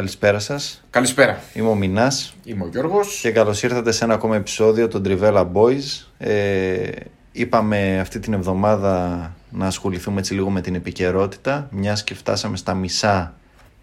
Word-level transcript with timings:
Καλησπέρα 0.00 0.38
σας. 0.38 0.82
Καλησπέρα. 0.90 1.40
Είμαι 1.54 1.68
ο 1.68 1.74
Μινάς 1.74 2.34
Είμαι 2.44 2.64
ο 2.64 2.68
Γιώργος. 2.68 3.18
και 3.22 3.30
καλώς 3.30 3.62
ήρθατε 3.62 3.92
σε 3.92 4.04
ένα 4.04 4.14
ακόμα 4.14 4.36
επεισόδιο 4.36 4.88
των 4.88 5.02
Trivella 5.06 5.46
Boys. 5.52 6.06
Ε, 6.18 6.90
είπαμε 7.32 7.98
αυτή 8.00 8.18
την 8.18 8.32
εβδομάδα 8.32 9.34
να 9.50 9.66
ασχοληθούμε 9.66 10.18
έτσι 10.18 10.34
λίγο 10.34 10.50
με 10.50 10.60
την 10.60 10.74
επικαιρότητα, 10.74 11.68
μιας 11.70 12.04
και 12.04 12.14
φτάσαμε 12.14 12.56
στα 12.56 12.74
μισά 12.74 13.34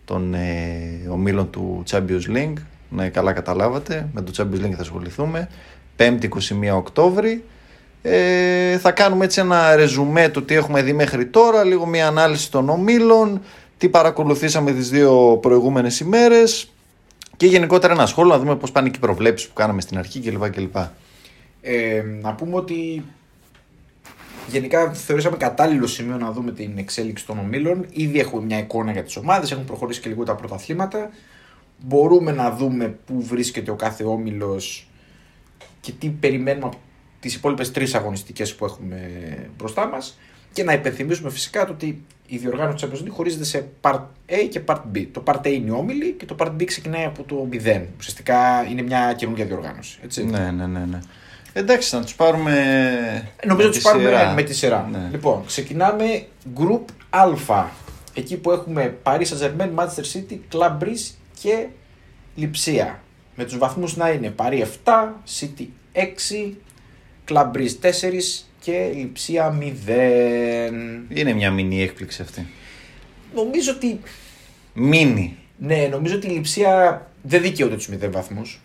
των 0.05 0.33
ε, 0.33 1.07
ομίλων 1.09 1.49
του 1.49 1.83
Champions 1.89 2.35
League. 2.35 2.57
Ναι, 2.89 3.09
καλά 3.09 3.33
καταλάβατε, 3.33 4.09
με 4.13 4.21
το 4.21 4.31
Champions 4.37 4.65
League 4.65 4.75
θα 4.75 4.81
ασχοληθούμε. 4.81 5.49
5η 5.97 6.23
21 6.23 6.29
Οκτώβρη. 6.73 7.43
Ε, 8.01 8.77
θα 8.77 8.91
κάνουμε 8.91 9.25
έτσι 9.25 9.39
ένα 9.39 9.75
ρεζουμέ 9.75 10.29
του 10.29 10.45
τι 10.45 10.55
έχουμε 10.55 10.81
δει 10.81 10.93
μέχρι 10.93 11.25
τώρα, 11.25 11.63
λίγο 11.63 11.85
μια 11.85 12.07
ανάλυση 12.07 12.51
των 12.51 12.69
ομίλων, 12.69 13.41
τι 13.77 13.89
παρακολουθήσαμε 13.89 14.71
τις 14.71 14.89
δύο 14.89 15.37
προηγούμενες 15.41 15.99
ημέρες 15.99 16.71
και 17.37 17.45
γενικότερα 17.45 17.93
ένα 17.93 18.05
σχόλιο 18.05 18.31
να 18.31 18.39
δούμε 18.39 18.55
πώς 18.55 18.71
πάνε 18.71 18.89
και 18.89 18.97
οι 18.97 18.99
προβλέψεις 18.99 19.47
που 19.47 19.53
κάναμε 19.53 19.81
στην 19.81 19.97
αρχή 19.97 20.19
κλπ. 20.19 20.49
κλπ. 20.49 20.75
Ε, 21.61 22.03
να 22.21 22.33
πούμε 22.33 22.55
ότι 22.55 23.03
γενικά 24.47 24.93
θεωρήσαμε 24.93 25.37
κατάλληλο 25.37 25.87
σημείο 25.87 26.17
να 26.17 26.31
δούμε 26.31 26.51
την 26.51 26.77
εξέλιξη 26.77 27.25
των 27.25 27.39
ομίλων. 27.39 27.85
Ήδη 27.89 28.19
έχουμε 28.19 28.45
μια 28.45 28.57
εικόνα 28.57 28.91
για 28.91 29.03
τις 29.03 29.15
ομάδες, 29.15 29.51
έχουν 29.51 29.65
προχωρήσει 29.65 30.01
και 30.01 30.09
λίγο 30.09 30.23
τα 30.23 30.35
πρωταθλήματα. 30.35 31.09
Μπορούμε 31.79 32.31
να 32.31 32.51
δούμε 32.51 32.97
πού 33.05 33.21
βρίσκεται 33.21 33.71
ο 33.71 33.75
κάθε 33.75 34.03
όμιλος 34.03 34.87
και 35.81 35.91
τι 35.91 36.09
περιμένουμε 36.09 36.65
από 36.65 36.77
τις 37.19 37.35
υπόλοιπες 37.35 37.71
τρεις 37.71 37.95
αγωνιστικές 37.95 38.55
που 38.55 38.65
έχουμε 38.65 38.99
μπροστά 39.57 39.87
μας. 39.87 40.17
Και 40.53 40.63
να 40.63 40.73
υπενθυμίσουμε 40.73 41.29
φυσικά 41.29 41.65
το 41.65 41.71
ότι 41.71 42.03
η 42.27 42.37
διοργάνωση 42.37 42.85
τη 42.87 42.91
Champions 42.91 43.05
League 43.05 43.11
χωρίζεται 43.11 43.43
σε 43.43 43.67
Part 43.81 44.01
A 44.29 44.47
και 44.49 44.61
Part 44.65 44.81
B. 44.95 45.05
Το 45.11 45.23
Part 45.25 45.41
A 45.41 45.45
είναι 45.51 45.67
οι 45.67 45.73
όμιλοι 45.73 46.11
και 46.11 46.25
το 46.25 46.35
Part 46.39 46.51
B 46.59 46.63
ξεκινάει 46.65 47.03
από 47.05 47.23
το 47.23 47.47
0. 47.51 47.81
Ουσιαστικά 47.97 48.65
είναι 48.69 48.81
μια 48.81 49.13
καινούργια 49.17 49.45
διοργάνωση. 49.45 49.99
Έτσι. 50.03 50.25
Ναι, 50.25 50.51
ναι, 50.51 50.65
ναι, 50.65 50.79
ναι. 50.79 50.99
Εντάξει, 51.53 51.95
να 51.95 52.01
τους 52.01 52.15
πάρουμε 52.15 52.53
Νομίζω 53.45 53.61
με 53.61 53.63
ότι 53.63 53.77
τη 53.77 53.77
του 53.77 53.83
πάρουμε 53.83 54.03
σειρά. 54.09 54.33
με 54.33 54.43
τη 54.43 54.53
σειρά. 54.53 54.87
Ναι. 54.91 55.07
Λοιπόν, 55.11 55.43
ξεκινάμε 55.45 56.25
Group 56.57 56.81
Α. 57.09 57.63
Εκεί 58.13 58.37
που 58.37 58.51
έχουμε 58.51 58.97
Paris 59.03 59.21
Saint-Germain, 59.23 59.69
Manchester 59.75 60.03
City, 60.13 60.37
Club 60.53 60.77
Brugge 60.83 61.11
και 61.41 61.65
Λιψία. 62.35 63.01
Με 63.35 63.43
τους 63.43 63.57
βαθμούς 63.57 63.95
να 63.95 64.09
είναι 64.09 64.33
Paris 64.37 64.65
7, 64.85 64.91
City 65.39 65.65
6, 65.93 66.53
Club 67.29 67.51
Brugge 67.51 67.71
4 67.81 68.46
και 68.71 68.91
Λιψία 68.95 69.57
0. 69.59 69.63
Είναι 71.09 71.33
μια 71.33 71.51
μινή 71.51 71.81
έκπληξη 71.81 72.21
αυτή. 72.21 72.45
Νομίζω 73.35 73.71
ότι, 73.71 73.99
Μίνι. 74.73 75.37
ναι, 75.57 75.87
νομίζω 75.91 76.15
ότι 76.15 76.27
η 76.27 76.29
Λιψία 76.29 77.01
δεν 77.21 77.41
δικαιούται 77.41 77.75
τους 77.75 77.89
0 77.89 78.09
βαθμούς. 78.11 78.59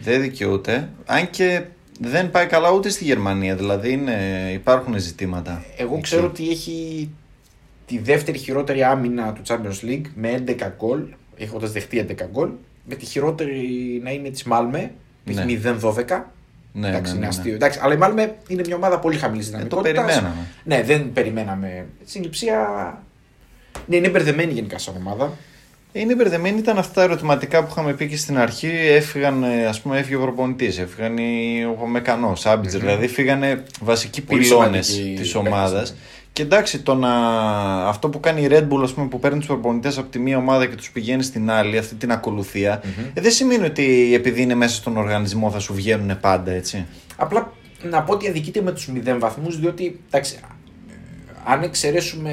Δεν 0.00 0.20
δικαιούται. 0.20 0.88
Αν 1.06 1.30
και 1.30 1.62
δεν 2.00 2.30
πάει 2.30 2.46
καλά 2.46 2.70
ούτε 2.70 2.88
στη 2.88 3.04
Γερμανία. 3.04 3.56
Δηλαδή 3.56 3.92
είναι, 3.92 4.50
υπάρχουν 4.54 4.98
ζητήματα. 4.98 5.64
Εγώ 5.76 5.92
εκεί. 5.92 6.02
ξέρω 6.02 6.26
ότι 6.26 6.50
έχει 6.50 7.08
τη 7.86 7.98
δεύτερη 7.98 8.38
χειρότερη 8.38 8.82
άμυνα 8.82 9.32
του 9.32 9.42
Champions 9.46 9.84
League 9.88 10.06
με 10.14 10.44
11 10.46 10.72
γκολ, 10.76 11.02
έχοντας 11.36 11.72
δεχτεί 11.72 12.06
11 12.08 12.14
γκολ. 12.32 12.50
Με 12.84 12.94
τη 12.94 13.04
χειρότερη 13.06 13.60
να 14.02 14.10
είναι 14.10 14.30
της 14.30 14.42
Μάλμε, 14.44 14.92
που 15.24 15.32
Ναι. 15.32 15.42
έχει 15.42 15.60
0-12. 15.80 16.32
Ναι, 16.72 16.88
Εντάξει, 16.88 17.10
ναι, 17.12 17.16
είναι 17.16 17.26
ναι, 17.26 17.32
αστείο. 17.32 17.50
ναι. 17.50 17.56
Εντάξει, 17.56 17.78
αλλά 17.82 17.94
η 17.94 17.96
Μάλμε 17.96 18.34
είναι 18.48 18.62
μια 18.66 18.76
ομάδα 18.76 18.98
πολύ 18.98 19.16
χαμηλής 19.16 19.46
Ε, 19.46 19.50
το 19.50 19.56
δυναμικότητας. 19.56 20.04
περιμέναμε. 20.04 20.46
Ναι, 20.64 20.82
δεν 20.82 21.12
περιμέναμε. 21.12 21.86
Στην 22.06 22.22
λειψία. 22.22 22.58
Ναι, 23.86 23.96
είναι 23.96 24.08
μπερδεμένη 24.08 24.52
γενικά 24.52 24.78
σαν 24.78 24.94
ομάδα. 24.96 25.32
Είναι 25.92 26.14
μπερδεμένοι, 26.14 26.58
ήταν 26.58 26.78
αυτά 26.78 26.92
τα 26.94 27.02
ερωτηματικά 27.02 27.62
που 27.64 27.68
είχαμε 27.70 27.92
πει 27.92 28.08
και 28.08 28.16
στην 28.16 28.38
αρχή. 28.38 28.70
Έφυγαν, 28.88 29.42
ε, 29.42 29.66
ας 29.66 29.80
πούμε, 29.80 29.98
έφυγε 29.98 30.16
ο 30.16 30.20
προπονητή, 30.20 30.66
έφυγαν 30.66 31.16
οι- 31.18 31.64
ο 31.82 31.86
Μεκανός, 31.86 32.40
Σάμπιτζερ. 32.40 32.80
Δηλαδή 32.80 33.08
φύγανε 33.08 33.62
βασικοί 33.80 34.22
Πολύ 34.22 34.40
πυλώνες 34.40 34.86
σημαντικοί 34.86 35.20
της 35.20 35.32
παίκτες, 35.32 35.52
ομάδας. 35.52 35.94
Ναι. 36.42 36.48
Και 36.48 36.54
εντάξει, 36.54 36.82
το 36.82 36.94
να... 36.94 37.10
αυτό 37.86 38.08
που 38.08 38.20
κάνει 38.20 38.42
η 38.42 38.48
Red 38.50 38.68
Bull, 38.68 38.82
ας 38.82 38.92
πούμε, 38.92 39.08
που 39.08 39.18
παίρνει 39.18 39.38
τους 39.38 39.46
προπονητές 39.46 39.98
από 39.98 40.08
τη 40.08 40.18
μία 40.18 40.36
ομάδα 40.36 40.66
και 40.66 40.74
τους 40.74 40.90
πηγαίνει 40.90 41.22
στην 41.22 41.50
άλλη, 41.50 41.78
αυτή 41.78 41.94
την 41.94 42.12
ακολουθια 42.12 42.82
ε, 43.14 43.20
δεν 43.20 43.30
σημαίνει 43.30 43.64
ότι 43.64 44.14
επειδή 44.14 44.42
είναι 44.42 44.54
μέσα 44.54 44.74
στον 44.74 44.96
οργανισμό 44.96 45.50
θα 45.50 45.58
σου 45.58 45.74
βγαίνουν 45.74 46.20
πάντα, 46.20 46.50
έτσι. 46.50 46.86
Απλά 47.16 47.52
να 47.82 48.02
πω 48.02 48.12
ότι 48.12 48.28
αδικείται 48.28 48.62
με 48.62 48.72
τους 48.72 48.90
0 48.94 49.16
βαθμού, 49.18 49.50
διότι 49.50 50.00
εντάξει, 50.06 50.38
αν 51.44 51.62
εξαιρέσουμε 51.62 52.32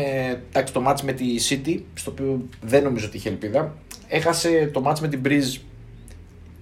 εντάξει, 0.50 0.74
το 0.74 0.82
μάτς 0.82 1.04
με 1.04 1.12
τη 1.12 1.26
City, 1.50 1.80
στο 1.94 2.12
οποίο 2.12 2.46
δεν 2.62 2.84
νομίζω 2.84 3.06
ότι 3.06 3.18
είχε 3.18 3.30
ελπίδα, 3.30 3.74
έχασε 4.08 4.70
το 4.74 4.82
μάτς 4.82 5.02
με 5.02 5.08
την 5.08 5.22
Breeze 5.26 5.60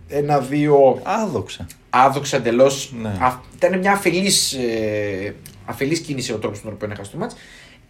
ένα-δύο 0.07 0.99
Άδοξα. 1.03 1.67
άδοξα 1.89 2.37
εντελώς. 2.37 2.93
Ναι. 3.01 3.11
Ήταν 3.55 3.79
μια 3.79 3.91
αφελής, 3.91 4.53
ε, 4.53 5.35
αφελής 5.65 5.99
κίνηση 5.99 6.33
ο 6.33 6.37
τρόπο 6.37 6.59
τον 6.63 6.73
οποίο 6.73 6.89
έχασε 6.91 7.11
το 7.11 7.17
μάτς. 7.17 7.35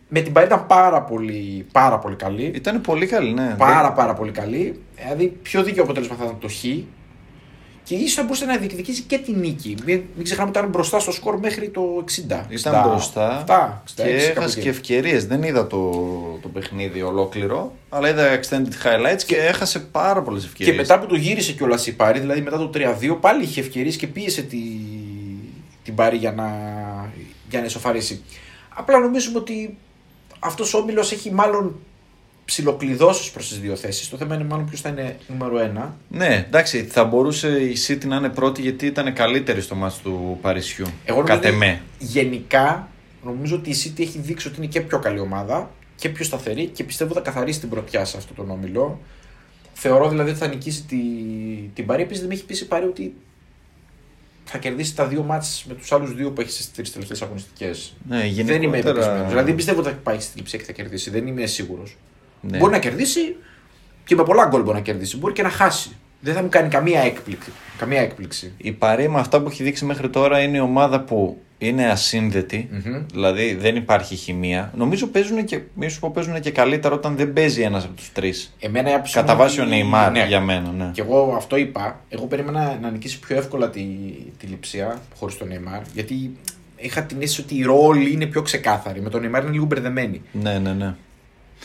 Με 0.07 0.21
την 0.21 0.33
Παρή 0.33 0.45
ήταν 0.45 0.65
πάρα 0.67 1.01
πολύ, 1.01 1.65
πάρα 1.71 1.99
πολύ 1.99 2.15
καλή. 2.15 2.51
Ήταν 2.55 2.81
πολύ 2.81 3.05
καλή, 3.05 3.33
ναι. 3.33 3.55
Πάρα 3.57 3.93
πάρα 3.93 4.13
πολύ 4.13 4.31
καλή. 4.31 4.81
Δηλαδή 4.95 5.27
πιο 5.27 5.63
δίκαιο 5.63 5.83
αποτέλεσμα 5.83 6.15
θα 6.15 6.23
ήταν 6.23 6.39
το 6.39 6.47
Χ. 6.47 6.63
Και 7.83 7.95
ίσως 7.95 8.13
θα 8.13 8.21
μπορούσε 8.23 8.45
να 8.45 8.57
διεκδικήσει 8.57 9.01
και 9.01 9.17
τη 9.17 9.31
νίκη. 9.31 9.75
Μην, 9.85 10.01
μην 10.15 10.23
ξεχνάμε 10.23 10.49
ότι 10.49 10.59
ήταν 10.59 10.69
μπροστά 10.69 10.99
στο 10.99 11.11
σκορ 11.11 11.39
μέχρι 11.39 11.69
το 11.69 12.03
60. 12.29 12.45
Ήταν 12.49 12.85
60, 12.85 12.89
μπροστά 12.89 13.43
7, 13.47 13.51
66, 13.51 13.93
και 13.95 14.03
κάπου 14.03 14.09
έχασε 14.09 14.53
εκεί. 14.53 14.61
και 14.61 14.69
ευκαιρίες. 14.69 15.25
Δεν 15.25 15.43
είδα 15.43 15.67
το, 15.67 15.91
το 16.41 16.47
παιχνίδι 16.47 17.01
ολόκληρο, 17.01 17.73
αλλά 17.89 18.09
είδα 18.09 18.39
extended 18.39 18.85
highlights 18.85 19.23
και, 19.25 19.35
έχασε 19.35 19.79
πάρα 19.79 20.21
πολλές 20.21 20.45
ευκαιρίες. 20.45 20.75
Και 20.75 20.81
μετά 20.81 20.99
που 20.99 21.05
το 21.05 21.15
γύρισε 21.15 21.51
κιόλας 21.51 21.87
η 21.87 21.95
Πάρη, 21.95 22.19
δηλαδή 22.19 22.41
μετά 22.41 22.57
το 22.57 22.69
3-2, 22.73 23.17
πάλι 23.19 23.43
είχε 23.43 23.59
ευκαιρίες 23.59 23.95
και 23.95 24.07
πίεσε 24.07 24.41
τη, 24.41 24.57
την 25.83 25.95
Πάρη 25.95 26.17
για 26.17 26.31
να, 26.31 26.49
για 27.53 27.61
να 27.61 27.67
ισοφαρίσει. 27.67 28.23
Απλά 28.69 28.99
νομίζουμε 28.99 29.37
ότι 29.37 29.77
αυτός 30.39 30.73
ο 30.73 30.77
όμιλος 30.77 31.11
έχει 31.11 31.31
μάλλον 31.31 31.75
ψιλοκλειδώσεις 32.45 33.31
προς 33.31 33.47
τις 33.47 33.59
δύο 33.59 33.75
θέσεις. 33.75 34.09
Το 34.09 34.17
θέμα 34.17 34.35
είναι 34.35 34.43
μάλλον 34.43 34.65
ποιος 34.65 34.81
θα 34.81 34.89
είναι 34.89 35.17
νούμερο 35.27 35.71
1. 35.85 35.89
Ναι, 36.07 36.45
εντάξει, 36.47 36.83
θα 36.83 37.03
μπορούσε 37.03 37.47
η 37.47 37.77
City 37.87 38.05
να 38.05 38.15
είναι 38.15 38.29
πρώτη 38.29 38.61
γιατί 38.61 38.85
ήταν 38.85 39.13
καλύτερη 39.13 39.61
στο 39.61 39.75
μάτς 39.75 39.97
του 39.97 40.37
Παρισιού. 40.41 40.85
Εγώ 41.05 41.21
νομίζω 41.21 41.33
Κατ' 41.33 41.45
ότι 41.45 41.53
εμέ. 41.53 41.81
Γενικά, 41.99 42.87
νομίζω 43.23 43.55
ότι 43.55 43.69
η 43.69 43.75
City 43.83 44.01
έχει 44.01 44.19
δείξει 44.19 44.47
ότι 44.47 44.57
είναι 44.57 44.67
και 44.67 44.81
πιο 44.81 44.99
καλή 44.99 45.19
ομάδα 45.19 45.71
και 45.95 46.09
πιο 46.09 46.25
σταθερή 46.25 46.65
και 46.65 46.83
πιστεύω 46.83 47.13
θα 47.13 47.19
καθαρίσει 47.19 47.59
την 47.59 47.69
πρωτιά 47.69 48.05
σε 48.05 48.17
αυτόν 48.17 48.35
τον 48.35 48.49
όμιλο. 48.49 48.99
Θεωρώ 49.73 50.09
δηλαδή 50.09 50.29
ότι 50.29 50.39
θα 50.39 50.47
νικήσει 50.47 50.83
τη, 50.83 50.97
την 51.73 51.85
Παρή. 51.85 52.01
Επίσης 52.01 52.19
δεν 52.19 52.29
με 52.29 52.35
έχει 52.35 52.45
πείσει 52.45 52.63
η 52.63 52.67
Παρή 52.67 52.85
ότι 52.85 53.13
θα 54.53 54.59
κερδίσει 54.59 54.95
τα 54.95 55.05
δύο 55.07 55.23
μάτς 55.23 55.65
με 55.67 55.73
τους 55.73 55.91
άλλους 55.91 56.15
δύο 56.15 56.31
που 56.31 56.41
έχει 56.41 56.49
στις 56.49 56.71
τρεις 56.71 56.91
τελευταίες 56.91 57.21
αγωνιστικές. 57.21 57.93
Ναι, 58.09 58.17
Δεν 58.17 58.27
είμαι 58.27 58.51
γενικότερα- 58.53 58.93
πεπισμένο. 58.93 59.27
Δηλαδή 59.27 59.45
δεν 59.47 59.55
πιστεύω 59.55 59.79
ότι 59.79 59.89
θα 59.89 59.95
πάει 59.95 60.19
στη 60.19 60.37
λειψία 60.37 60.59
και 60.59 60.65
θα 60.65 60.71
κερδίσει. 60.71 61.09
Δεν 61.09 61.27
είμαι 61.27 61.45
σίγουρος. 61.45 61.97
Ναι. 62.41 62.57
Μπορεί 62.57 62.71
να 62.71 62.79
κερδίσει 62.79 63.35
και 64.05 64.15
με 64.15 64.23
πολλά 64.23 64.45
γκολ 64.45 64.61
μπορεί 64.61 64.75
να 64.75 64.81
κερδίσει. 64.83 65.17
Μπορεί 65.17 65.33
και 65.33 65.41
να 65.43 65.49
χάσει. 65.49 65.95
Δεν 66.19 66.33
θα 66.33 66.41
μου 66.41 66.49
κάνει 66.49 66.69
καμία 66.69 67.01
έκπληξη. 67.01 67.51
Καμία 67.77 68.01
έκπληξη. 68.01 68.53
Η 68.57 68.71
Παρή 68.71 69.09
με 69.09 69.19
αυτά 69.19 69.41
που 69.41 69.49
έχει 69.49 69.63
δείξει 69.63 69.85
μέχρι 69.85 70.09
τώρα 70.09 70.39
είναι 70.39 70.57
η 70.57 70.59
ομάδα 70.59 71.01
που 71.01 71.41
είναι 71.67 71.89
ασύνδετη, 71.89 72.69
Μμμ. 72.71 73.05
δηλαδή 73.13 73.53
δεν 73.55 73.75
υπάρχει 73.75 74.15
χημεία. 74.15 74.71
Νομίζω 74.75 75.07
παίζουν 75.07 75.45
και, 75.45 75.59
μη 75.73 75.89
σου 75.89 75.99
πω, 75.99 76.09
παίζουν 76.11 76.39
και 76.39 76.51
καλύτερα 76.51 76.95
όταν 76.95 77.15
δεν 77.15 77.33
παίζει 77.33 77.61
ένας 77.61 77.83
από 77.85 77.93
τους 77.93 78.11
τρεις. 78.11 78.53
Εμένα 78.59 78.89
η 78.89 78.93
άποψή 78.93 79.17
μου 79.17 79.23
Κατά 79.25 79.37
βάση 79.37 79.59
ο 79.59 79.63
είναι- 79.63 79.75
Νεϊμάρ 79.75 80.11
ναι. 80.11 80.25
για 80.27 80.39
μένα. 80.39 80.71
Ναι. 80.77 80.89
Και 80.93 81.01
εγώ 81.01 81.33
αυτό 81.37 81.55
είπα. 81.55 81.99
Εγώ 82.09 82.25
περίμενα 82.25 82.77
να 82.81 82.89
νικήσει 82.91 83.19
πιο 83.19 83.35
εύκολα 83.37 83.69
τη, 83.69 83.81
τη 84.39 84.45
λειψία 84.47 85.01
χωρίς 85.15 85.37
τον 85.37 85.47
Νεϊμάρ. 85.47 85.81
Γιατί 85.93 86.37
είχα 86.77 87.03
την 87.03 87.21
αίσθηση 87.21 87.41
ότι 87.41 87.55
η 87.55 87.63
ρόλη 87.63 88.11
είναι 88.11 88.25
πιο 88.25 88.41
ξεκάθαρη. 88.41 89.01
Με 89.01 89.09
τον 89.09 89.21
Νεϊμάρ 89.21 89.41
είναι 89.43 89.51
λίγο 89.51 89.65
μπερδεμένη. 89.65 90.21
ναι, 90.31 90.59
ναι, 90.59 90.73
ναι. 90.73 90.93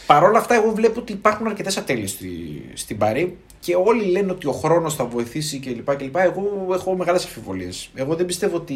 Παρ' 0.06 0.22
όλα 0.24 0.38
αυτά, 0.38 0.54
εγώ 0.54 0.72
βλέπω 0.74 1.00
ότι 1.00 1.12
υπάρχουν 1.12 1.46
αρκετές 1.46 1.76
ατέλειες 1.76 2.10
στη, 2.10 2.28
στην 2.74 2.98
Παρή 2.98 3.36
και 3.60 3.74
όλοι 3.74 4.04
λένε 4.04 4.32
ότι 4.32 4.46
ο 4.46 4.52
χρόνος 4.52 4.94
θα 4.94 5.04
βοηθήσει 5.04 5.58
κλπ. 5.58 5.96
κλπ. 5.96 6.16
Εγώ 6.16 6.66
έχω 6.72 6.96
μεγάλες 6.96 7.24
αμφιβολίες. 7.24 7.90
Εγώ 7.94 8.14
δεν 8.14 8.26
πιστεύω 8.26 8.56
ότι 8.56 8.74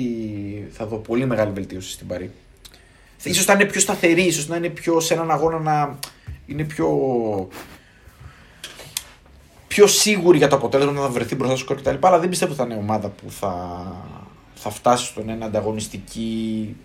θα 0.72 0.86
δω 0.86 0.96
πολύ 0.96 1.26
μεγάλη 1.26 1.52
βελτίωση 1.52 1.90
στην 1.92 2.06
Παρή. 2.06 2.30
Ίσως 3.22 3.44
θα 3.44 3.52
είναι 3.52 3.64
πιο 3.64 3.80
σταθερή, 3.80 4.22
ίσως 4.22 4.48
να 4.48 4.56
είναι 4.56 4.68
πιο 4.68 5.00
σε 5.00 5.14
έναν 5.14 5.30
αγώνα 5.30 5.58
να 5.58 5.98
είναι 6.46 6.64
πιο 6.64 6.88
πιο 9.68 9.86
σίγουρη 9.86 10.38
για 10.38 10.48
το 10.48 10.56
αποτέλεσμα 10.56 10.92
να 10.92 11.00
θα 11.00 11.08
βρεθεί 11.08 11.34
μπροστά 11.34 11.56
στο 11.56 11.64
σκορ 11.64 11.76
κτλ. 11.76 12.06
Αλλά 12.06 12.18
δεν 12.18 12.28
πιστεύω 12.28 12.52
ότι 12.52 12.60
θα 12.60 12.66
είναι 12.66 12.76
ομάδα 12.82 13.08
που 13.08 13.30
θα, 13.30 13.84
θα 14.54 14.70
φτάσει 14.70 15.06
στον 15.06 15.28
ένα 15.28 15.46
ανταγωνιστική. 15.46 16.76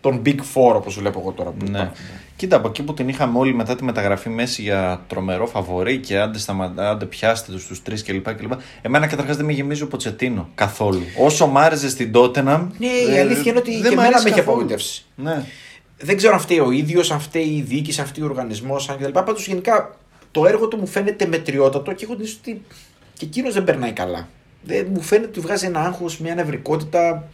τον 0.00 0.22
Big 0.26 0.36
Four 0.38 0.74
όπως 0.74 0.98
βλέπω 0.98 1.20
εγώ 1.20 1.32
τώρα 1.32 1.50
που 1.50 1.64
Ναι. 1.64 1.78
υπάρχουν. 1.78 2.04
Κοίτα, 2.36 2.56
από 2.56 2.68
εκεί 2.68 2.82
που 2.82 2.94
την 2.94 3.08
είχαμε 3.08 3.38
όλοι 3.38 3.54
μετά 3.54 3.76
τη 3.76 3.84
μεταγραφή 3.84 4.28
Μέση 4.28 4.62
για 4.62 5.04
τρομερό 5.06 5.46
φαβορή 5.46 5.98
και 5.98 6.18
άντε, 6.18 6.38
σταματά, 6.38 6.90
άντε 6.90 7.04
πιάστε 7.04 7.52
τους 7.52 7.62
στους 7.62 7.82
τρεις 7.82 8.02
κλπ. 8.02 8.34
κλπ. 8.34 8.52
Εμένα 8.82 9.06
καταρχάς 9.06 9.36
δεν 9.36 9.44
με 9.44 9.52
γεμίζει 9.52 9.82
ο 9.82 9.86
Ποτσετίνο 9.88 10.48
καθόλου. 10.54 11.02
Όσο 11.18 11.46
μ' 11.46 11.58
άρεσε 11.58 11.88
στην 11.88 12.12
Τότεναμ. 12.12 12.70
Ναι, 12.78 12.86
η 12.86 13.18
αλήθεια 13.18 13.50
είναι 13.50 13.58
ότι 13.58 13.80
δεν 13.80 13.90
και 13.90 13.96
μ' 13.96 13.98
εμένα 13.98 14.06
αρέσει 14.06 14.22
με 14.22 14.28
έχει 14.28 14.38
καθόλου. 14.38 14.56
απογοητεύσει. 14.56 15.04
Ναι. 15.14 15.44
Δεν 15.98 16.16
ξέρω 16.16 16.32
αν 16.34 16.40
φταίει 16.40 16.58
ο 16.58 16.70
ίδιος, 16.70 17.10
αν 17.10 17.20
φταίει 17.20 17.46
η 17.48 17.62
διοίκηση, 17.62 18.00
αν 18.00 18.06
φταίει 18.06 18.24
ο 18.24 18.28
οργανισμός, 18.28 18.88
αν 18.88 18.98
κτλ. 18.98 19.10
Πάντως 19.10 19.46
γενικά 19.46 19.96
το 20.30 20.46
έργο 20.46 20.68
του 20.68 20.76
μου 20.76 20.86
φαίνεται 20.86 21.26
μετριότατο 21.26 21.92
και 21.92 22.04
έχω 22.04 22.14
την 22.14 22.24
αίσθηση 22.24 22.40
ότι 22.50 22.62
και 23.18 23.24
εκείνος 23.24 23.54
δεν 23.54 23.64
περνάει 23.64 23.92
καλά. 23.92 24.28
Δεν, 24.62 24.86
μου 24.92 25.00
φαίνεται 25.00 25.28
ότι 25.28 25.40
βγάζει 25.40 25.66
ένα 25.66 25.80
άγχος, 25.80 26.18
μια 26.18 26.34
νευρικότητα. 26.34 27.28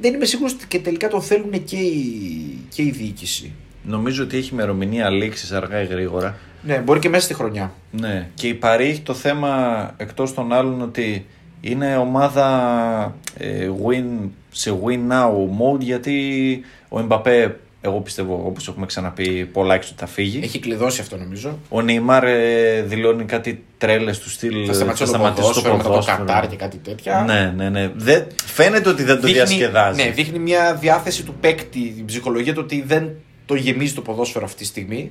Δεν 0.00 0.14
είμαι 0.14 0.24
σίγουρος 0.24 0.52
ότι 0.52 0.66
και 0.66 0.78
τελικά 0.78 1.08
τον 1.08 1.22
θέλουν 1.22 1.64
και 1.64 1.76
η, 1.76 2.58
και 2.74 2.82
η 2.82 2.90
διοίκηση. 2.90 3.52
Νομίζω 3.88 4.22
ότι 4.22 4.36
έχει 4.36 4.50
ημερομηνία 4.52 5.10
λήξης 5.10 5.52
αργά 5.52 5.82
ή 5.82 5.86
γρήγορα. 5.86 6.36
Ναι, 6.62 6.76
μπορεί 6.76 6.98
και 6.98 7.08
μέσα 7.08 7.24
στη 7.24 7.34
χρονιά. 7.34 7.72
Ναι. 7.90 8.28
Και 8.34 8.48
η 8.48 8.54
Παρή 8.54 8.88
έχει 8.88 9.00
το 9.00 9.14
θέμα 9.14 9.94
εκτός 9.96 10.34
των 10.34 10.52
άλλων 10.52 10.82
ότι 10.82 11.26
είναι 11.60 11.96
ομάδα 11.96 13.16
ε, 13.38 13.68
win, 13.86 14.28
σε 14.50 14.78
win 14.84 15.12
now 15.12 15.30
mode 15.30 15.80
γιατί 15.80 16.60
ο 16.88 16.98
Εμπαπέ, 17.00 17.56
εγώ 17.80 18.00
πιστεύω 18.00 18.42
όπως 18.46 18.68
έχουμε 18.68 18.86
ξαναπεί, 18.86 19.48
πολλά 19.52 19.74
έξω 19.74 19.88
ότι 19.92 20.00
θα 20.00 20.06
φύγει. 20.06 20.40
Έχει 20.42 20.58
κλειδώσει 20.58 21.00
αυτό 21.00 21.16
νομίζω. 21.16 21.58
Ο 21.68 21.80
Νεϊμάρ 21.80 22.24
ε, 22.24 22.82
δηλώνει 22.82 23.24
κάτι 23.24 23.64
τρέλες 23.78 24.18
του 24.18 24.30
στυλ. 24.30 24.54
Θα 24.66 24.74
σταματήσει 24.74 25.12
το 25.12 25.18
ποδόσφαιρο 25.18 25.76
μετά 25.76 25.88
το 25.88 26.04
Κατάρ 26.06 26.48
και 26.48 26.56
κάτι 26.56 26.76
τέτοια. 26.76 27.24
Ναι, 27.26 27.52
ναι, 27.56 27.68
ναι. 27.68 27.90
Δεν, 27.94 28.26
φαίνεται 28.44 28.88
ότι 28.88 29.02
δεν 29.02 29.20
το 29.20 29.26
διασκεδάζει. 29.26 30.02
Ναι, 30.02 30.10
δείχνει 30.10 30.38
μια 30.38 30.74
διάθεση 30.74 31.24
του 31.24 31.34
παίκτη, 31.40 31.92
την 31.96 32.04
ψυχολογία 32.04 32.54
του 32.54 32.60
ότι 32.64 32.84
δεν 32.86 33.10
το 33.48 33.54
γεμίζει 33.54 33.94
το 33.94 34.02
ποδόσφαιρο 34.02 34.44
αυτή 34.44 34.58
τη 34.58 34.64
στιγμή. 34.64 35.10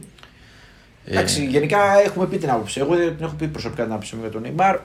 Ε, 1.06 1.12
Εντάξει, 1.12 1.46
γενικά 1.46 2.00
έχουμε 2.06 2.26
πει 2.26 2.38
την 2.38 2.50
άποψη. 2.50 2.80
Εγώ 2.80 2.96
την 2.96 3.18
έχω 3.22 3.36
πει 3.38 3.48
προσωπικά 3.48 3.84
την 3.84 3.92
άποψη 3.92 4.16
μου 4.16 4.22
για 4.22 4.32
τον 4.32 4.42
Νεϊμάρ. 4.42 4.78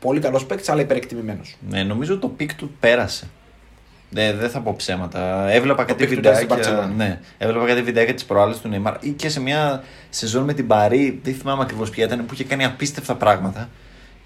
Πολύ 0.00 0.20
καλός 0.20 0.46
παίκτης, 0.46 0.68
αλλά 0.68 0.80
υπερεκτιμημένος. 0.80 1.56
ναι, 1.68 1.82
νομίζω 1.82 2.18
το 2.18 2.28
peak 2.28 2.54
του 2.54 2.70
πέρασε. 2.80 3.28
Ναι, 4.10 4.32
δεν 4.32 4.50
θα 4.50 4.60
πω 4.60 4.74
ψέματα. 4.76 5.50
Έβλεπα 5.50 5.84
κάτι 5.84 6.04
peak 6.04 6.12
του 6.12 6.18
ήταν 6.18 6.34
στην 6.34 6.48
βιντεάκια. 6.48 6.72
Μπαρτσελόνα. 6.72 7.04
Ναι, 7.04 7.20
έβλεπα 7.38 7.66
κάτι 7.66 7.82
βιντεάκια 7.82 8.14
τις 8.14 8.24
προάλλες 8.24 8.58
του 8.58 8.68
Νεϊμάρ 8.68 8.94
ή 9.00 9.10
και 9.10 9.28
σε 9.28 9.40
μια 9.40 9.82
σεζόν 10.10 10.44
με 10.44 10.52
την 10.54 10.66
Παρί. 10.66 11.20
Δεν 11.22 11.34
θυμάμαι 11.34 11.62
ακριβώς 11.62 11.90
ποια 11.90 12.04
ήταν 12.04 12.26
που 12.26 12.34
είχε 12.34 12.44
κάνει 12.44 12.64
απίστευτα 12.64 13.14
πράγματα. 13.14 13.68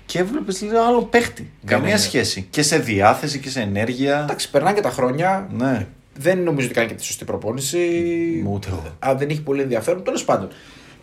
Και 0.06 0.18
έβλεπες 0.18 0.62
άλλο 0.88 1.02
παίχτη. 1.02 1.50
Καμία 1.64 1.86
ναι, 1.86 1.92
ναι. 1.92 1.98
σχέση. 1.98 2.46
Και 2.50 2.62
σε 2.62 2.78
διάθεση 2.78 3.38
και 3.38 3.50
σε 3.50 3.60
ενέργεια. 3.60 4.20
Εντάξει, 4.22 4.50
περνάνε 4.50 4.74
και 4.74 4.82
τα 4.82 4.90
χρόνια. 4.90 5.48
Ναι. 5.52 5.86
Δεν 6.16 6.38
νομίζω 6.42 6.66
ότι 6.66 6.74
κάνει 6.76 6.88
και 6.88 6.94
τη 6.94 7.04
σωστή 7.04 7.24
προπόνηση. 7.24 7.78
Ούτε 8.48 8.68
εγώ. 8.68 8.82
Αν 8.98 9.18
δεν 9.18 9.28
έχει 9.28 9.42
πολύ 9.42 9.62
ενδιαφέρον. 9.62 10.04
Τέλος 10.04 10.24
πάντων. 10.24 10.48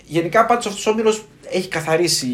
Γενικά 0.05 0.45
πάντως 0.45 0.65
αυτός 0.65 0.85
ο 0.85 0.89
όμιλο 0.89 1.15
έχει 1.51 1.67
καθαρίσει 1.67 2.27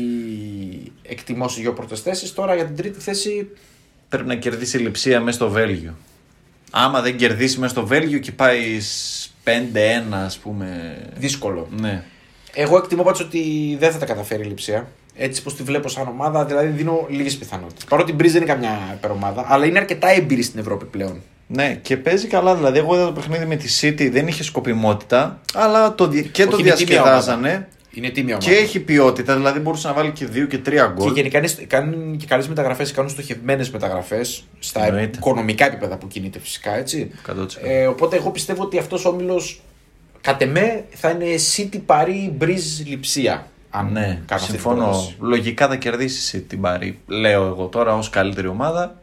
εκτιμώ 1.01 1.47
σε 1.47 1.61
δύο 1.61 1.73
πρώτες 1.73 2.01
θέσεις. 2.01 2.33
Τώρα 2.33 2.55
για 2.55 2.65
την 2.65 2.75
τρίτη 2.75 2.99
θέση 2.99 3.47
Πρέπει 4.09 4.27
να 4.27 4.35
κερδίσει 4.35 4.77
η 4.77 4.81
λειψία 4.81 5.19
μέσα 5.19 5.37
στο 5.37 5.49
Βέλγιο. 5.49 5.93
Άμα 6.71 7.01
δεν 7.01 7.17
κερδίσει 7.17 7.59
μέσα 7.59 7.71
στο 7.71 7.85
Βέλγιο 7.87 8.19
και 8.19 8.31
πάει 8.31 8.79
σ- 8.79 9.29
5-1, 9.43 10.13
ας 10.25 10.37
πούμε. 10.37 10.97
δύσκολο. 11.17 11.67
Ναι. 11.79 12.03
Εγώ 12.53 12.77
εκτιμώ 12.77 13.03
πάντως 13.03 13.19
ότι 13.21 13.75
δεν 13.79 13.91
θα 13.91 13.97
τα 13.97 14.05
καταφέρει 14.05 14.41
η 14.43 14.45
λειψία. 14.45 14.87
Έτσι 15.15 15.43
πως 15.43 15.55
τη 15.55 15.63
βλέπω 15.63 15.87
σαν 15.87 16.07
ομάδα, 16.07 16.45
δηλαδή 16.45 16.67
δίνω 16.67 17.05
λίγες 17.09 17.37
πιθανότητες. 17.37 17.83
Παρότι 17.85 18.11
η 18.11 18.13
Μπριζ 18.17 18.31
δεν 18.31 18.41
είναι 18.41 18.51
καμιά 18.51 18.93
υπερομάδα, 18.97 19.45
αλλά 19.47 19.65
είναι 19.65 19.79
αρκετά 19.79 20.07
έμπειρη 20.07 20.41
στην 20.41 20.59
Ευρώπη 20.59 20.85
πλέον. 20.85 21.21
Ναι, 21.47 21.75
και 21.81 21.97
παίζει 21.97 22.27
καλά. 22.27 22.55
Δηλαδή, 22.55 22.77
εγώ 22.77 22.95
είδα 22.95 23.05
το 23.05 23.11
παιχνίδι 23.11 23.45
με 23.45 23.55
τη 23.55 23.67
City, 23.81 24.09
δεν 24.11 24.27
είχε 24.27 24.43
σκοπιμότητα, 24.43 25.41
αλλά 25.53 25.95
το, 25.95 26.07
δι- 26.07 26.31
και 26.31 26.45
το 26.45 26.55
Όχι, 26.55 26.61
είναι 26.61 26.71
τίμια 26.71 26.85
διασκεδάζανε. 26.95 27.67
Είναι 27.91 28.09
τίμια 28.09 28.35
ομάδα. 28.35 28.51
Και 28.51 28.57
έχει 28.57 28.79
ποιότητα, 28.79 29.35
δηλαδή 29.35 29.59
μπορούσε 29.59 29.87
να 29.87 29.93
βάλει 29.93 30.11
και 30.11 30.25
δύο 30.25 30.45
και 30.45 30.57
τρία 30.57 30.85
Και 30.85 31.01
γκολ. 31.03 31.13
γενικά 31.13 31.37
είναι- 31.37 31.47
κάνουν 31.67 32.17
και 32.17 32.25
καλές 32.25 32.47
μεταγραφές, 32.47 32.91
κάνουν 32.91 33.09
στοχευμένες 33.09 33.69
μεταγραφές 33.69 34.43
στα 34.59 34.85
Εννοείται. 34.85 35.17
οικονομικά 35.17 35.65
επίπεδα 35.65 35.97
που 35.97 36.07
κινείται 36.07 36.39
φυσικά 36.39 36.75
έτσι. 36.77 37.11
100%. 37.25 37.67
Ε, 37.69 37.85
οπότε 37.87 38.15
εγώ 38.15 38.29
πιστεύω 38.31 38.63
ότι 38.63 38.77
αυτός 38.77 39.05
ο 39.05 39.09
όμιλος 39.09 39.61
κατ' 40.21 40.41
εμέ 40.41 40.83
θα 40.93 41.09
είναι 41.09 41.25
City 41.55 41.79
Paris 41.85 42.43
Breeze 42.43 42.85
Λιψία. 42.85 43.47
Αν 43.69 43.91
Ναι, 43.91 44.01
κάνω 44.05 44.15
αυτή 44.29 44.45
την 44.45 44.53
συμφωνώ. 44.53 44.81
πρόταση. 44.83 45.15
Λογικά 45.19 45.67
θα 45.67 45.75
κερδίσει 45.75 46.41
την 46.41 46.61
Παρή. 46.61 46.99
Λέω 47.07 47.45
εγώ 47.45 47.65
τώρα 47.65 47.95
ως 47.95 48.09
καλύτερη 48.09 48.47
ομάδα. 48.47 49.01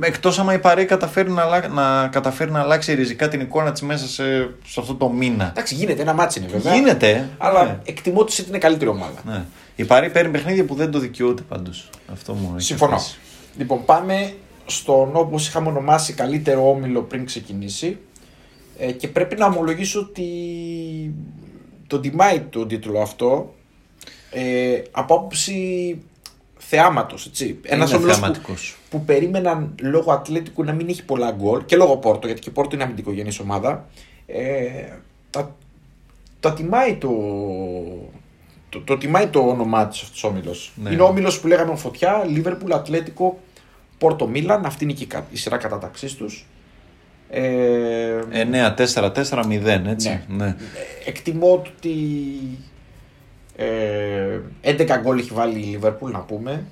Εκτός 0.00 0.38
άμα 0.38 0.52
η 0.54 0.58
Παρή 0.58 0.84
καταφέρει 0.84 1.30
να, 1.30 1.42
αλλα- 1.42 1.68
να, 1.68 2.08
καταφέρει 2.08 2.50
να 2.50 2.60
αλλάξει 2.60 2.94
ριζικά 2.94 3.28
την 3.28 3.40
εικόνα 3.40 3.72
της 3.72 3.82
μέσα 3.82 4.06
σε, 4.06 4.24
σε 4.66 4.80
αυτό 4.80 4.94
το 4.94 5.08
μήνα. 5.08 5.48
Εντάξει, 5.48 5.74
γίνεται 5.74 6.02
ένα 6.02 6.12
ματς 6.14 6.38
είναι 6.38 6.48
βέβαια. 6.48 6.74
Γίνεται. 6.74 7.28
Αλλά 7.38 7.64
Ναι. 7.64 7.78
εκτιμώ 7.84 8.20
ότι 8.20 8.32
η 8.32 8.44
City 8.44 8.48
είναι 8.48 8.58
καλύτερη 8.58 8.90
ομάδα. 8.90 9.20
Ναι. 9.26 9.44
Η 9.76 9.84
Παρί 9.84 10.10
παίρνει 10.10 10.30
παιχνίδια 10.30 10.64
που 10.64 10.74
δεν 10.74 10.90
το 10.90 10.98
δικαιούται 10.98 11.42
πάντως. 11.48 11.90
Αυτό 12.12 12.32
μου 12.32 12.52
έχει 12.56 12.64
Συμφωνώ. 12.66 12.94
αφήσει. 12.94 13.18
Λοιπόν, 13.56 13.84
πάμε 13.84 14.32
στον 14.66 15.10
όπως 15.16 15.36
είχαμε 15.38 15.68
ονομάσει 15.68 16.12
καλύτερο 16.12 16.70
όμιλο 16.70 17.02
πριν 17.02 17.24
ξεκινήσει. 17.26 17.98
Ε, 18.78 18.92
και 18.92 19.08
πρέπει 19.08 19.36
να 19.36 19.46
ομολογήσω 19.46 20.00
ότι 20.00 20.24
τον 21.86 22.00
τιμάει 22.00 22.40
τον 22.40 22.68
τίτλο 22.68 23.00
αυτό 23.00 23.54
ε, 24.30 24.82
από 24.90 25.14
άποψη 25.14 25.98
θεάματος, 26.68 27.26
έτσι. 27.26 27.58
Ένας 27.62 27.88
Είναι 27.88 27.96
όμιλος 27.98 28.14
που, 28.16 28.20
θεαματικός. 28.22 28.76
που 28.90 29.04
περίμεναν 29.04 29.74
λόγω 29.80 30.12
Ατλέτικο 30.12 30.64
να 30.64 30.72
μην 30.72 30.88
έχει 30.88 31.04
πολλά 31.04 31.30
γκολ 31.30 31.64
και 31.64 31.76
λόγω 31.76 31.96
Πόρτο, 31.96 32.26
γιατί 32.26 32.40
και 32.40 32.48
η 32.48 32.52
Πόρτο 32.52 32.74
είναι 32.74 32.84
αμυντικογενής 32.84 33.38
ομάδα. 33.38 33.88
Ε, 34.26 34.68
τα, 35.30 35.54
τα 36.40 36.52
τιμάει 36.52 36.94
το, 36.96 37.08
το, 38.68 38.80
το 38.80 38.98
τιμάει 38.98 39.26
το 39.26 39.38
όνομά 39.40 39.86
της 39.86 40.02
αυτός 40.02 40.24
ο 40.24 40.28
όμιλο. 40.28 40.54
Ναι. 40.74 40.90
Είναι 40.90 41.02
ο 41.02 41.06
όμιλο 41.06 41.32
που 41.40 41.46
λέγαμε 41.46 41.76
φωτιά, 41.76 42.24
Λίβερπουλ, 42.28 42.72
Ατλέτικο, 42.72 43.38
Πόρτο 43.98 44.26
Μίλαν. 44.26 44.64
Αυτή 44.64 44.84
είναι 44.84 44.92
και 44.92 45.02
η 45.02 45.06
κα- 45.06 45.26
η 45.30 45.36
σειρά 45.36 45.56
κατάταξής 45.56 46.14
τους. 46.14 46.46
Ε, 47.30 48.20
9-4-4-0, 48.30 49.86
έτσι. 49.86 50.08
Ναι. 50.28 50.44
Ναι. 50.44 50.56
εκτιμώ 51.06 51.52
ότι 51.52 51.90
ε, 53.56 54.40
11 54.62 54.86
γκολ 55.02 55.18
έχει 55.18 55.30
βάλει 55.32 55.58
η 55.58 55.62
Λίβερπουλ, 55.62 56.10
να 56.10 56.18
πούμε. 56.18 56.64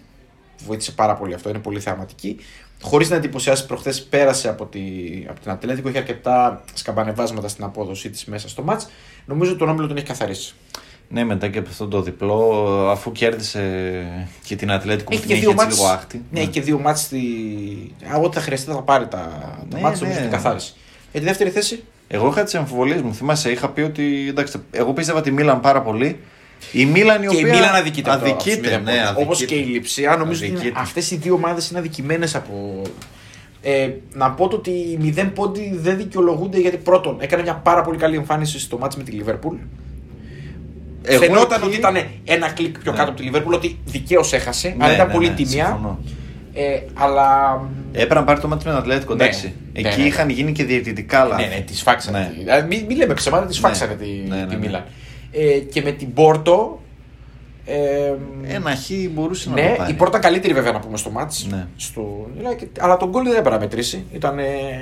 Βοήθησε 0.67 0.93
πάρα 0.93 1.15
πολύ 1.15 1.35
αυτό, 1.35 1.49
είναι 1.49 1.59
πολύ 1.59 1.81
θεαματική. 1.81 2.37
Χωρίς 2.83 3.11
να 3.11 3.17
εντυπωσιάσει, 3.17 3.67
προχθές 3.67 4.03
πέρασε 4.03 4.49
από, 4.49 4.65
τη, 4.67 4.81
από 5.29 5.41
την 5.41 5.51
Ατλέτικο. 5.51 5.89
Έχει 5.89 5.99
αρκετά 5.99 6.65
σκαμπανεβάσματα 6.75 7.49
στην 7.49 7.65
απόδοσή 7.65 8.11
της 8.11 8.25
μέσα 8.25 8.49
στο 8.49 8.63
μάτς. 8.63 8.89
Νομίζω 9.27 9.51
ότι 9.51 9.59
τον 9.59 9.69
όμιλο 9.69 9.87
τον 9.87 9.97
έχει 9.97 10.07
καθαρίσει. 10.07 10.55
Ναι, 11.09 11.25
μετά 11.25 11.49
και 11.49 11.59
από 11.59 11.69
αυτό 11.69 11.89
το 11.89 12.03
διπλό, 12.03 12.67
αφού 12.91 13.13
κέρδισε 13.13 13.63
και 14.45 14.57
την 14.57 14.71
Ατλέτικο 14.73 15.11
που 15.11 15.17
Έχει 15.17 15.21
την 15.21 15.29
και 15.31 15.35
είχε 15.37 15.43
δύο 15.43 15.51
έτσι 15.51 15.65
μάτς. 15.65 15.77
λίγο 15.79 15.89
άχτη. 15.91 16.23
Ναι, 16.31 16.41
έχει 16.41 16.49
και 16.49 16.61
δύο 16.61 16.79
μάτς 16.79 17.01
στη. 17.01 17.19
Α, 18.15 18.17
ό,τι 18.17 18.35
θα 18.37 18.41
χρειαστεί 18.43 18.71
θα 18.71 18.83
πάρει 18.83 19.09
τα, 19.09 19.19
τα 19.71 19.77
Ναι, 19.77 19.81
μάτς, 19.81 20.01
ναι. 20.01 20.07
νομίζω 20.07 20.25
ότι 20.25 20.35
καθάρισε. 20.35 20.73
Για 21.13 21.21
τη 21.21 21.27
δεύτερη 21.27 21.51
θέση; 21.51 21.85
Εγώ 22.09 22.29
είχα 22.29 22.43
τις 22.45 22.55
αμφιβολίε 22.55 23.03
μου. 23.03 23.15
Θυμάσαι, 23.15 23.51
είχα 23.51 23.69
πει 23.69 23.81
ότι. 23.81 24.27
Εντάξει, 24.29 24.61
εγώ 24.71 24.93
πίστευα 24.93 25.21
τη 25.21 25.31
Μίλαν 25.31 25.61
πάρα 25.61 25.83
πολύ. 25.83 26.21
Η 26.73 26.85
Μίλαν 26.87 27.23
η 27.23 27.27
Και 27.27 27.37
η 27.37 27.39
οποία. 27.39 27.55
Μίλαν 27.55 27.75
αδικείται. 27.75 28.11
Αδικείται, 28.11 28.69
ναι, 28.69 28.93
αδικείται. 28.93 29.15
Όπως 29.23 29.45
και 29.45 29.55
η 29.55 29.63
Λιψία. 29.65 30.17
Νομίζω 30.17 30.45
ότι 30.47 30.55
Αδικείται. 30.55 30.81
αυτές 30.81 31.11
οι 31.11 31.17
δύο 31.17 31.35
ομάδες 31.35 31.71
είναι 31.71 31.79
αδικημένες 31.79 32.35
από. 32.35 32.83
Ε, 33.63 33.89
να 34.15 34.31
πω 34.31 34.49
το 34.49 34.57
ότι 34.57 34.71
οι 34.71 34.99
μηδέν 35.01 35.33
πόντι 35.33 35.73
δεν 35.77 35.97
δικαιολογούνται 35.97 36.59
γιατί 36.59 36.77
πρώτον 36.77 37.17
έκανε 37.21 37.43
μια 37.43 37.55
πάρα 37.55 37.83
πολύ 37.83 37.99
καλή 37.99 38.17
εμφάνιση 38.17 38.59
στο 38.61 38.79
μάτς 38.79 38.97
με 38.97 39.03
τη 39.03 39.11
Λιβέρπουλ. 39.11 39.57
Εγώ 41.03 41.23
Φαινόταν 41.23 41.59
εκεί- 41.59 41.67
ότι 41.67 41.77
ήταν 41.77 41.97
ένα 42.25 42.49
κλικ 42.51 42.79
πιο 42.79 42.91
Ναι. 42.93 42.97
κάτω 42.99 43.11
από 43.11 43.19
τη 43.19 43.25
Λιβέρπουλ, 43.25 43.55
ότι 43.55 43.79
δικαίως 43.85 44.33
έχασε, 44.33 44.69
Ναι, 44.79 44.85
αλλά 44.85 44.95
ήταν 44.95 45.07
ναι, 45.07 45.13
πολύ 45.13 45.29
ναι, 45.29 45.35
τιμία. 45.35 45.65
συμφωνώ. 45.67 45.99
Ε, 46.55 46.79
αλλά. 46.95 47.61
Έπρεπε 47.93 48.15
να 48.15 48.25
πάρει 48.25 48.41
το 48.41 48.49
μάτι 48.49 48.65
με 48.67 48.71
τον 48.71 48.81
Ατλέτικο, 48.81 49.15
Ναι, 49.15 49.23
εντάξει. 49.25 49.47
ναι, 49.73 49.81
Εκεί 49.81 49.89
ναι, 49.97 50.03
ναι. 50.03 50.09
είχαν 50.09 50.29
γίνει 50.29 50.53
και 50.53 50.65
διαιτητικά 50.65 51.25
λάθη. 51.25 51.43
Ναι, 51.43 51.49
ναι, 51.55 51.61
τη 51.61 51.75
φάξανε. 51.75 52.19
Ναι. 52.19 52.27
τη- 52.35 52.39
Δηλαδή, 52.41 52.67
μην, 52.77 52.85
μην 52.89 52.97
λέμε 52.97 53.15
ψέματα, 53.15 53.47
τη 53.47 53.59
φάξανε 53.59 53.95
τη, 53.95 54.07
Ναι, 54.29 54.37
ναι, 54.37 54.47
τη 54.47 54.55
ναι. 54.55 54.61
Μίλαν. 54.61 54.85
Ε, 55.35 55.59
και 55.59 55.83
με 55.83 55.91
την 55.91 56.13
Πόρτο. 56.13 56.79
Ε, 57.67 58.15
Ένα 58.47 58.77
χ 58.77 58.91
μπορούσε 59.11 59.49
να 59.49 59.55
ναι, 59.55 59.69
το 59.69 59.75
πάρει. 59.77 59.93
η 59.93 59.95
Πόρτα 59.95 60.19
καλύτερη 60.19 60.55
βέβαια 60.55 60.73
να 60.73 60.79
πούμε 60.81 60.97
στο 60.97 61.11
μάτς. 61.11 61.47
Ναι. 61.51 61.67
Στο, 61.77 62.27
αλλά 62.79 62.97
τον 62.97 63.09
γκολ 63.09 63.23
δεν 63.23 63.33
έπρεπε 63.33 63.51
να 63.51 63.59
μετρήσει. 63.59 64.05
Ήταν 64.13 64.39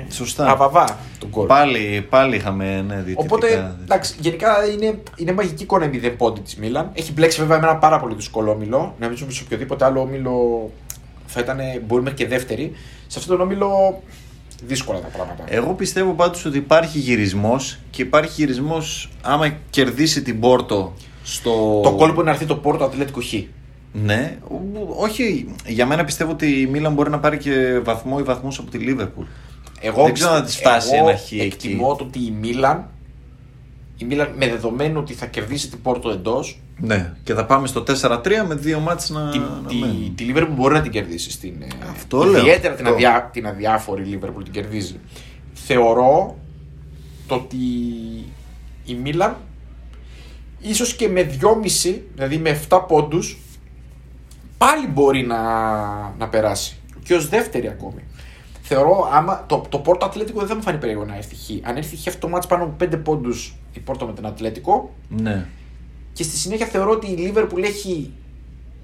Σωστά. 0.09 0.47
αβαβά 0.49 0.97
τον 1.19 1.29
γκολ. 1.29 1.47
Πάλι, 1.47 2.05
πάλι 2.09 2.35
είχαμε 2.35 2.65
ναι, 2.87 2.93
διαιτητικά. 2.93 3.21
Οπότε, 3.21 3.75
εντάξει, 3.83 4.15
γενικά 4.19 4.47
είναι, 4.73 4.99
είναι 5.15 5.31
μαγική 5.31 5.63
εικόνα 5.63 5.85
η 5.85 5.89
μηδέν 5.89 6.15
πόντι 6.15 6.41
της 6.41 6.55
Μίλαν. 6.55 6.89
Έχει 6.93 7.11
μπλέξει 7.13 7.39
βέβαια 7.39 7.59
με 7.59 7.67
ένα 7.67 7.75
πάρα 7.77 7.99
πολύ 7.99 8.15
δύσκολο 8.15 8.51
όμιλο. 8.51 8.95
Νομίζω 8.99 9.25
ότι 9.25 9.33
σε 9.33 9.43
οποιοδήποτε 9.45 9.85
άλλο 9.85 10.01
όμιλο 10.01 10.69
θα 11.25 11.39
ήταν, 11.39 11.59
μπορεί 11.87 12.01
μέχρι 12.01 12.17
και 12.17 12.27
δεύτερη. 12.27 12.71
Σε 13.07 13.19
αυτόν 13.19 13.37
τον 13.37 13.45
όμιλο 13.45 14.01
δύσκολα 14.65 14.99
τα 14.99 15.07
πράγματα. 15.07 15.43
Εγώ 15.47 15.73
πιστεύω 15.73 16.13
πάντως 16.13 16.45
ότι 16.45 16.57
υπάρχει 16.57 16.99
γυρισμός 16.99 17.79
και 17.89 18.01
υπάρχει 18.01 18.41
γυρισμός 18.41 19.09
άμα 19.21 19.57
κερδίσει 19.69 20.21
την 20.21 20.39
Πόρτο 20.39 20.93
στο... 21.23 21.79
Το 21.83 21.91
κόλπο 21.91 22.13
είναι 22.13 22.23
να 22.23 22.31
έρθει 22.31 22.45
το 22.45 22.55
Πόρτο 22.55 22.83
Ατλέτικο 22.83 23.21
Χ. 23.21 23.33
Ναι, 23.91 24.37
όχι. 24.97 25.55
Για 25.67 25.85
μένα 25.85 26.03
πιστεύω 26.03 26.31
ότι 26.31 26.61
η 26.61 26.65
Μίλαν 26.65 26.93
μπορεί 26.93 27.09
να 27.09 27.19
πάρει 27.19 27.37
και 27.37 27.79
βαθμό 27.83 28.17
ή 28.19 28.23
βαθμούς 28.23 28.59
από 28.59 28.71
τη 28.71 28.77
Λίβερπουλ. 28.77 29.25
Εγώ 29.81 30.03
Δεν 30.03 30.13
ξέρω 30.13 30.33
να 30.33 30.43
της 30.43 30.55
φτάσει 30.55 30.95
εγώ 30.95 31.09
ένα 31.09 31.17
χ 31.17 31.31
εκεί. 31.31 31.39
Εκτιμώ 31.39 31.95
το 31.95 32.03
ότι 32.03 32.19
η 32.19 32.33
Μίλαν, 32.41 32.89
η 33.97 34.05
Μίλαν 34.05 34.33
με 34.37 34.47
δεδομένο 34.47 34.99
ότι 34.99 35.13
θα 35.13 35.25
κερδίσει 35.25 35.69
την 35.69 35.81
Πόρτο 35.81 36.09
εντός, 36.09 36.59
Ναι, 36.77 37.13
και 37.23 37.33
θα 37.33 37.45
πάμε 37.45 37.67
στο 37.67 37.83
4-3 38.01 38.21
με 38.47 38.55
δύο 38.55 38.79
μάτς 38.79 39.09
να, 39.09 39.29
τη, 39.29 39.37
να 39.37 39.45
τη, 39.67 39.75
μένουν. 39.75 40.15
τη 40.15 40.25
Liverpool 40.33 40.47
μπορεί 40.55 40.73
να 40.73 40.81
την 40.81 40.91
κερδίσει. 40.91 41.31
Στην, 41.31 41.61
ε, 41.61 41.67
Αυτό 41.91 42.23
λέω, 42.23 42.39
Ιδιαίτερα 42.41 42.73
την, 42.75 42.83
αυτό. 42.85 42.95
αδιά, 42.95 43.29
την 43.33 43.47
αδιάφορη 43.47 44.19
Liverpool 44.21 44.43
την 44.43 44.53
κερδίζει. 44.53 44.99
Θεωρώ 45.53 46.37
το 47.27 47.35
ότι 47.35 47.57
η 48.85 48.93
Μίλαν 49.03 49.35
ίσως 50.59 50.95
και 50.95 51.07
με 51.09 51.37
2,5 51.41 51.99
δηλαδή 52.15 52.37
με 52.37 52.59
7 52.69 52.81
πόντους 52.87 53.37
πάλι 54.57 54.87
μπορεί 54.87 55.21
να, 55.25 55.39
να 56.17 56.27
περάσει 56.29 56.77
και 57.03 57.13
ως 57.13 57.29
δεύτερη 57.29 57.67
ακόμη. 57.67 58.03
Θεωρώ 58.61 59.09
άμα 59.13 59.43
το, 59.47 59.63
το 59.69 59.77
Πόρτο 59.77 60.05
Ατλέτικο 60.05 60.39
δεν 60.39 60.47
θα 60.47 60.55
μου 60.55 60.61
φανεί 60.61 60.77
περίεργο 60.77 61.05
να 61.05 61.15
έρθει 61.15 61.35
χ. 61.35 61.67
Αν 61.67 61.77
έρθει 61.77 61.97
χ 61.97 62.07
αυτό 62.07 62.19
το 62.19 62.27
μάτς 62.27 62.47
πάνω 62.47 62.63
από 62.63 62.75
5 62.85 62.99
πόντους 63.03 63.55
η 63.73 63.79
Πόρτο 63.79 64.05
με 64.05 64.13
τον 64.13 64.25
Ατλέτικο 64.25 64.93
Ναι. 65.09 65.45
Και 66.13 66.23
στη 66.23 66.37
συνέχεια 66.37 66.65
θεωρώ 66.65 66.91
ότι 66.91 67.11
η 67.11 67.15
Λίβερπουλ 67.15 67.63
έχει 67.63 68.11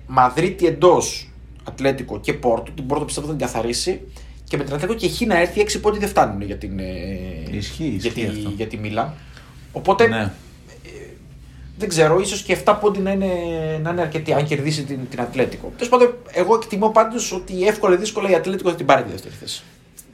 Μαδρίτη 0.08 0.68
εντός 0.68 1.30
Ατλέτικο 1.64 2.20
και 2.20 2.34
Πόρτο. 2.34 2.72
Την 2.72 2.86
Πόρτο 2.86 3.06
πιστεύω 3.06 3.28
θα 3.28 3.34
την 3.36 3.46
καθαρίσει. 3.46 4.02
Και 4.44 4.58
με 4.58 4.64
την 4.64 4.74
Ατλέτικο 4.74 5.00
και 5.00 5.10
Χ 5.10 5.22
να 5.22 5.40
έρθει 5.40 5.66
6 5.68 5.82
πόντι 5.82 6.00
δεν 6.00 6.10
φτάνουν 6.10 6.42
για 6.42 6.58
την, 6.58 6.80
ε, 6.80 6.86
Ισχύει, 7.52 7.84
για, 7.84 7.96
ισχύει 7.96 8.12
τη, 8.12 8.26
αυτό. 8.26 8.50
για 8.56 8.68
τη 8.68 8.78
Μίλαν. 8.78 9.14
Οπότε 9.72 10.08
ναι. 10.08 10.32
δεν 11.78 11.90
ξέρω, 11.90 12.20
ίσως 12.20 12.42
και 12.42 12.58
7 12.66 12.78
πόντι 12.82 13.00
να 13.00 13.12
είναι, 13.12 13.28
να 13.82 13.90
είναι 13.90 14.02
αρκετοί 14.02 14.34
αν 14.34 14.46
κερδίσει 14.46 14.84
την, 14.84 15.00
την 15.10 15.22
Ατλέτικο. 15.22 15.72
Τέλος 15.76 15.90
πάντων, 15.90 16.14
εγώ 16.32 16.56
εκτιμώ 16.56 16.90
πάντως 16.90 17.32
ότι 17.32 17.68
εύκολα 17.68 17.96
ή 17.96 17.98
δύσκολα 17.98 18.30
η 18.30 18.36
Ατλέτικο 18.36 18.70
θα 18.70 18.76
την 18.76 18.86
πάρει 18.86 19.04
τη 19.04 19.12
δεύτερη 19.12 19.36
θέση. 19.40 19.64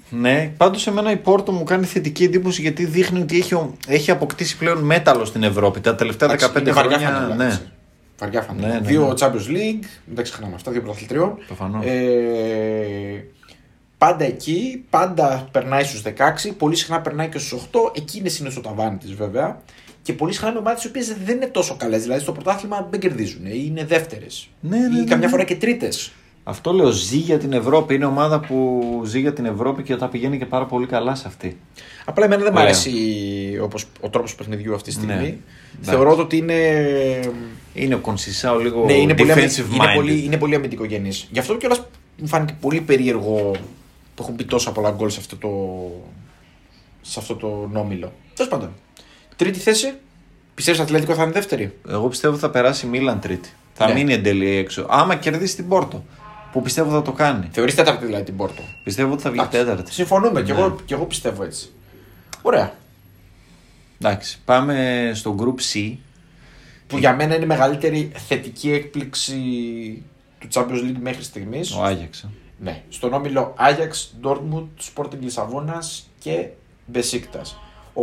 Ναι, 0.09 0.53
πάντως 0.57 0.87
εμένα 0.87 1.11
η 1.11 1.17
Πόρτο 1.17 1.51
μου 1.51 1.63
κάνει 1.63 1.85
θετική 1.85 2.23
εντύπωση 2.23 2.61
γιατί 2.61 2.85
δείχνει 2.85 3.21
ότι 3.21 3.37
έχει, 3.37 3.69
έχει 3.87 4.11
αποκτήσει 4.11 4.57
πλέον 4.57 4.77
μέταλλο 4.83 5.25
στην 5.25 5.43
Ευρώπη 5.43 5.79
τα 5.79 5.95
τελευταία 5.95 6.29
15 6.29 6.59
Είναι 6.59 6.71
βαριά 6.71 6.97
χρόνια. 6.97 7.09
φανέλα, 7.09 7.35
ναι. 7.35 7.45
έτσι. 7.45 7.61
Βαριά 8.19 8.41
φανέλα. 8.41 8.67
Ναι, 8.67 8.73
ναι, 8.73 8.79
δύο 8.79 9.07
ναι. 9.07 9.13
Champions 9.19 9.49
League, 9.51 9.85
δεν 10.05 10.15
τα 10.15 10.21
ξεχνάμε 10.21 10.55
αυτά, 10.55 10.71
δύο 10.71 10.81
πρωταθλητριών. 10.81 11.37
Προφανώς. 11.45 11.85
Ε, 11.85 13.23
πάντα 13.97 14.25
εκεί, 14.25 14.85
πάντα 14.89 15.47
περνάει 15.51 15.83
στους 15.83 16.01
16, 16.01 16.11
πολύ 16.57 16.75
συχνά 16.75 17.01
περνάει 17.01 17.29
και 17.29 17.37
στους 17.37 17.67
8. 17.71 17.79
Εκείνε 17.95 18.29
είναι 18.39 18.49
στο 18.49 18.61
ταβάνι 18.61 18.97
τη 18.97 19.13
βέβαια. 19.13 19.61
Και 20.01 20.13
πολύ 20.13 20.33
συχνά 20.33 20.51
με 20.51 20.57
ομάδες 20.57 20.83
οι 20.83 20.87
οποίες 20.87 21.15
δεν 21.25 21.35
είναι 21.35 21.47
τόσο 21.47 21.75
καλές. 21.77 22.01
Δηλαδή 22.01 22.21
στο 22.21 22.31
πρωτάθλημα 22.31 22.87
δεν 22.91 22.99
κερδίζουν, 22.99 23.45
ή 23.45 23.63
είναι 23.67 23.85
δεύτερες. 23.85 24.49
Ναι, 24.59 24.77
ναι, 24.77 24.83
ή 24.83 24.99
ναι, 24.99 25.03
καμιά 25.03 25.25
ναι. 25.25 25.27
φορά 25.27 25.43
και 25.43 25.55
τρίτες. 25.55 26.11
Αυτό 26.47 26.71
λέω, 26.73 26.89
ζει 26.89 27.17
για 27.17 27.37
την 27.37 27.53
Ευρώπη. 27.53 27.95
Είναι 27.95 28.05
ομάδα 28.05 28.39
που 28.39 29.01
ζει 29.05 29.19
για 29.19 29.33
την 29.33 29.45
Ευρώπη 29.45 29.83
και 29.83 29.95
τα 29.95 30.07
πηγαίνει 30.07 30.37
και 30.37 30.45
πάρα 30.45 30.65
πολύ 30.65 30.85
καλά 30.85 31.15
σε 31.15 31.23
αυτή. 31.27 31.57
Απλά 32.05 32.25
εμένα 32.25 32.41
δεν 32.43 32.51
μου 32.55 32.59
Ωραία. 32.61 32.69
αρέσει 32.69 32.93
όπως, 33.61 33.85
ο 34.01 34.09
τρόπος 34.09 34.35
παιχνιδιού 34.35 34.73
αυτή 34.75 34.89
τη 34.89 34.95
στιγμή. 34.95 35.13
Ναι. 35.13 35.35
Θεωρώ 35.81 36.17
ότι 36.17 36.37
είναι. 36.37 36.55
Είναι 37.73 37.95
ο 37.95 37.97
Κονσισάο 37.99 38.57
λίγο 38.59 38.85
Ναι, 38.85 38.93
είναι 38.93 39.13
πολύ, 39.15 39.31
αμυ- 39.31 39.43
defensive 39.45 39.73
είναι 39.73 39.83
minded. 39.85 39.95
πολύ, 39.95 40.23
είναι 40.25 40.37
πολύ 40.37 40.55
αμυντικογενής. 40.55 41.27
Γι' 41.31 41.39
αυτό 41.39 41.57
κιόλας 41.57 41.81
μου 42.17 42.27
φάνηκε 42.27 42.55
πολύ 42.61 42.81
περίεργο 42.81 43.51
που 44.15 44.23
έχουν 44.23 44.35
πει 44.35 44.43
τόσα 44.45 44.71
πολλά 44.71 44.91
γκολ 44.91 45.09
σε 45.09 45.19
αυτό 45.19 45.35
το, 45.37 45.49
σε 47.01 47.19
αυτό 47.19 47.35
το 47.35 47.69
νόμιλο. 47.71 48.11
Τέλος 48.35 48.51
πάντων. 48.51 48.69
Τρίτη 49.35 49.59
θέση. 49.59 49.93
Πιστεύεις 50.55 50.79
Ατλέτικο 50.81 51.13
θα 51.13 51.23
είναι 51.23 51.31
δεύτερη; 51.31 51.73
Εγώ 51.89 52.07
πιστεύω 52.07 52.37
θα 52.37 52.49
περάσει 52.49 52.85
η 52.85 52.89
Μίλαν 52.89 53.19
τρίτη. 53.19 53.49
Θα 53.73 53.87
Ναι. 53.87 53.93
μείνει 53.93 54.13
εν 54.13 54.23
τέλει 54.23 54.49
έξω. 54.55 54.85
Άμα 54.89 55.15
κερδίσει 55.15 55.55
την 55.55 55.67
Πόρτο. 55.67 56.03
Που 56.55 56.61
πιστεύω 56.61 56.91
θα 56.91 57.01
το 57.01 57.11
κάνει. 57.11 57.49
Θεωρείς 57.51 57.75
τέταρτη 57.75 58.05
δηλαδή 58.05 58.23
την 58.23 58.35
Πόρτο. 58.35 58.61
Πιστεύω 58.83 59.13
ότι 59.13 59.21
θα 59.21 59.29
βγει 59.31 59.39
Εντάξει, 59.39 59.57
τέταρτη. 59.59 59.93
Συμφωνούμε. 59.93 60.41
Κι, 60.43 60.51
Ναι. 60.51 60.59
εγώ, 60.59 60.75
κι 60.85 60.93
εγώ 60.93 61.05
πιστεύω 61.05 61.43
έτσι. 61.43 61.69
Ωραία. 62.41 62.73
Εντάξει, 64.01 64.39
πάμε 64.45 65.11
στο 65.13 65.35
Group 65.39 65.75
C. 65.75 65.95
Που 66.87 66.97
για 66.97 67.15
μένα 67.15 67.35
είναι 67.35 67.43
η 67.43 67.47
μεγαλύτερη 67.47 68.11
θετική 68.27 68.71
έκπληξη 68.71 69.35
του 70.39 70.47
Champions 70.53 70.83
League 70.89 70.97
μέχρι 70.99 71.23
στιγμής. 71.23 71.71
Ο 71.75 71.83
Άγιαξ. 71.83 72.21
ε. 72.23 72.27
Ναι. 72.59 72.83
Στον 72.89 73.13
όμιλο 73.13 73.53
Άγιαξ, 73.57 74.15
Ντόρτμουντ, 74.19 74.67
Sporting 74.95 75.19
Λισαβόνας 75.19 76.09
και 76.19 76.47
Μπεσίκτας. 76.85 77.41
Ο 77.93 78.01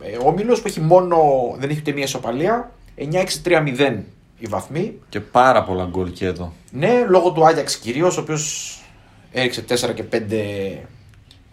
ε, 0.00 0.16
όμιλος 0.24 0.60
που 0.62 0.68
έχει 0.68 0.80
μόνο. 0.80 1.16
δεν 1.58 1.70
έχει 1.70 1.78
ούτε 1.78 1.92
μία 1.92 2.04
ισοπαλία. 2.04 2.72
9-6-3-0 2.96 3.98
οι 4.42 4.46
βαθμοί. 4.48 4.98
Και 5.08 5.20
πάρα 5.20 5.64
πολλά 5.64 5.84
γκολ 5.90 6.12
και 6.12 6.26
εδώ. 6.26 6.52
Ναι, 6.70 7.04
λόγω 7.08 7.30
του 7.32 7.46
Άγιαξ 7.46 7.76
κυρίως, 7.76 8.16
ο 8.16 8.20
οποίος 8.20 8.76
έριξε 9.32 9.64
4 9.68 9.94
και 9.94 10.04
5 10.12 10.16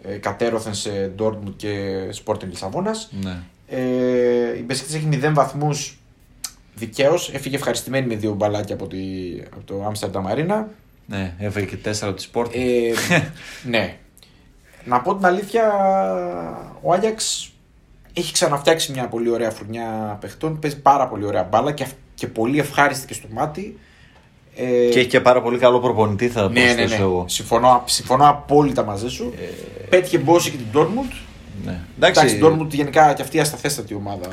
ε, 0.02 0.16
εκατέρωθεν 0.20 0.74
σε 0.74 0.90
Ντόρτμουντ 1.16 1.52
και 1.56 1.98
Sporting 2.24 2.44
Λισαβόνας. 2.48 3.10
Ναι. 3.22 3.36
Ε, 3.66 4.58
η 4.58 4.62
Μπεσίκτας 4.66 4.96
έχει 4.96 5.08
0 5.12 5.30
βαθμούς 5.34 5.98
δικαίως. 6.74 7.30
Έφυγε 7.32 7.56
ευχαριστημένη 7.56 8.06
με 8.06 8.14
δύο 8.14 8.32
μπαλάκια 8.32 8.74
από, 8.74 8.86
τη, 8.86 8.98
από 9.54 9.64
το 9.64 9.84
Άμστερνταμ 9.86 10.28
Αρίνα. 10.28 10.68
Ναι, 11.06 11.34
έφεγε 11.38 11.66
και 11.66 11.76
τέσσερα 11.76 12.14
τη 12.14 12.26
Sport. 12.32 12.46
Ε, 12.54 12.92
ναι. 13.70 13.96
Να 14.84 15.00
πω 15.00 15.14
την 15.16 15.26
αλήθεια, 15.26 15.64
ο 16.82 16.92
Άγιαξ 16.92 17.50
έχει 18.12 18.32
ξαναφτιάξει 18.32 18.92
μια 18.92 19.08
πολύ 19.08 19.30
ωραία 19.30 19.50
φουρνιά 19.50 20.16
παιχτών. 20.20 20.58
Παίζει 20.58 20.80
πάρα 20.80 21.08
πολύ 21.08 21.24
ωραία 21.24 21.42
μπάλα 21.42 21.72
και, 21.72 21.82
αυ- 21.82 21.94
και 22.20 22.26
πολύ 22.26 22.58
ευχάριστη 22.58 23.06
και 23.06 23.14
στο 23.14 23.26
μάτι. 23.30 23.78
Ε, 24.56 24.64
Και 24.90 24.98
έχει 24.98 25.08
και 25.08 25.20
πάρα 25.20 25.42
πολύ 25.42 25.58
καλό 25.58 25.80
προπονητή, 25.80 26.28
θα 26.28 26.48
ναι, 26.48 26.60
ναι, 26.60 26.66
προσθέσω 26.66 26.96
ναι. 26.96 27.02
εγώ. 27.02 27.24
Συμφωνώ, 27.28 27.82
συμφωνώ 27.86 28.28
απόλυτα 28.28 28.84
μαζί 28.84 29.08
σου. 29.08 29.32
Πέτυχε 29.88 30.18
μπόση 30.18 30.50
και 30.50 30.56
την 30.56 30.66
Dortmund. 30.80 31.12
Ναι. 31.64 31.80
Εντάξει, 31.96 32.26
η 32.36 32.40
Dortmund 32.42 32.68
γενικά 32.68 33.12
και 33.12 33.22
αυτή 33.22 33.40
ασταθέστατη 33.40 33.94
ομάδα. 33.94 34.28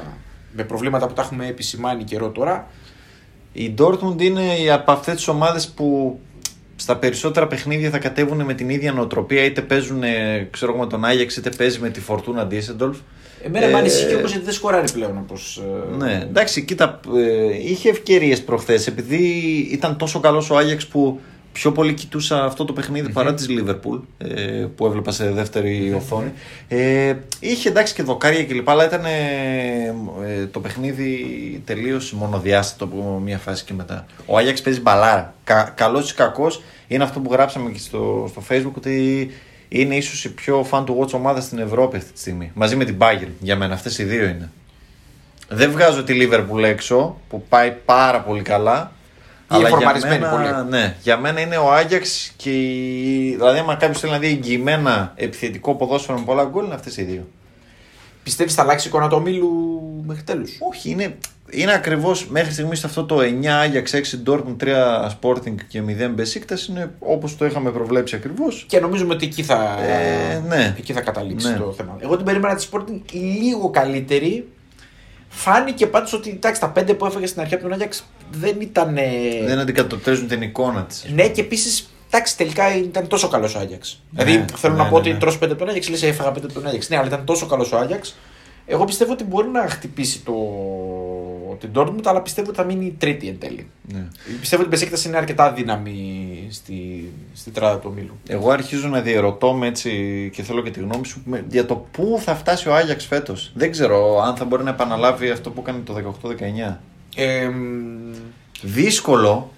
Με 0.51 0.63
προβλήματα 0.63 1.07
που 1.07 1.13
τα 1.13 1.21
έχουμε 1.21 1.47
επισημάνει 1.47 2.03
καιρό 2.03 2.29
τώρα. 2.29 2.67
Η 3.53 3.73
Dortmund 3.77 4.21
είναι 4.21 4.41
η- 4.63 4.69
από 4.69 4.91
αυτές 4.91 5.15
τις 5.15 5.27
ομάδες 5.27 5.67
που 5.69 6.19
στα 6.75 6.97
περισσότερα 6.97 7.47
παιχνίδια 7.47 7.89
θα 7.89 7.97
κατέβουν 7.99 8.41
με 8.41 8.53
την 8.53 8.69
ίδια 8.69 8.91
νοοτροπία, 8.91 9.43
είτε 9.43 9.61
παίζουν 9.61 10.03
ε, 10.03 10.47
ξέρω 10.51 10.71
εγώ, 10.73 10.81
με 10.83 10.87
τον 10.89 11.05
Άγιαξ, 11.05 11.35
είτε 11.37 11.49
παίζει 11.49 11.79
με 11.79 11.89
τη 11.89 11.99
Φορτούνα 12.01 12.47
Düsseldorf. 12.51 12.95
Εμένα 13.43 13.65
Ε, 13.65 13.69
με 13.69 13.77
ανησυχεί 13.77 14.15
όμω 14.15 14.25
γιατί 14.25 14.45
δεν 14.45 14.53
σκοράρει 14.53 14.91
πλέον 14.91 15.17
όπως. 15.17 15.61
Ναι, 15.97 16.13
εντάξει, 16.29 16.65
κοίτα, 16.65 16.99
ε, 17.15 17.69
είχε 17.69 17.89
ευκαιρίες 17.89 18.43
προχθές 18.43 18.87
επειδή 18.87 19.17
ήταν 19.71 19.97
τόσο 19.97 20.19
καλός 20.19 20.49
ο 20.49 20.57
Άγιαξ 20.57 20.87
που 20.87 21.19
πιο 21.57 21.71
πολύ 21.71 21.93
κοιτούσα 21.93 22.43
αυτό 22.43 22.65
το 22.65 22.73
παιχνιδι 22.73 23.09
παρά 23.09 23.33
της 23.33 23.49
Λίβερπουλ 23.49 23.97
ε, 24.17 24.65
που 24.75 24.85
έβλεπα 24.85 25.11
σε 25.11 25.31
δεύτερη 25.31 25.93
οθόνη. 25.95 26.31
Ε, 26.67 27.15
είχε 27.39 27.69
εντάξει 27.69 27.93
και 27.93 28.03
δοκάρια 28.03 28.45
κλπ. 28.45 28.69
Αλλά 28.69 28.85
ήταν 28.85 29.05
ε, 29.05 29.93
ε, 30.25 30.45
το 30.45 30.59
παιχνίδι 30.59 31.25
τελείως 31.65 32.11
μονοδιάστατο 32.11 32.83
από 32.83 33.21
μια 33.23 33.37
φάση 33.37 33.63
και 33.63 33.73
μετά. 33.73 34.05
Ο 34.25 34.37
Άγιαξ 34.37 34.61
παίζει 34.61 34.81
μπαλάρα. 34.81 35.33
Κα, 35.43 35.73
Καλός 35.75 36.11
ή 36.11 36.15
κακός 36.15 36.61
είναι 36.87 37.03
αυτό 37.03 37.19
που 37.19 37.31
γράψαμε 37.31 37.71
και 37.71 37.79
στο, 37.79 38.29
στο 38.29 38.43
Facebook 38.49 38.73
ότι 38.77 39.29
είναι 39.69 39.95
ίσως 39.95 40.25
η 40.25 40.33
πιο 40.33 40.67
fan 40.71 40.83
to 40.83 40.97
watch 40.97 41.13
ομάδα 41.13 41.41
στην 41.41 41.59
Ευρώπη 41.59 41.97
αυτή 41.97 42.11
τη 42.11 42.19
στιγμή. 42.19 42.51
Μαζί 42.53 42.75
με 42.75 42.85
την 42.85 42.95
Bayern. 42.99 43.31
Για 43.39 43.55
μένα 43.55 43.73
αυτές 43.73 43.97
οι 43.97 44.03
δύο 44.03 44.23
είναι. 44.23 44.51
Δεν 45.49 45.71
βγάζω 45.71 46.03
τη 46.03 46.17
Liverpool 46.21 46.63
έξω 46.63 47.21
που 47.29 47.45
πάει 47.49 47.71
πάρα 47.85 48.21
πολύ 48.21 48.41
καλά. 48.41 48.91
Είναι 49.51 49.59
για 49.59 49.69
φορμαρισμένη 49.69 50.19
μένα, 50.19 50.31
πολύ. 50.31 50.69
ναι, 50.69 50.95
για 51.01 51.17
μένα 51.17 51.39
είναι 51.39 51.57
ο 51.57 51.73
Άγιαξ 51.73 52.33
και 52.35 52.49
η... 52.49 53.35
Δηλαδή, 53.35 53.59
άμα 53.59 53.75
κάποιος 53.75 53.99
θέλει 53.99 54.11
να 54.11 54.19
δει 54.19 54.27
εγγυημένα 54.27 55.13
επιθετικό 55.15 55.75
ποδόσφαιρο 55.75 56.17
με 56.17 56.25
πολλά 56.25 56.43
γκολ, 56.43 56.65
είναι 56.65 56.73
αυτές 56.73 56.97
οι 56.97 57.03
δύο. 57.03 57.27
Πιστεύεις 58.23 58.53
θα 58.53 58.61
αλλάξει 58.61 58.87
η 58.87 58.89
εικόνα 58.89 59.07
του 59.09 59.17
ομίλου 59.19 59.76
μέχρι 60.07 60.23
τέλους. 60.23 60.51
Όχι, 60.71 60.89
είναι, 60.89 61.15
είναι 61.49 61.73
ακριβώς 61.73 62.27
μέχρι 62.27 62.51
στιγμής 62.53 62.83
αυτό 62.83 63.03
το 63.05 63.17
9 63.19 63.45
Άγιαξ, 63.45 63.93
6 63.93 64.29
Dortmund, 64.29 64.55
3 64.63 64.67
Sporting 65.21 65.55
και 65.67 65.81
0 65.87 66.19
Besiktas 66.19 66.69
είναι 66.69 66.91
όπως 66.99 67.37
το 67.37 67.45
είχαμε 67.45 67.71
προβλέψει 67.71 68.15
ακριβώς. 68.15 68.65
Και 68.67 68.79
νομίζουμε 68.79 69.13
ότι 69.13 69.25
εκεί 69.25 69.43
θα, 69.43 69.77
Ε, 69.81 70.39
ναι. 70.47 70.75
εκεί 70.77 70.93
θα 70.93 71.01
καταλήξει 71.01 71.47
Ναι. 71.49 71.57
το 71.57 71.73
θέμα. 71.77 71.97
Εγώ 71.99 72.15
την 72.15 72.25
περίμενα 72.25 72.55
τη 72.55 72.67
Sporting 72.71 73.01
λίγο 73.41 73.69
καλύτερη. 73.69 74.47
Φάνηκε 75.29 75.87
πάντως 75.87 76.13
ότι 76.13 76.29
εντάξει, 76.29 76.61
τα 76.61 76.69
πέντε 76.69 76.93
που 76.93 77.05
έφεγε 77.05 77.25
στην 77.25 77.41
αρχή 77.41 77.53
από 77.53 77.63
τον 77.63 77.73
Άγιαξ 77.73 78.05
δεν 78.31 78.55
ήταν. 78.61 78.97
ε, 78.97 79.01
Δεν 79.45 79.59
αντικατοπτρίζουν 79.59 80.27
την 80.27 80.41
εικόνα 80.41 80.83
της. 80.83 81.05
Ναι, 81.13 81.27
και 81.27 81.41
επίσης 81.41 81.89
εντάξει, 82.07 82.37
τελικά 82.37 82.75
ήταν 82.77 83.07
τόσο 83.07 83.27
καλός 83.27 83.55
ο 83.55 83.59
Άγιαξ. 83.59 84.01
Ναι, 84.11 84.23
δηλαδή 84.23 84.45
θέλω 84.55 84.73
ναι, 84.73 84.79
να 84.79 84.85
ναι, 84.85 84.89
πω 84.91 84.99
ναι. 85.01 85.09
ότι 85.09 85.19
τρως 85.19 85.37
πέντε 85.37 85.51
από 85.51 85.59
τον 85.61 85.69
Άγιαξ, 85.69 85.89
λες 85.89 86.03
έφαγα 86.03 86.31
πέντε 86.31 86.45
από 86.45 86.53
τον 86.53 86.67
Άγιαξ. 86.67 86.89
Ναι, 86.89 86.97
αλλά 86.97 87.07
ήταν 87.07 87.25
τόσο 87.25 87.45
καλός 87.45 87.71
ο 87.71 87.77
Άγιαξ. 87.77 88.15
Εγώ 88.69 88.85
πιστεύω 88.85 89.11
ότι 89.11 89.23
μπορεί 89.23 89.47
να 89.47 89.67
χτυπήσει 89.69 90.19
το... 90.23 90.33
την 91.59 91.69
Dortmund, 91.75 92.01
αλλά 92.03 92.21
πιστεύω 92.21 92.47
ότι 92.49 92.57
θα 92.57 92.63
μείνει 92.63 92.95
τρίτη 92.97 93.27
εν 93.27 93.39
τέλει. 93.39 93.67
Ναι. 93.93 94.07
Πιστεύω 94.39 94.61
ότι 94.61 94.71
η 94.71 94.75
Μπεσέκτας 94.77 95.05
είναι 95.05 95.17
αρκετά 95.17 95.53
δύναμη 95.53 96.47
στη, 96.51 97.09
στη 97.33 97.51
τράτα 97.51 97.77
του 97.79 97.87
ομίλου. 97.91 98.17
Εγώ 98.27 98.49
αρχίζω 98.51 98.87
να 98.87 99.01
διαρωτώ 99.01 99.53
με 99.53 99.67
έτσι 99.67 99.91
και 100.33 100.43
θέλω 100.43 100.61
και 100.61 100.69
τη 100.71 100.79
γνώμη 100.79 101.05
σου 101.05 101.21
με- 101.25 101.45
για 101.49 101.65
το 101.65 101.85
πού 101.91 102.19
θα 102.23 102.35
φτάσει 102.35 102.69
ο 102.69 102.75
Άγιαξ 102.75 103.05
φέτος. 103.05 103.51
Δεν 103.55 103.71
ξέρω 103.71 104.21
αν 104.21 104.35
θα 104.35 104.45
μπορεί 104.45 104.63
να 104.63 104.69
επαναλάβει 104.69 105.29
αυτό 105.29 105.49
που 105.49 105.61
έκανε 105.61 105.79
το 105.83 105.95
18-19. 106.69 106.77
Ε, 107.15 107.47
μ, 107.47 108.13
Δύσκολο. 108.61 109.51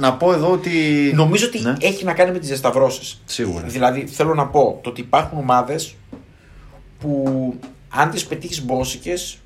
Να 0.00 0.14
πω 0.14 0.32
εδώ 0.32 0.50
ότι. 0.52 0.70
Νομίζω 1.14 1.46
ότι 1.46 1.60
Ναι. 1.60 1.72
έχει 1.80 2.04
να 2.04 2.12
κάνει 2.12 2.30
με 2.32 2.38
τις 2.38 2.48
διασταυρώσεις. 2.48 3.20
Σίγουρα. 3.24 3.66
Δηλαδή, 3.66 4.06
θέλω 4.06 4.34
να 4.34 4.46
πω 4.46 4.78
το 4.82 4.90
ότι 4.90 5.00
υπάρχουν 5.00 5.38
ομάδες 5.38 5.94
που 7.00 7.54
αν 7.88 8.10
τις 8.10 8.26
πετύχεις 8.26 8.62
μπόσικες. 8.64 9.38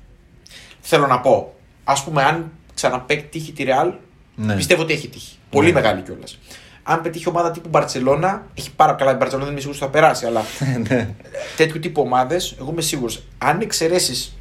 Θέλω 0.81 1.07
να 1.07 1.19
πω, 1.19 1.55
ας 1.83 2.03
πούμε, 2.03 2.23
αν 2.23 2.51
ξαναπετύχει 2.73 3.51
τη 3.51 3.63
Real, 3.67 3.91
Ναι. 4.35 4.55
πιστεύω 4.55 4.81
ότι 4.81 4.93
έχει 4.93 5.07
τύχει. 5.07 5.35
Πολύ 5.49 5.67
Ναι. 5.67 5.73
μεγάλη 5.73 6.01
κιόλας. 6.01 6.39
Αν 6.83 7.01
πετύχει 7.01 7.27
ομάδα 7.29 7.51
τύπου 7.51 7.69
Μπαρσελόνα, 7.69 8.45
έχει 8.53 8.71
πάρα 8.71 8.93
καλά. 8.93 9.11
Η 9.11 9.15
Μπαρσελόνα 9.15 9.43
δεν 9.43 9.51
είμαι 9.51 9.61
σίγουρος 9.61 9.81
ότι 9.81 9.91
θα 9.91 9.99
περάσει, 9.99 10.25
αλλά 10.25 10.41
ναι. 10.89 11.13
τέτοιου 11.57 11.79
τύπου 11.79 12.01
ομάδες, 12.01 12.55
εγώ 12.59 12.69
είμαι 12.71 12.81
σίγουρος. 12.81 13.23
Αν 13.37 13.61
εξαιρέσεις 13.61 14.37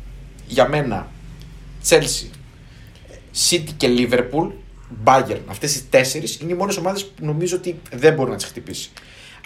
για 0.47 0.69
μένα 0.69 1.09
Chelsea, 1.89 2.31
City 3.51 3.69
και 3.77 3.89
Liverpool, 3.99 4.51
Bayern, 5.05 5.39
αυτές 5.49 5.73
τι 5.73 5.83
τέσσερις 5.91 6.39
είναι 6.41 6.53
οι 6.53 6.55
μόνες 6.57 6.77
ομάδες 6.77 7.07
που 7.07 7.25
νομίζω 7.25 7.57
ότι 7.57 7.81
δεν 7.93 8.15
μπορεί 8.15 8.31
να 8.31 8.37
τις 8.37 8.45
χτυπήσει. 8.47 8.91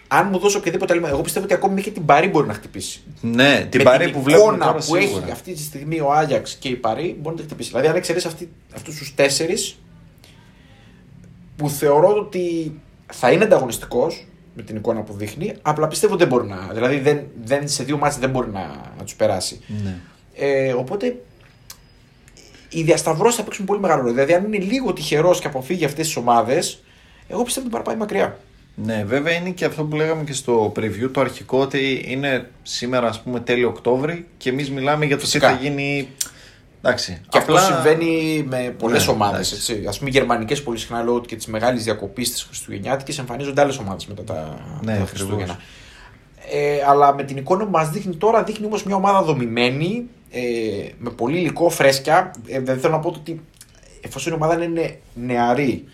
Αν 0.08 0.28
μου 0.32 0.38
δώσει 0.38 0.56
οποιαδήποτε 0.56 0.92
άλλη, 0.92 1.04
εγώ 1.06 1.20
πιστεύω 1.20 1.44
ότι 1.44 1.54
ακόμη 1.54 1.82
και 1.82 1.90
την 1.90 2.04
Παρή 2.04 2.28
μπορεί 2.28 2.46
να 2.46 2.54
χτυπήσει. 2.54 3.02
ναι, 3.20 3.66
την 3.70 3.78
Με 3.82 3.84
παρή 3.90 4.04
την 4.04 4.14
που 4.14 4.22
βλέπουμε 4.22 4.46
εικόνα 4.46 4.64
τώρα 4.64 4.76
που 4.76 4.82
σίγουρα. 4.82 5.22
έχει 5.22 5.32
αυτή 5.32 5.52
τη 5.52 5.60
στιγμή 5.60 6.00
ο 6.00 6.12
Άγιαξ 6.12 6.54
και 6.54 6.68
η 6.68 6.76
Παρή 6.76 7.16
μπορεί 7.20 7.34
να 7.36 7.40
τη 7.40 7.46
χτυπήσει. 7.46 7.68
Δηλαδή, 7.68 7.86
αν 7.86 7.96
εξαιρέσει 7.96 8.26
αυτούς 8.74 8.96
τους 8.98 9.14
τέσσερις, 9.14 9.78
που 11.56 11.68
θεωρώ 11.70 12.16
ότι 12.18 12.72
θα 13.12 13.30
είναι 13.30 13.44
ανταγωνιστικός 13.44 14.26
με 14.54 14.62
την 14.62 14.76
εικόνα 14.76 15.00
που 15.00 15.12
δείχνει, 15.12 15.54
απλά 15.62 15.88
πιστεύω 15.88 16.16
δεν 16.16 16.28
μπορεί 16.28 16.46
να. 16.46 16.68
Δηλαδή, 16.72 16.98
δεν, 16.98 17.22
δεν, 17.44 17.68
σε 17.68 17.84
δύο 17.84 17.98
μάτς 17.98 18.18
δεν 18.18 18.30
μπορεί 18.30 18.50
να, 18.50 18.60
να 18.98 19.04
τους 19.04 19.14
περάσει. 19.14 19.60
Ναι. 19.84 19.94
Ε, 20.34 20.72
οπότε 20.72 21.16
οι 22.68 22.82
διασταυρώσεις 22.82 23.36
θα 23.36 23.42
παίξουν 23.42 23.64
πολύ 23.64 23.80
μεγάλο 23.80 24.00
ρόλο. 24.00 24.12
Δηλαδή, 24.12 24.34
αν 24.34 24.44
είναι 24.44 24.64
λίγο 24.64 24.92
τυχερός 24.92 25.40
και 25.40 25.46
αποφύγει 25.46 25.84
αυτές 25.84 26.06
τις 26.06 26.16
ομάδες, 26.16 26.82
εγώ 27.28 27.42
πιστεύω 27.42 27.66
ότι 27.66 27.76
μπορεί 27.76 27.84
να 27.86 27.90
πάει 27.90 28.00
μακριά. 28.00 28.38
Ναι, 28.76 29.04
βέβαια 29.06 29.32
είναι 29.34 29.50
και 29.50 29.64
αυτό 29.64 29.84
που 29.84 29.96
λέγαμε 29.96 30.24
και 30.24 30.32
στο 30.32 30.72
preview 30.76 31.08
το 31.12 31.20
αρχικό 31.20 31.58
ότι 31.60 32.04
είναι 32.08 32.50
σήμερα 32.62 33.08
ας 33.08 33.20
πούμε 33.22 33.40
τέλειο 33.40 33.68
Οκτώβρη 33.68 34.26
και 34.36 34.50
εμείς 34.50 34.70
μιλάμε 34.70 35.04
για 35.04 35.14
το 35.16 35.20
τι 35.22 35.28
Φυσικά. 35.28 35.48
θα 35.50 35.58
γίνει. 35.62 36.08
Εντάξει. 36.82 37.20
Και 37.28 37.38
αυτό 37.38 37.56
συμβαίνει 37.58 38.44
με 38.48 38.74
πολλές 38.78 39.06
Ναι, 39.06 39.12
ομάδες. 39.12 39.52
εντάξει. 39.52 39.72
Α 39.86 39.98
πούμε, 39.98 40.10
οι 40.10 40.12
γερμανικές 40.12 40.62
πολύ 40.62 40.78
συχνά 40.78 41.02
λόγω 41.02 41.20
και 41.20 41.36
της 41.36 41.46
μεγάλης 41.46 41.84
διακοπής 41.84 42.32
της 42.32 42.42
Χριστουγεννιάτικης 42.42 43.18
εμφανίζονται 43.18 43.60
άλλες 43.60 43.78
ομάδες 43.78 44.06
μετά 44.06 44.22
τα, 44.24 44.34
Ναι, 44.80 44.86
τα 44.86 44.92
ακριβώς. 44.92 45.10
Χριστούγεννα. 45.10 45.58
Ε, 46.52 46.82
αλλά 46.88 47.14
με 47.14 47.22
την 47.24 47.36
εικόνα 47.36 47.64
που 47.64 47.70
μας 47.70 47.90
δείχνει 47.90 48.14
τώρα, 48.16 48.42
δείχνει 48.42 48.66
όμως 48.66 48.84
μια 48.84 48.96
ομάδα 48.96 49.22
δομημένη, 49.22 50.06
ε, 50.30 50.40
με 50.98 51.10
πολύ 51.10 51.38
υλικό, 51.38 51.68
φρέσκια. 51.68 52.30
Ε, 52.46 52.60
δεν 52.60 52.78
θέλω 52.80 52.92
να 52.92 53.00
πω 53.00 53.08
ότι 53.08 53.40
εφόσον 54.00 54.32
η 54.32 54.34
ομάδα 54.36 54.64
είναι 54.64 54.98
νεαρή, 55.14 55.84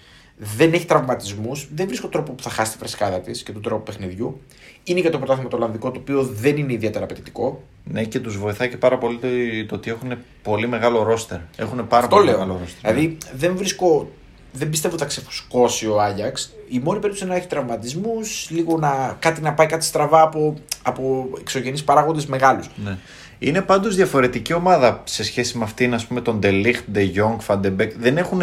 δεν 0.42 0.72
έχει 0.72 0.84
τραυματισμούς, 0.84 1.68
δεν 1.74 1.86
βρίσκω 1.86 2.08
τρόπο 2.08 2.32
που 2.32 2.42
θα 2.42 2.50
χάσει 2.50 2.72
τη 2.72 2.78
φρεσκάδα 2.78 3.20
της 3.20 3.42
και 3.42 3.52
τον 3.52 3.62
τρόπο 3.62 3.82
παιχνιδιού. 3.82 4.40
Είναι 4.84 5.00
και 5.00 5.10
το 5.10 5.18
πρωτάθλημα 5.18 5.48
το 5.48 5.56
Ολλανδικό, 5.56 5.90
το 5.90 5.98
οποίο 6.00 6.22
δεν 6.22 6.56
είναι 6.56 6.72
ιδιαίτερα 6.72 7.04
απαιτητικό. 7.04 7.62
Ναι, 7.84 8.04
και 8.04 8.20
τους 8.20 8.38
βοηθάει 8.38 8.68
και 8.68 8.76
πάρα 8.76 8.98
πολύ 8.98 9.18
το, 9.18 9.26
το 9.68 9.74
ότι 9.74 9.90
έχουν 9.90 10.12
πολύ 10.42 10.68
μεγάλο 10.68 11.02
ρόστερ. 11.02 11.38
Έχουν 11.56 11.86
πάρα 11.86 12.04
Αυτό 12.04 12.16
πολύ 12.16 12.28
λέω. 12.28 12.38
μεγάλο 12.38 12.58
ρόστερ. 12.60 12.92
Δηλαδή 12.92 13.16
δεν 13.36 13.56
βρίσκω. 13.56 14.10
Δεν 14.52 14.70
πιστεύω 14.70 14.94
ότι 14.94 15.02
θα 15.02 15.08
ξεφουσκώσει 15.08 15.86
ο 15.86 16.00
Άγιαξ. 16.00 16.52
Η 16.68 16.78
μόνη 16.78 16.98
περίπτωση 16.98 17.24
είναι 17.24 17.32
να 17.32 17.38
έχει 17.38 17.48
τραυματισμούς, 17.48 18.48
λίγο 18.50 18.78
να, 18.78 19.16
κάτι 19.18 19.40
να 19.40 19.52
πάει 19.52 19.66
κάτι 19.66 19.84
στραβά 19.84 20.22
από, 20.22 20.54
από 20.82 21.28
εξωγενείς 21.40 21.84
παράγοντες 21.84 22.26
μεγάλους. 22.26 22.70
Ναι. 22.84 22.98
Είναι 23.38 23.60
πάντως 23.60 23.96
διαφορετική 23.96 24.52
ομάδα 24.52 25.02
σε 25.04 25.24
σχέση 25.24 25.58
με 25.58 25.64
αυτήν, 25.64 25.94
ας 25.94 26.06
πούμε, 26.06 26.20
τον 26.20 26.38
De 26.42 26.46
Ligt, 26.64 26.96
De 26.96 27.12
Jong, 27.14 27.36
Van 27.46 27.60
de 27.60 27.80
Beek. 27.80 27.90
Δεν 27.98 28.16
έχουν 28.16 28.42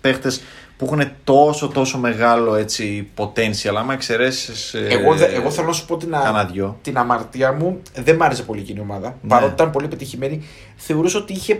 παίχτες 0.00 0.40
που 0.76 0.84
έχουν 0.84 1.10
τόσο 1.24 1.68
τόσο 1.68 1.98
μεγάλο 1.98 2.54
έτσι 2.54 3.08
potential. 3.16 3.74
Άμα 3.78 3.92
εξαιρέσεις... 3.92 4.74
ε, 4.74 4.86
εγώ, 4.90 5.14
δε- 5.14 5.26
εγώ 5.34 5.50
θέλω 5.50 5.66
να 5.66 5.72
σου 5.72 5.86
πω 5.86 5.96
την, 5.96 6.14
α- 6.14 6.22
Κάνα 6.22 6.44
δυο. 6.44 6.78
την 6.82 6.98
αμαρτία 6.98 7.52
μου. 7.52 7.80
Δεν 7.94 8.16
μ' 8.16 8.22
άρεσε 8.22 8.42
πολύ 8.42 8.60
εκείνη 8.60 8.78
η 8.78 8.82
ομάδα. 8.82 9.18
Ναι. 9.22 9.28
Παρότι 9.28 9.52
ήταν 9.52 9.70
πολύ 9.70 9.88
πετυχημένη, 9.88 10.42
θεωρούσα 10.76 11.18
ότι 11.18 11.32
είχε, 11.32 11.54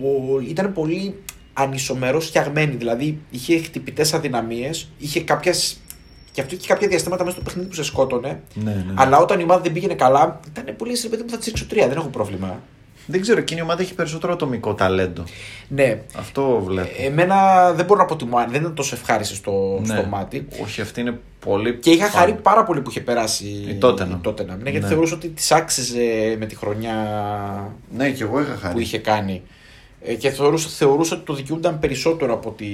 πο- 0.00 0.40
ήταν 0.48 0.72
πολύ 0.72 1.22
ανισομερό 1.52 2.20
φτιαγμένη. 2.20 2.74
Δηλαδή 2.74 3.18
είχε 3.30 3.58
χτυπητές 3.58 4.14
αδυναμίες, 4.14 4.88
είχε 4.98 5.20
κάποιε. 5.20 5.52
Και 6.32 6.40
αυτό 6.40 6.54
είχε 6.54 6.66
κάποια 6.66 6.88
διαστήματα 6.88 7.24
μέσα 7.24 7.36
στο 7.36 7.44
παιχνίδι 7.44 7.68
που 7.68 7.74
σε 7.74 7.82
σκότωνε. 7.84 8.40
Ναι, 8.54 8.70
ναι, 8.70 8.76
ναι. 8.86 8.92
Αλλά 8.94 9.18
όταν 9.18 9.40
η 9.40 9.42
ομάδα 9.42 9.60
δεν 9.60 9.72
πήγαινε 9.72 9.94
καλά, 9.94 10.40
ήταν 10.48 10.76
πολύ 10.76 10.96
σε 10.96 11.08
παιδί 11.08 11.22
μου 11.22 11.30
θα 11.30 11.38
τη 11.38 11.44
ρίξω 11.50 11.66
τρία. 11.66 11.88
Δεν 11.88 11.96
έχω 11.96 12.08
πρόβλημα. 12.08 12.60
Δεν 13.06 13.20
ξέρω, 13.20 13.38
εκείνη 13.38 13.60
η 13.60 13.62
ομάδα 13.62 13.82
έχει 13.82 13.94
περισσότερο 13.94 14.32
ατομικό 14.32 14.74
ταλέντο. 14.74 15.24
Ναι. 15.68 16.02
Αυτό 16.18 16.62
βλέπω. 16.66 16.88
Εμένα 17.04 17.36
δεν 17.72 17.84
μπορώ 17.84 18.00
να 18.00 18.06
πω 18.06 18.14
ότι 18.14 18.24
μου 18.24 18.36
άρεσε, 18.36 18.52
δεν 18.52 18.60
ήταν 18.60 18.74
τόσο 18.74 18.94
ευχάριστη 18.94 19.34
στο, 19.34 19.78
Ναι. 19.80 19.94
στο 19.94 20.04
μάτι. 20.04 20.46
Όχι, 20.62 20.80
αυτή 20.80 21.00
είναι 21.00 21.18
πολύ. 21.44 21.74
Και 21.74 21.90
είχα 21.90 22.06
φαν. 22.06 22.20
χαρεί 22.20 22.32
πάρα 22.34 22.64
πολύ 22.64 22.80
που 22.80 22.90
είχε 22.90 23.00
περάσει 23.00 23.44
Η 23.44 23.78
Tottenham. 23.82 24.20
Tottenham, 24.24 24.46
Ναι, 24.62 24.70
γιατί 24.70 24.78
Ναι. 24.78 24.86
θεωρούσα 24.86 25.14
ότι 25.14 25.28
της 25.28 25.52
άξιζε 25.52 26.36
με 26.38 26.46
τη 26.46 26.56
χρονιά 26.56 26.94
Ναι, 27.96 28.10
και 28.10 28.22
εγώ 28.22 28.40
είχα 28.40 28.56
χαρεί. 28.60 28.74
που 28.74 28.80
είχε 28.80 28.98
κάνει. 28.98 29.42
Ε, 30.04 30.14
Και 30.14 30.30
θεωρούσα, 30.30 30.68
θεωρούσα 30.68 31.14
ότι 31.16 31.24
το 31.24 31.34
δικαιούνταν 31.34 31.78
περισσότερο 31.78 32.32
από 32.34 32.48
ότι 32.48 32.66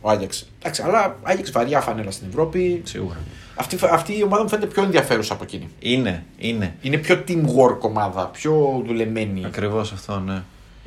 ο 0.00 0.10
Άγιαξ. 0.10 0.48
Εντάξει, 0.58 0.82
αλλά 0.82 1.16
Άγιαξ 1.22 1.50
βαριά 1.50 1.80
φανέλα 1.80 2.10
στην 2.10 2.26
Ευρώπη. 2.28 2.82
Σίγουρα. 2.84 3.16
Αυτή, 3.56 3.78
αυτή 3.90 4.18
η 4.18 4.22
ομάδα 4.22 4.42
μου 4.42 4.48
φαίνεται 4.48 4.66
πιο 4.66 4.82
ενδιαφέρουσα 4.82 5.32
από 5.32 5.44
εκείνη. 5.44 5.68
Είναι, 5.78 6.24
είναι. 6.38 6.76
Είναι 6.80 6.96
πιο 6.96 7.24
teamwork 7.28 7.78
ομάδα, 7.80 8.26
πιο 8.26 8.82
δουλεμένη. 8.86 9.44
Ακριβώς 9.44 9.92
αυτό, 9.92 10.18
ναι. 10.18 10.42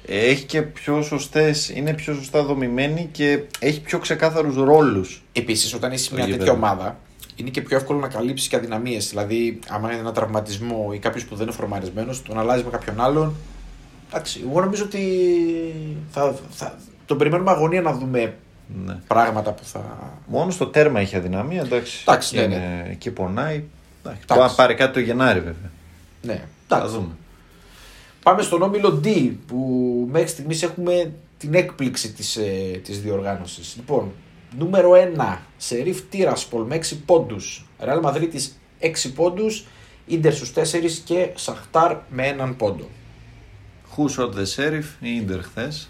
Έχει 0.05 0.43
και 0.43 0.61
πιο 0.61 1.01
σωστές, 1.01 1.69
είναι 1.69 1.93
πιο 1.93 2.13
σωστά 2.13 2.43
δομημένη 2.43 3.09
και 3.11 3.39
έχει 3.59 3.81
πιο 3.81 3.99
ξεκάθαρους 3.99 4.55
ρόλους. 4.55 5.23
Επίσης, 5.33 5.73
όταν 5.73 5.91
είσαι 5.91 6.09
Το 6.09 6.15
μια 6.15 6.25
γήπεδο. 6.25 6.43
τέτοια 6.43 6.57
ομάδα, 6.57 6.97
είναι 7.35 7.49
και 7.49 7.61
πιο 7.61 7.77
εύκολο 7.77 7.99
να 7.99 8.07
καλύψεις 8.07 8.47
και 8.47 8.55
αδυναμίες. 8.55 9.09
Δηλαδή, 9.09 9.59
άμα 9.67 9.91
είναι 9.91 9.99
ένα 9.99 10.11
τραυματισμό 10.11 10.89
ή 10.93 10.97
κάποιος 10.97 11.25
που 11.25 11.35
δεν 11.35 11.47
είναι 11.47 11.55
φορμαρισμένος, 11.55 12.21
τον 12.21 12.39
αλλάζεις 12.39 12.63
με 12.63 12.69
κάποιον 12.69 13.01
άλλον. 13.01 13.35
Εντάξει, 14.09 14.41
εγώ 14.49 14.59
νομίζω 14.59 14.83
ότι 14.83 15.01
θα, 16.11 16.35
θα, 16.49 16.77
τον 17.05 17.17
περιμένουμε 17.17 17.51
αγωνία 17.51 17.81
να 17.81 17.93
δούμε 17.93 18.35
Ναι. 18.85 18.97
πράγματα 19.07 19.51
που 19.51 19.63
θα. 19.63 19.81
Μόνο 20.27 20.51
στο 20.51 20.67
τέρμα 20.67 20.99
έχει 20.99 21.15
αδυναμία, 21.15 21.61
εντάξει. 21.61 22.03
Εντάξει, 22.07 22.35
ναι, 22.35 22.41
είναι, 22.41 22.87
Εκεί 22.89 23.11
πονάει. 23.11 23.55
Εντάξει. 23.55 23.69
Εντάξει. 24.01 24.25
Μπορεί 24.27 24.39
να 24.39 24.49
πάρει 24.55 24.75
κάτι 24.75 24.93
το 24.93 24.99
Γενάρη, 24.99 25.39
βέβαια. 25.39 25.71
Ναι, 26.21 26.43
Θα 26.67 26.75
εντάξει. 26.75 26.95
δούμε. 26.95 27.09
Πάμε 28.23 28.41
στον 28.41 28.61
όμιλο 28.61 29.01
D 29.03 29.31
που 29.47 29.57
μέχρι 30.11 30.27
στιγμής 30.27 30.63
έχουμε 30.63 31.13
την 31.37 31.53
έκπληξη 31.53 32.11
της, 32.11 32.35
ε, 32.35 32.79
της 32.83 33.01
διοργάνωσης. 33.01 33.73
Λοιπόν, 33.75 34.11
νούμερο 34.57 34.91
1, 34.93 35.41
Σερίφ 35.57 36.01
Τύρασπολ 36.09 36.63
με 36.63 36.75
6 36.75 36.95
πόντους. 37.05 37.65
Ρεάλ 37.79 37.99
Μαδρίτης 37.99 38.59
6 38.79 39.11
πόντους, 39.13 39.65
Ίντερ 40.05 40.33
στους 40.33 40.51
4 40.53 40.99
και 41.05 41.29
Σαχτάρ 41.35 41.97
με 42.09 42.27
έναν 42.27 42.55
πόντο. 42.55 42.89
Who 43.95 44.03
shot 44.19 44.29
the 44.29 44.45
sheriff, 44.55 44.85
η 44.99 45.15
Ίντερ 45.15 45.41
χθες. 45.43 45.89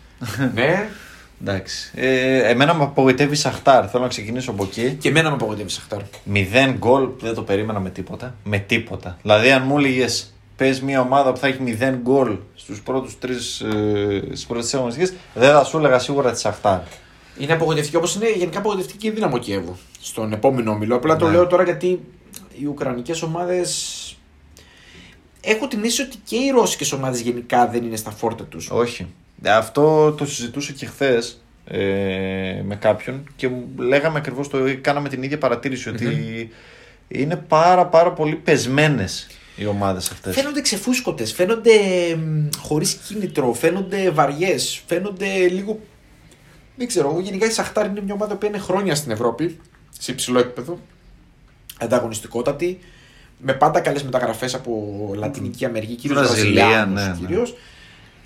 ναι, 0.54 0.90
Εντάξει. 1.42 1.92
Ε, 1.96 2.50
εμένα 2.50 2.74
με 2.74 2.84
απογοητεύει 2.84 3.34
η 3.34 3.36
Σαχτάρ. 3.36 3.90
Θέλω 3.92 4.04
να 4.04 4.10
ξεκινήσω 4.10 4.52
από 4.52 4.64
εκεί. 4.64 4.96
και 5.00 5.10
εμένα 5.10 5.30
με 5.30 5.36
απογοητεύει 5.36 5.68
η 5.68 5.72
Σαχτάρ. 5.72 6.02
Μηδέν 6.24 6.76
γκολ 6.78 7.10
δεν 7.20 7.34
το 7.34 7.42
περίμενα 7.44 7.80
με 7.80 7.90
τίποτα. 7.90 8.36
Με 8.44 8.58
τίποτα. 8.60 9.18
Δηλαδή, 9.22 9.52
αν 9.52 9.64
μου 9.66 9.78
έλεγες 9.78 10.34
πες 10.56 10.82
μια 10.82 11.02
ομάδα 11.02 11.32
που 11.32 11.38
θα 11.38 11.48
έχει 11.48 11.62
μηδέν 11.62 12.00
γκολ 12.02 12.38
στους 12.56 12.82
πρώτους 12.82 13.20
τρεις 13.20 13.60
ε, 13.62 14.22
στις 14.28 14.46
πρώτες 14.46 14.74
αγωνιστικές, 14.74 15.14
δεν 15.34 15.52
θα 15.52 15.64
σου 15.64 15.78
έλεγα 15.78 16.00
σίγουρα 16.00 16.32
τη 16.32 16.40
Σαχτάρ. 16.40 16.80
Είναι 17.40 17.54
απογοητευτική 17.54 17.96
όπως 17.96 18.16
είναι 18.16 18.32
γενικά 18.32 18.60
απογοητευτική 18.60 18.98
και 18.98 19.08
η 19.08 19.12
δύναμο 19.12 19.38
Κιέβου 19.38 19.78
στον 20.02 20.34
επόμενο 20.34 20.72
όμιλο. 20.72 20.96
Απλά 20.96 21.16
το 21.16 21.26
Ναι. 21.26 21.32
λέω 21.32 21.48
τώρα 21.48 21.64
γιατί 21.64 21.88
οι 22.62 22.66
Ουκρανικές 22.66 23.22
ομάδες 23.22 24.02
Έχω 25.42 25.68
την 25.68 25.80
αίσθηση 25.84 26.02
ότι 26.02 26.18
και 26.24 26.36
οι 26.36 26.50
Ρώσικες 26.50 26.92
ομάδες 26.92 27.20
γενικά 27.20 27.68
δεν 27.68 27.84
είναι 27.84 27.96
στα 27.96 28.12
φόρτα 28.12 28.44
τους. 28.44 28.70
Όχι. 28.72 29.08
Αυτό 29.46 30.12
το 30.12 30.26
συζητούσα 30.26 30.72
και 30.72 30.86
χθες 30.86 31.42
ε, 31.66 32.62
με 32.64 32.76
κάποιον 32.76 33.24
και 33.36 33.48
μου 33.48 33.70
λέγαμε 33.78 34.18
ακριβώς 34.18 34.48
το 34.48 34.58
κάναμε 34.82 35.10
την 35.10 35.24
ίδια 35.24 35.38
παρατήρηση 35.38 35.90
ότι 35.90 36.50
είναι 37.08 37.36
πάρα 37.36 37.86
πάρα 37.86 38.12
πολύ 38.12 38.36
πεσμένες 38.36 39.28
οι 39.58 39.66
ομάδες 39.66 40.12
αυτές. 40.12 40.36
Φαίνονται 40.36 40.62
ξεφούσκωτες, 40.62 41.34
φαίνονται 41.34 41.72
μ, 42.16 42.48
χωρίς 42.58 42.94
κίνητρο, 42.94 43.54
φαίνονται 43.54 44.10
βαριές, 44.10 44.82
φαίνονται 44.86 45.48
λίγο... 45.48 45.80
Δεν 46.76 46.88
ξέρω, 46.88 47.10
εγώ 47.10 47.20
γενικά 47.20 47.46
η 47.46 47.50
Σαχτάρ 47.50 47.86
είναι 47.86 48.02
μια 48.02 48.14
ομάδα 48.14 48.36
που 48.36 48.46
είναι 48.46 48.58
χρόνια 48.58 48.96
στην 48.96 49.12
Ευρώπη, 49.12 49.60
σε 50.00 50.12
υψηλό 50.12 50.40
επίπεδο, 50.40 50.80
ανταγωνιστικότατη, 51.80 52.80
με 53.38 53.54
πάντα 53.54 53.80
καλές 53.80 54.04
μεταγραφές 54.04 54.54
από 54.54 55.12
Λατινική 55.16 55.66
Αμερική, 55.66 55.96
κυρίως 55.96 56.20
Βραζιλία, 56.20 56.66
Βραζιλιάνους 56.66 57.20
ναι, 57.20 57.36
ναι. 57.36 57.46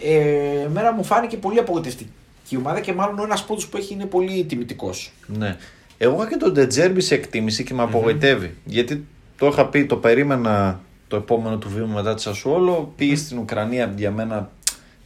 Κυρίως. 0.02 0.26
Ε, 0.26 0.66
εμένα 0.66 0.92
μου 0.94 1.04
φάνηκε 1.04 1.38
πολύ 1.38 1.60
απογοητευτική 1.60 2.10
η 2.54 2.58
ομάδα 2.58 2.80
και 2.80 2.94
μάλλον 2.94 3.20
ο 3.20 3.24
ένας 3.24 3.44
πόντος 3.46 3.68
που 3.68 3.78
έχει 3.78 3.94
είναι 3.94 4.06
πολύ 4.06 4.44
τιμητικός. 4.44 5.12
Ναι. 5.28 5.58
Εγώ 5.98 6.16
είχα 6.16 6.30
και 6.30 6.36
τον 6.38 6.54
Ντετζέρμπι 6.54 7.02
σε 7.02 7.16
εκτίμηση 7.16 7.64
και 7.64 7.74
με 7.74 7.82
απογοητεύει. 7.84 8.56
Γιατί 8.66 9.06
το 9.38 9.48
είχα 9.48 9.66
πει, 9.66 9.86
το 9.86 9.96
περίμενα 9.96 10.80
το 11.08 11.16
επόμενο 11.16 11.58
του 11.58 11.70
βήμα 11.70 11.88
μετά 11.94 12.16
τη 12.16 12.22
Σασουόλο. 12.22 12.94
Πήγε 12.96 13.16
στην 13.16 13.38
Ουκρανία 13.38 13.94
για 13.98 14.12
μένα 14.12 14.50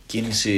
κίνηση 0.06 0.56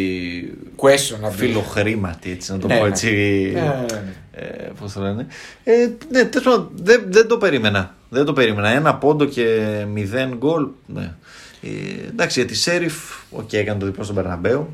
Question 0.76 1.20
να 1.22 1.30
πει. 1.30 1.36
φιλοχρήματη, 1.36 2.32
έτσι 2.32 2.52
να 2.52 2.58
το 2.58 2.68
Ναι, 2.68 2.78
πω 2.78 2.84
ναι. 2.84 2.90
έτσι. 2.90 3.12
Ναι, 3.54 3.62
ναι, 3.62 3.86
ναι. 3.92 4.14
Ε, 4.32 4.72
Πώς 4.80 4.94
το 4.94 5.02
λένε. 5.02 5.28
Ε, 5.64 5.90
ναι, 6.10 6.24
τέλος 6.24 6.46
πάντων, 6.46 6.70
δεν, 6.76 7.04
δεν 7.08 7.28
το 7.28 7.38
περίμενα. 7.38 7.96
Δεν 8.10 8.26
το 8.26 8.34
περίμενα. 8.34 8.70
Ένα 8.70 8.96
πόντο 8.96 9.26
και 9.26 9.68
μηδέν 9.94 10.36
γκολ. 10.38 10.68
Ναι. 10.86 11.14
Ε, 11.62 12.08
εντάξει, 12.08 12.40
για 12.40 12.50
τη 12.50 12.56
Σέριφ, 12.56 12.94
οκ, 13.32 13.54
έκανε 13.54 13.80
το 13.80 13.86
διπλό 13.86 14.04
στον 14.04 14.16
Μπερναμπέου 14.16 14.70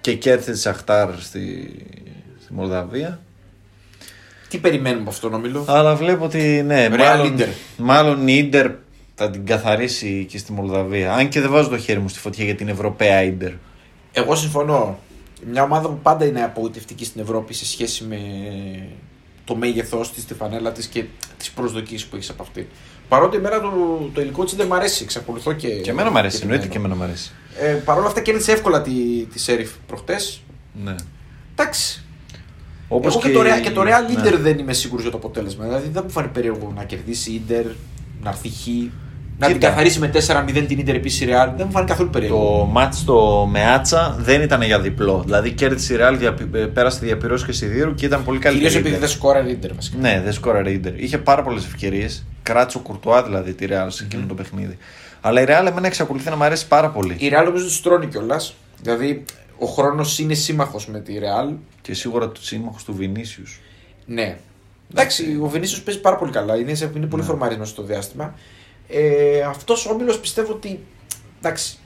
και 0.00 0.14
κέρδισε 0.14 0.52
τη 0.52 0.58
Σαχτάρ 0.58 1.20
στη, 1.20 1.74
στη 2.42 2.52
Μολδαβία. 2.52 3.20
Τι 4.48 4.58
περιμένουμε 4.58 5.00
από 5.00 5.10
αυτό, 5.10 5.28
νομίζω. 5.28 5.64
Αλλά 5.66 5.94
βλέπω 5.94 6.24
ότι 6.24 6.62
ναι, 6.66 6.88
Real 6.90 6.98
μάλλον, 6.98 7.36
Inter. 7.36 7.48
μάλλον 7.76 8.28
η 8.28 8.34
Ίντερ 8.36 8.70
θα 9.14 9.30
την 9.30 9.46
καθαρίσει 9.46 10.26
και 10.28 10.38
στη 10.38 10.52
Μολδαβία. 10.52 11.12
Αν 11.12 11.28
και 11.28 11.40
δεν 11.40 11.50
βάζω 11.50 11.68
το 11.68 11.78
χέρι 11.78 11.98
μου 11.98 12.08
στη 12.08 12.18
φωτιά 12.18 12.44
για 12.44 12.54
την 12.54 12.68
Ευρωπαία 12.68 13.22
Ίντερ. 13.22 13.52
Εγώ 14.12 14.34
συμφωνώ. 14.34 14.98
Μια 15.50 15.62
ομάδα 15.62 15.88
που 15.88 15.98
πάντα 16.02 16.24
είναι 16.24 16.42
απογοητευτική 16.42 17.04
στην 17.04 17.20
Ευρώπη 17.20 17.54
σε 17.54 17.66
σχέση 17.66 18.04
με 18.04 18.18
το 19.44 19.56
μέγεθός 19.56 20.12
της, 20.12 20.24
τη 20.24 20.34
φανέλα 20.34 20.72
της 20.72 20.86
και 20.86 21.04
τι 21.35 21.35
προσδοκίες 21.60 22.04
που 22.04 22.16
έχεις 22.16 22.30
από 22.30 22.42
αυτή. 22.42 22.68
Παρότι 23.08 23.36
εμένα 23.36 23.60
το, 23.60 23.70
το 24.14 24.20
υλικό 24.20 24.44
της 24.44 24.54
δεν 24.54 24.66
μ' 24.66 24.72
αρέσει, 24.74 25.02
εξακολουθώ 25.02 25.52
και. 25.52 25.68
Και 25.68 25.90
εμένα 25.90 26.10
μου 26.10 26.18
αρέσει, 26.18 26.36
και 26.36 26.42
εννοείται 26.42 26.66
και 26.66 26.70
επιμένω. 26.76 26.94
εμένα 26.94 27.06
μου 27.06 27.12
αρέσει. 27.12 27.30
Ε, 27.60 27.72
Παρ' 27.84 27.98
όλα 27.98 28.06
αυτά 28.06 28.20
κέρδισε 28.20 28.52
εύκολα 28.52 28.82
τη, 28.82 28.92
τη 29.32 29.38
Σέριφ 29.38 29.70
προχτές. 29.86 30.40
Ναι. 30.84 30.94
Εντάξει. 31.52 32.00
Όπως 32.88 33.14
Εγώ 33.14 33.22
και, 33.22 33.30
το, 33.32 33.40
Real- 33.40 33.60
και 33.62 33.70
το 33.70 33.80
Real 33.82 33.86
ναι. 33.86 34.20
Inter 34.30 34.38
δεν 34.40 34.58
είμαι 34.58 34.72
σίγουρος 34.72 35.02
για 35.02 35.10
το 35.12 35.16
αποτέλεσμα. 35.16 35.64
Δηλαδή 35.64 35.88
δεν 35.88 36.02
μου 36.06 36.10
φάνηκε 36.10 36.32
περίεργο 36.32 36.72
να 36.76 36.84
κερδίσει 36.84 37.30
η 37.30 37.42
Inter, 37.48 37.64
να 38.22 38.28
έρθει 38.30 38.48
χ, 38.48 38.66
να 39.38 39.46
την 39.46 39.54
Κοίτα. 39.56 39.68
καθαρίσει 39.68 39.98
με 39.98 40.08
4-0 40.08 40.66
την 40.66 40.80
Inter 40.80 40.94
επίσης 40.94 41.20
η 41.20 41.24
Real. 41.28 41.52
Δεν 41.56 41.66
μου 41.66 41.72
φάνηκε 41.72 41.92
καθόλου 41.92 42.10
περίεργο. 42.10 42.58
Το 42.58 42.64
μάτς 42.64 42.98
στο 42.98 43.48
Μεάτσα 43.50 44.16
δεν 44.18 44.42
ήταν 44.42 44.62
για 44.62 44.80
διπλό. 44.80 45.22
Δηλαδή 45.24 45.50
κέρδισε 45.52 45.94
η 45.94 45.96
Real, 46.00 46.14
διαπι- 46.18 46.54
ε, 46.54 46.58
πέρασε 46.58 46.98
τη 46.98 47.04
διαπυρός 47.04 47.44
και 47.44 47.52
σιδήρου 47.52 47.94
και 47.94 48.06
ήταν 48.06 48.24
πολύ 48.24 48.38
καλύτερη. 48.38 48.64
Κυρίως 48.70 48.74
η 48.74 48.78
επειδή 48.78 48.96
Inter. 48.96 49.00
δεν 49.00 49.08
σκόραρε 49.08 49.50
η 49.50 49.58
Inter 49.62 49.70
βασικά. 49.74 49.96
Ναι, 50.00 50.20
δεν 50.24 50.32
σκόραρε 50.32 50.70
η 50.70 50.80
Inter. 50.84 50.92
Είχε 50.96 51.18
πάρα 51.18 51.42
πολλές 51.42 51.64
ευκαιρίες. 51.64 52.24
Κράτησε 52.42 52.78
ο 52.78 52.80
Κουρτουά 52.80 53.22
δηλαδή 53.22 53.52
τη 53.52 53.66
Real 53.70 53.86
σε 53.88 54.04
εκείνο 54.04 54.26
το 54.26 54.34
παιχνίδι. 54.34 54.78
Αλλά 55.20 55.40
η 55.40 55.44
Real 55.48 55.66
εμένα 55.66 55.86
εξακολουθεί 55.86 56.28
να 56.30 56.36
μου 56.36 56.44
αρέσει 56.44 56.66
πάρα 56.68 56.90
πολύ. 56.90 57.14
Η 57.18 57.30
Real 57.32 57.44
νομίζω 57.44 57.66
του 57.66 57.80
τρώνει 57.82 58.06
κιόλας. 58.06 58.54
Δηλαδή 58.82 59.24
ο 59.58 59.66
χρόνος 59.66 60.18
είναι 60.18 60.34
σύμμαχος 60.34 60.86
με 60.88 61.00
τη 61.00 61.14
Real. 61.20 61.54
Και 61.82 61.94
σίγουρα 61.94 62.28
του 62.28 62.42
σύμμαχου 62.44 62.78
του 62.84 62.94
Βινίσιου. 62.94 63.44
Ναι. 64.06 64.36
Εντάξει, 64.90 65.38
ο 65.42 65.46
Βενίσιο 65.48 65.82
παίζει 65.84 66.00
πάρα 66.00 66.16
πολύ 66.16 66.32
καλά. 66.32 66.56
Είναι, 66.56 66.74
σε- 66.74 66.90
είναι 66.96 67.06
πολύ 67.06 67.22
Ναι. 67.22 67.28
φορμαρισμένο 67.28 67.66
στο 67.66 67.82
διάστημα. 67.82 68.34
Ε, 68.88 69.40
Αυτός 69.40 69.86
ο 69.86 69.90
όμιλος 69.90 70.18
πιστεύω 70.20 70.52
ότι. 70.52 70.80
Εντάξει, 71.38 71.76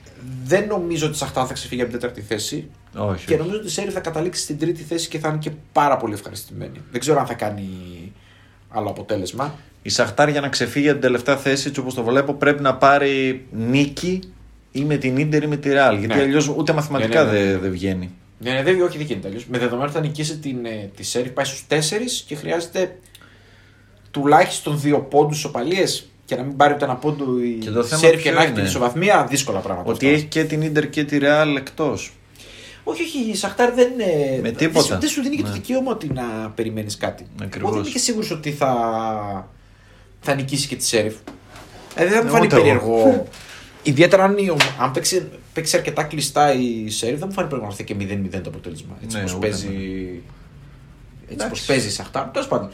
δεν 0.44 0.66
νομίζω 0.66 1.06
ότι 1.06 1.14
η 1.14 1.18
Σαχτά 1.18 1.46
θα 1.46 1.52
ξεφύγει 1.52 1.80
από 1.82 1.90
την 1.90 2.00
τέταρτη 2.00 2.20
θέση. 2.22 2.68
Όχι. 2.96 3.26
Και 3.26 3.36
νομίζω 3.36 3.56
ότι 3.56 3.66
η 3.66 3.70
Σέρι 3.70 3.90
θα 3.90 4.00
καταλήξει 4.00 4.42
στην 4.42 4.58
τρίτη 4.58 4.82
θέση 4.82 5.08
και 5.08 5.18
θα 5.18 5.28
είναι 5.28 5.38
και 5.38 5.50
πάρα 5.72 5.96
πολύ 5.96 6.14
ευχαριστημένη. 6.14 6.80
Δεν 6.90 7.00
ξέρω 7.00 7.20
αν 7.20 7.26
θα 7.26 7.34
κάνει 7.34 7.68
άλλο 8.68 8.88
αποτέλεσμα. 8.88 9.54
Η 9.82 9.88
Σαχτάρ 9.88 10.28
για 10.28 10.40
να 10.40 10.48
ξεφύγει 10.48 10.86
από 10.88 10.98
την 10.98 11.06
τελευταία 11.06 11.36
θέση, 11.36 11.68
έτσι 11.68 11.80
όπως 11.80 11.94
το 11.94 12.02
βλέπω, 12.02 12.34
πρέπει 12.34 12.62
να 12.62 12.74
πάρει 12.74 13.46
νίκη 13.50 14.20
ή 14.72 14.84
με 14.84 14.96
την 14.96 15.28
ντερ 15.28 15.42
ή 15.42 15.46
με 15.46 15.56
τη 15.56 15.68
Real. 15.72 15.96
Γιατί 15.98 16.06
Ναι. 16.14 16.20
αλλιώς 16.20 16.48
ούτε 16.48 16.72
μαθηματικά 16.72 17.24
Ναι, 17.24 17.30
ναι, 17.30 17.38
ναι, 17.38 17.44
ναι. 17.44 17.50
δεν 17.50 17.60
δεν 17.60 17.70
βγαίνει. 17.70 18.10
Ναι, 18.38 18.52
ναι, 18.52 18.62
δεν, 18.62 18.82
όχι, 18.82 18.96
δεν 18.96 19.06
γίνεται 19.06 19.28
αλλιώς. 19.28 19.46
Με 19.46 19.58
δεδομένο 19.58 19.84
ότι 19.88 19.92
θα 19.92 20.00
νικήσει 20.00 20.38
την, 20.38 20.64
ε, 20.64 20.90
τη 20.96 21.02
Σέρι, 21.02 21.28
πάει 21.28 21.44
στους 21.44 21.66
4 21.68 22.24
και 22.26 22.34
χρειάζεται 22.34 22.96
τουλάχιστον 24.10 24.80
δύο 24.80 24.98
πόντους 25.00 25.38
ισοπαλίε 25.38 25.84
και 26.30 26.36
να 26.36 26.42
μην 26.42 26.56
πάρει 26.56 26.74
ούτε 26.74 26.84
ένα 26.84 26.94
πόντο 26.96 27.24
η 27.42 27.58
Και 27.60 27.70
το 27.70 27.84
θέμα 27.84 28.00
Σέρι 28.00 28.16
και 28.16 28.22
ποιο 28.22 28.32
να 28.32 28.38
έχει 28.40 28.46
είναι; 28.50 28.56
την 28.58 28.68
ισοβαθμία. 28.68 29.26
Δύσκολα 29.30 29.58
πράγματα. 29.58 29.90
Ότι 29.90 30.06
αυτά. 30.06 30.16
έχει 30.16 30.26
και 30.26 30.44
την 30.44 30.72
ντερ 30.72 30.90
και 30.90 31.04
τη 31.04 31.18
Real 31.22 31.54
εκτός. 31.56 32.12
Όχι, 32.84 33.02
όχι, 33.02 33.30
η 33.30 33.34
Σαχτάρ 33.36 33.72
δεν 33.74 33.92
είναι. 33.92 34.40
Με 34.42 34.50
τίποτα. 34.50 34.72
Δεν, 34.80 34.82
σου- 34.82 35.00
δεν 35.00 35.08
σου 35.08 35.22
δίνει 35.22 35.36
και 35.36 35.42
το 35.42 35.48
Ναι. 35.48 35.54
δικαίωμα 35.54 35.90
ότι 35.92 36.08
να 36.12 36.22
περιμένεις 36.54 36.96
κάτι. 36.96 37.26
Ακριβώς. 37.42 37.60
Εγώ 37.60 37.70
δεν 37.70 37.80
είμαι 37.80 37.90
και 37.92 37.98
σίγουρος 37.98 38.30
ότι 38.30 38.50
θα, 38.52 38.74
θα 40.20 40.34
νικήσει 40.34 40.68
και 40.68 40.76
τη 40.76 40.84
Σέριφ. 40.84 41.14
Δηλαδή 41.94 42.12
δεν 42.12 42.20
μου 42.22 42.26
Ναι, 42.26 42.30
φανεί 42.30 42.44
ούτε 42.46 42.54
εγώ. 42.54 42.64
περίεργο. 42.64 43.26
Ιδιαίτερα 43.82 44.24
αν, 44.24 44.38
η 44.38 44.48
ομα- 44.50 44.76
αν 44.80 44.90
παίξει, 44.90 45.28
παίξει 45.52 45.76
αρκετά 45.76 46.02
κλειστά 46.02 46.52
η 46.54 46.90
Σέριφ, 46.90 47.18
δεν 47.18 47.28
μου 47.28 47.34
φανεί 47.34 47.48
περίεργο 47.48 47.66
να 47.66 47.76
έρθει 47.78 47.84
και 47.84 47.94
0-0 48.38 48.40
το 48.42 48.48
αποτέλεσμα. 48.50 48.96
Έτσι 49.04 49.16
Ναι, 49.16 49.22
πως 49.22 49.34
ούτε 49.34 49.48
παίζει. 49.48 49.66
Έτσι 49.66 50.22
Εντάξει. 51.32 51.50
πως 51.50 51.62
παίζει 51.64 51.86
η 51.86 51.90
Σαχτάρ. 51.90 52.26
Τέλος 52.28 52.48
πάντων. 52.48 52.70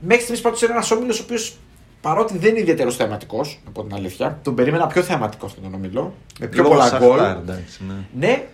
Μέχρι 0.00 0.20
στιγμής 0.22 0.40
πάντως 0.42 0.62
είναι 0.62 0.72
ένας 0.72 0.90
όμιλος 0.90 1.20
ο 1.20 1.22
οποίος 1.22 1.56
παρότι 2.00 2.38
δεν 2.38 2.50
είναι 2.50 2.60
ιδιαίτερα 2.60 2.96
θεαματικός, 2.96 3.44
να 3.68 3.75
πω 3.75 3.82
την 3.84 3.94
αλήθεια, 3.94 4.38
τον 4.42 4.54
περίμενα 4.54 4.86
πιο 4.86 5.02
θεαματικό 5.02 5.46
αυτόν 5.46 5.62
τον 5.62 5.74
όμιλο. 5.74 6.14
Με 6.40 6.46
πιο 6.46 6.62
Λόγω 6.62 6.74
πολλά 6.74 6.88
Σαχτάρ, 6.88 7.08
γκολ. 7.08 7.18
εντάξει, 7.20 7.80
ναι. 7.88 8.26
Ναι, 8.26 8.44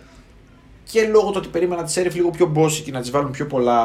και 0.91 1.07
λόγω 1.07 1.25
του 1.29 1.33
ότι 1.37 1.47
περίμενα 1.47 1.83
τη 1.83 1.91
Σέριφ 1.91 2.15
λίγο 2.15 2.29
πιο 2.29 2.45
μπόσικη 2.45 2.81
και 2.81 2.91
να 2.91 3.01
τη 3.01 3.09
βάλουν 3.09 3.31
πιο 3.31 3.45
πολλά. 3.45 3.83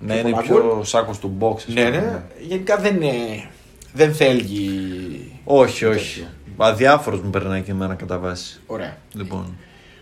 Ναι, 0.00 0.12
πιο 0.12 0.20
είναι 0.20 0.30
πολλά 0.30 0.42
πιο 0.42 0.62
γκολ. 0.74 0.84
σάκος 0.84 1.18
του 1.18 1.36
box. 1.40 1.56
ας 1.56 1.66
Ναι, 1.66 1.84
πούμε. 1.84 1.96
ναι. 2.00 2.22
Γενικά 2.46 2.76
δεν 2.76 2.94
είναι. 2.96 3.48
Δεν 3.92 4.14
θέλει. 4.14 5.30
Όχι, 5.44 5.84
όχι. 5.84 6.18
τέτοιο. 6.20 6.32
Αδιάφορος 6.56 7.20
μου 7.20 7.30
περνάει 7.30 7.62
και 7.62 7.70
εμένα 7.70 7.94
κατά 7.94 8.18
βάση. 8.18 8.60
Ωραία. 8.66 8.96
Λοιπόν. 9.12 9.56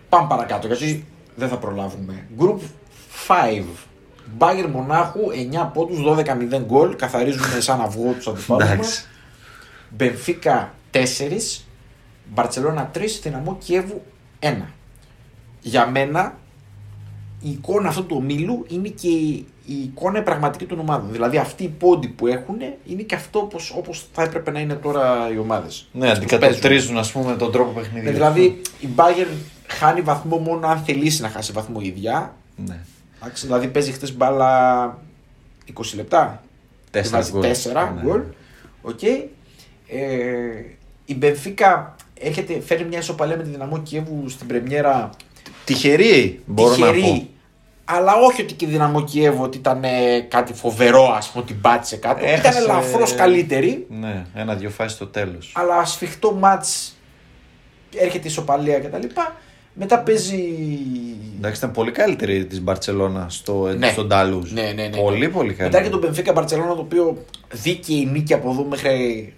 Πάμε 0.08 0.26
παρακάτω 0.28 0.66
γιατί 0.66 1.06
δεν 1.36 1.48
θα 1.48 1.56
προλάβουμε. 1.56 2.26
Group 2.38 2.58
5. 3.28 3.62
Μπάγκερ 4.36 4.68
Μονάχου 4.68 5.20
9 5.52 5.70
πόντους, 5.72 5.98
12-0 6.02 6.62
γκολ. 6.66 6.96
Καθαρίζουν 6.96 7.62
σαν 7.62 7.80
αυγό 7.80 8.12
τους 8.12 8.26
αντιπάλους 8.26 8.64
μας. 8.64 8.76
Εντάξει. 8.76 9.04
Μπενφίκα 9.90 10.74
4. 10.90 11.64
Μπαρσελόνα 12.34 12.90
3. 12.94 13.20
Δυναμό 13.22 13.56
Κιέβου 13.58 14.02
1. 14.40 14.54
Για 15.60 15.86
μένα 15.86 16.34
η 17.40 17.50
εικόνα 17.50 17.88
αυτού 17.88 18.06
του 18.06 18.16
ομίλου 18.18 18.64
είναι 18.68 18.88
και 18.88 19.08
η 19.08 19.46
η 19.66 19.74
εικόνα 19.82 20.22
πραγματική 20.22 20.64
των 20.64 20.78
ομάδων. 20.78 21.12
Δηλαδή 21.12 21.36
αυτοί 21.36 21.64
οι 21.64 21.68
πόντοι 21.68 22.08
που 22.08 22.26
έχουν 22.26 22.56
είναι 22.86 23.02
και 23.02 23.14
αυτό 23.14 23.38
όπως, 23.38 23.74
όπως 23.76 24.06
θα 24.12 24.22
έπρεπε 24.22 24.50
να 24.50 24.60
είναι 24.60 24.74
τώρα 24.74 25.30
οι 25.32 25.38
ομάδες. 25.38 25.88
Ναι, 25.92 26.10
αντικατοπτρίζουν 26.10 26.98
ας 26.98 27.12
πούμε 27.12 27.36
τον 27.36 27.52
τρόπο 27.52 27.70
παιχνιδιού. 27.70 28.02
Ναι, 28.02 28.10
δηλαδή 28.10 28.60
η 28.80 28.88
Bayern 28.96 29.36
χάνει 29.66 30.00
βαθμό 30.00 30.36
μόνο 30.36 30.66
αν 30.66 30.78
θελήσει 30.78 31.22
να 31.22 31.28
χάσει 31.28 31.52
βαθμό 31.52 31.78
η 31.82 31.86
ίδια. 31.86 32.34
Ναι. 32.66 32.78
Εντάξει, 33.24 33.46
Δηλαδή 33.46 33.66
παίζει 33.68 33.92
χθες 33.92 34.16
μπάλα 34.16 34.98
20 35.74 35.94
λεπτά. 35.94 36.42
Τέσσερα 36.90 37.22
Και 37.22 37.30
γκολ. 37.30 37.40
βάζει 37.40 37.68
4 37.72 37.92
Ναι. 37.94 38.02
γκολ. 38.02 38.20
Οκ. 38.82 39.02
Ε, 39.02 39.18
η 41.04 41.14
Μπενφίκα 41.14 41.94
έρχεται, 42.20 42.60
φέρνει 42.60 42.84
μια 42.84 42.98
ισοπαλία 42.98 43.36
με 43.36 43.42
τη 43.42 43.48
δυναμό 43.50 43.78
Κιέβου 43.82 44.28
στην 44.28 44.46
πρεμιέρα. 44.46 45.10
Τυχερή 45.64 46.42
μπορώ 46.46 46.76
να 46.76 46.86
πω. 46.86 46.92
τυχερή. 46.92 47.28
Αλλά 47.84 48.12
όχι 48.14 48.42
ότι 48.42 48.54
και 48.54 48.64
η 48.64 48.68
δυναμό 48.68 49.04
Κιέβου 49.04 49.42
ότι 49.42 49.58
ήταν 49.58 49.84
ε, 49.84 50.20
κάτι 50.20 50.52
φοβερό, 50.54 51.12
ας 51.16 51.28
πούμε, 51.30 51.44
ότι 51.44 51.54
πάτησε 51.54 51.96
κάτω. 51.96 52.24
Έχασε- 52.24 52.60
Ήταν 52.62 52.62
ελαφρώς 52.70 53.14
καλύτερη. 53.14 53.86
Ναι, 53.90 54.24
ένα-δυο 54.34 54.70
φάσεις 54.70 54.92
στο 54.96 55.06
τέλος. 55.06 55.52
αλλά 55.56 55.84
σφιχτό 55.84 56.32
μάτς 56.32 56.96
έρχεται 57.96 58.22
η 58.28 58.30
ισοπαλία 58.30 58.78
κτλ. 58.78 59.06
Μετά 59.74 59.98
παίζει. 59.98 60.44
Εντάξει, 61.36 61.58
ήταν 61.58 61.70
πολύ 61.70 61.90
καλύτερη 61.90 62.44
της 62.46 62.60
Μπαρσελόνα 62.60 63.26
στο, 63.28 63.74
Ναι. 63.78 63.90
στον 63.90 64.08
Ταλούζ. 64.08 64.52
Ναι, 64.52 64.62
ναι, 64.62 64.72
ναι, 64.72 64.88
ναι. 64.88 64.96
Πολύ, 64.96 65.28
πολύ 65.28 65.48
Μετά 65.48 65.58
καλύτερη. 65.62 65.84
και 65.84 65.90
τον 65.90 66.00
Μπενφίκα 66.00 66.32
Μπαρσελόνα 66.32 66.74
το 66.74 66.80
οποίο 66.80 67.24
δίκαιη 67.52 68.08
νίκη 68.12 68.34
από 68.34 68.50
εδώ 68.50 68.64
μέχρι. 68.64 69.32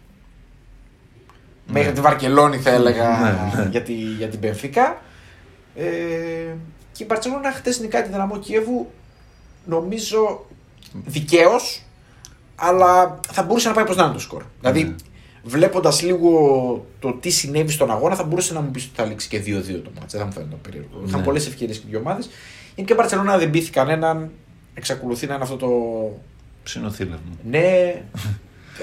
Μέχρι 1.67 1.93
τη 1.93 2.01
Βαρκελόνη 2.01 2.57
θα 2.57 2.71
έλεγα 2.71 3.19
Ναι, 3.55 3.63
ναι. 3.63 3.69
Για, 3.71 3.83
τη, 3.83 3.93
για 3.93 4.29
την 4.29 4.39
Μπενφίκα. 4.39 5.01
Ε, 5.75 5.85
και 6.93 7.03
η 7.03 7.07
Μπαρσελόνα 7.09 7.53
χτες 7.53 7.81
νικάει 7.81 8.03
τη 8.03 8.09
δυναμό 8.09 8.39
Κιέβου 8.39 8.91
νομίζω 9.65 10.47
δικαίως, 11.05 11.83
αλλά 12.57 13.21
θα 13.33 13.43
μπορούσε 13.43 13.69
να 13.69 13.75
πάει 13.75 13.85
προς 13.85 13.97
να 13.97 14.05
είναι 14.05 14.13
το 14.13 14.19
σκορ. 14.19 14.43
Δηλαδή, 14.61 14.83
Ναι. 14.85 14.95
Βλέποντας 15.47 16.03
λίγο 16.03 16.31
το 17.01 17.13
τι 17.13 17.31
συνέβη 17.31 17.71
στον 17.73 17.91
αγώνα, 17.91 18.15
θα 18.15 18.25
μπορούσε 18.25 18.53
να 18.53 18.61
μου 18.61 18.71
πεις 18.71 18.85
ότι 18.85 18.93
θα 18.95 19.05
λήξει 19.05 19.29
και 19.29 19.39
2-2 19.39 19.83
το 19.85 19.91
μάτς. 19.99 20.13
Δεν 20.13 20.21
θα 20.21 20.27
μου 20.27 20.33
φαίνεται 20.33 20.57
περίεργο. 20.63 21.03
Είχαν 21.07 21.19
Ναι. 21.21 21.25
πολλές 21.27 21.47
ευκαιρίες 21.47 21.77
και 21.79 21.85
οι 21.87 21.91
δύο 21.91 21.99
ομάδες. 21.99 22.29
Είναι 22.75 22.87
και 22.87 22.93
η 22.93 22.97
Μπαρσελόνα 22.99 23.39
δεν 23.39 23.51
πείθει 23.51 23.71
κανέναν. 23.71 24.31
Εξακολουθεί 24.75 25.27
να 25.27 25.35
είναι 25.35 25.43
αυτό 25.43 25.57
το. 25.57 25.69
Ψινοθήλευμα. 26.63 27.19
Ναι, 27.51 28.03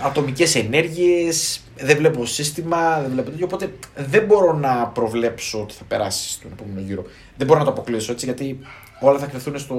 ατομικές 0.03 0.55
ενέργειες. 0.55 1.61
Δεν 1.77 1.97
βλέπω 1.97 2.25
σύστημα. 2.25 2.99
Δεν 3.01 3.11
βλέπω 3.11 3.29
τέτοιο. 3.29 3.45
Οπότε 3.45 3.73
δεν 3.95 4.25
μπορώ 4.25 4.53
να 4.53 4.87
προβλέψω 4.87 5.61
ότι 5.61 5.73
θα 5.73 5.83
περάσει 5.83 6.29
στον 6.31 6.51
επόμενο 6.51 6.79
γύρο. 6.79 7.03
Δεν 7.37 7.47
μπορώ 7.47 7.59
να 7.59 7.65
το 7.65 7.71
αποκλείσω 7.71 8.11
έτσι 8.11 8.25
γιατί 8.25 8.59
όλα 8.99 9.19
θα 9.19 9.25
κρυφθούν 9.25 9.59
στο, 9.59 9.75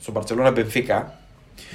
στο 0.00 0.12
Μπαρσελόνα 0.12 0.50
Μπενφίκα. 0.50 1.18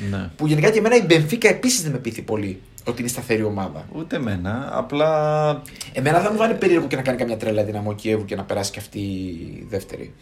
Ναι. 0.09 0.29
Που 0.35 0.47
γενικά 0.47 0.69
και 0.69 0.77
εμένα 0.79 0.95
η 0.95 1.01
Μπενφίκα 1.05 1.49
επίσης 1.49 1.83
δεν 1.83 1.91
με 1.91 1.97
πείθει 1.97 2.21
πολύ 2.21 2.61
ότι 2.85 2.99
είναι 2.99 3.09
σταθερή 3.09 3.43
ομάδα. 3.43 3.85
Ούτε 3.95 4.15
εμένα. 4.15 4.69
Απλά. 4.73 5.61
Εμένα 5.93 6.19
θα 6.19 6.31
μου 6.31 6.37
φάνει 6.37 6.53
περίεργο 6.53 6.87
και 6.87 6.95
να 6.95 7.01
κάνει 7.01 7.17
καμιά 7.17 7.37
τρέλα 7.37 7.63
δυναμό 7.63 7.95
Κιέβου 7.95 8.25
και 8.25 8.35
να 8.35 8.43
περάσει 8.43 8.71
και 8.71 8.79
αυτή 8.79 8.99
η 8.99 9.65
δεύτερη. 9.69 10.13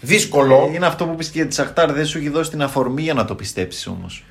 Δύσκολο. 0.00 0.70
Είναι 0.74 0.86
αυτό 0.86 1.06
που 1.06 1.14
πεις 1.14 1.28
και 1.28 1.38
για 1.38 1.46
τη 1.46 1.54
Σαχτάρ. 1.54 1.92
Δεν 1.92 2.06
σου 2.06 2.18
έχει 2.18 2.28
δώσει 2.28 2.50
την 2.50 2.62
αφορμή 2.62 3.02
για 3.02 3.14
να 3.14 3.24
το 3.24 3.34
πιστέψεις 3.34 3.86
όμως. 3.86 4.24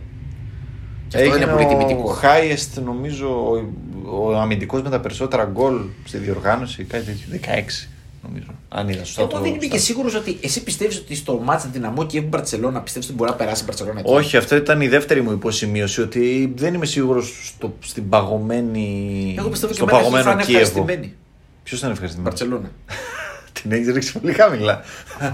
Και 1.08 1.18
αυτό 1.18 1.36
είναι 1.36 1.46
πολύ 1.46 1.64
ο 1.64 1.68
τιμητικό. 1.68 2.16
highest 2.22 2.82
νομίζω 2.84 3.28
ο, 3.28 4.28
ο 4.28 4.36
αμυντικός 4.40 4.82
με 4.82 4.90
τα 4.90 5.00
περισσότερα 5.00 5.44
γκολ 5.46 5.76
στη 6.04 6.18
διοργάνωση, 6.18 6.84
κάτι 6.84 7.06
τέτοιο. 7.06 7.40
16 7.56 7.88
νομίζω. 8.24 8.48
Αν 8.70 8.90
είδα 8.90 9.04
σωστά. 9.04 9.22
Εγώ 9.22 9.30
το 9.30 9.40
δεν 9.40 9.54
είμαι 9.54 9.66
και 9.66 9.78
stat. 9.78 9.82
σίγουρος 9.82 10.16
ότι 10.16 10.38
εσύ 10.42 10.64
πιστεύεις 10.64 10.98
ότι 10.98 11.16
στο 11.16 11.40
μάτσα 11.44 11.70
δυναμό 11.72 12.06
και 12.06 12.18
η 12.18 12.26
Μπαρσελόνα 12.30 12.82
πιστεύεις 12.82 13.08
ότι 13.08 13.18
μπορεί 13.18 13.30
να 13.30 13.36
περάσει 13.36 13.62
η 13.62 13.66
Μπαρσελόνα 13.66 14.00
εκεί; 14.00 14.12
Όχι, 14.14 14.38
αυτό 14.38 14.56
ήταν 14.56 14.82
η 14.82 14.88
δεύτερη 14.88 15.22
μου 15.22 15.32
υποσημείωση. 15.32 16.02
Ότι 16.02 16.54
δεν 16.56 16.74
είμαι 16.74 16.86
σίγουρος 16.86 17.54
στο, 17.56 17.76
στην 17.80 18.10
παγωμένη. 18.10 19.36
Εγώ 19.38 19.50
πιστεύω 19.50 19.74
και 19.74 19.80
στο 19.80 19.88
εμένα 19.90 20.00
εκεί 20.00 20.12
θα 20.12 20.20
παγωμένο 20.20 20.32
είναι 20.32 20.44
Κίεβο. 20.44 20.60
ευχαριστημένη. 20.60 21.16
Ποιος 21.64 21.80
ήταν 21.80 21.90
Η 21.90 21.94
ευχαριστημένος; 21.94 22.40
Μπαρσελόνα. 22.40 22.72
Την 23.62 23.72
έχεις 23.72 23.88
ρίξει 23.94 24.20
πολύ 24.20 24.34
χαμηλά. 24.34 24.82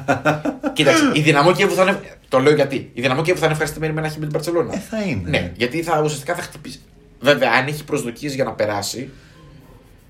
Κοίταξε, 0.74 1.12
η 1.14 1.22
δυναμό 1.22 1.54
Κιέβου 1.54 1.76
θα 1.76 1.82
είναι. 1.82 2.00
Το 2.30 2.40
λέω 2.40 2.54
γιατί. 2.54 2.90
Η 2.94 3.02
δυναμό 3.02 3.22
Κιέβου 3.22 3.40
θα 3.40 3.46
είναι 3.46 3.54
ευχαριστημένη 3.54 3.94
με 3.94 4.00
ένα 4.00 4.10
χ 4.10 4.14
με 4.14 4.20
την 4.20 4.30
Μπαρσελόνα. 4.32 4.74
Ε, 4.74 4.78
θα 4.90 5.02
είναι. 5.02 5.30
Ναι, 5.30 5.52
γιατί 5.56 5.84
θα, 5.84 6.02
ουσιαστικά 6.04 6.36
θα 6.36 6.42
χτυπήσει. 6.42 6.80
Βέβαια, 7.20 7.52
αν 7.52 7.68
έχει 7.68 7.84
προσδοκίες 7.84 8.36
για 8.36 8.44
να 8.44 8.52
περάσει, 8.52 9.10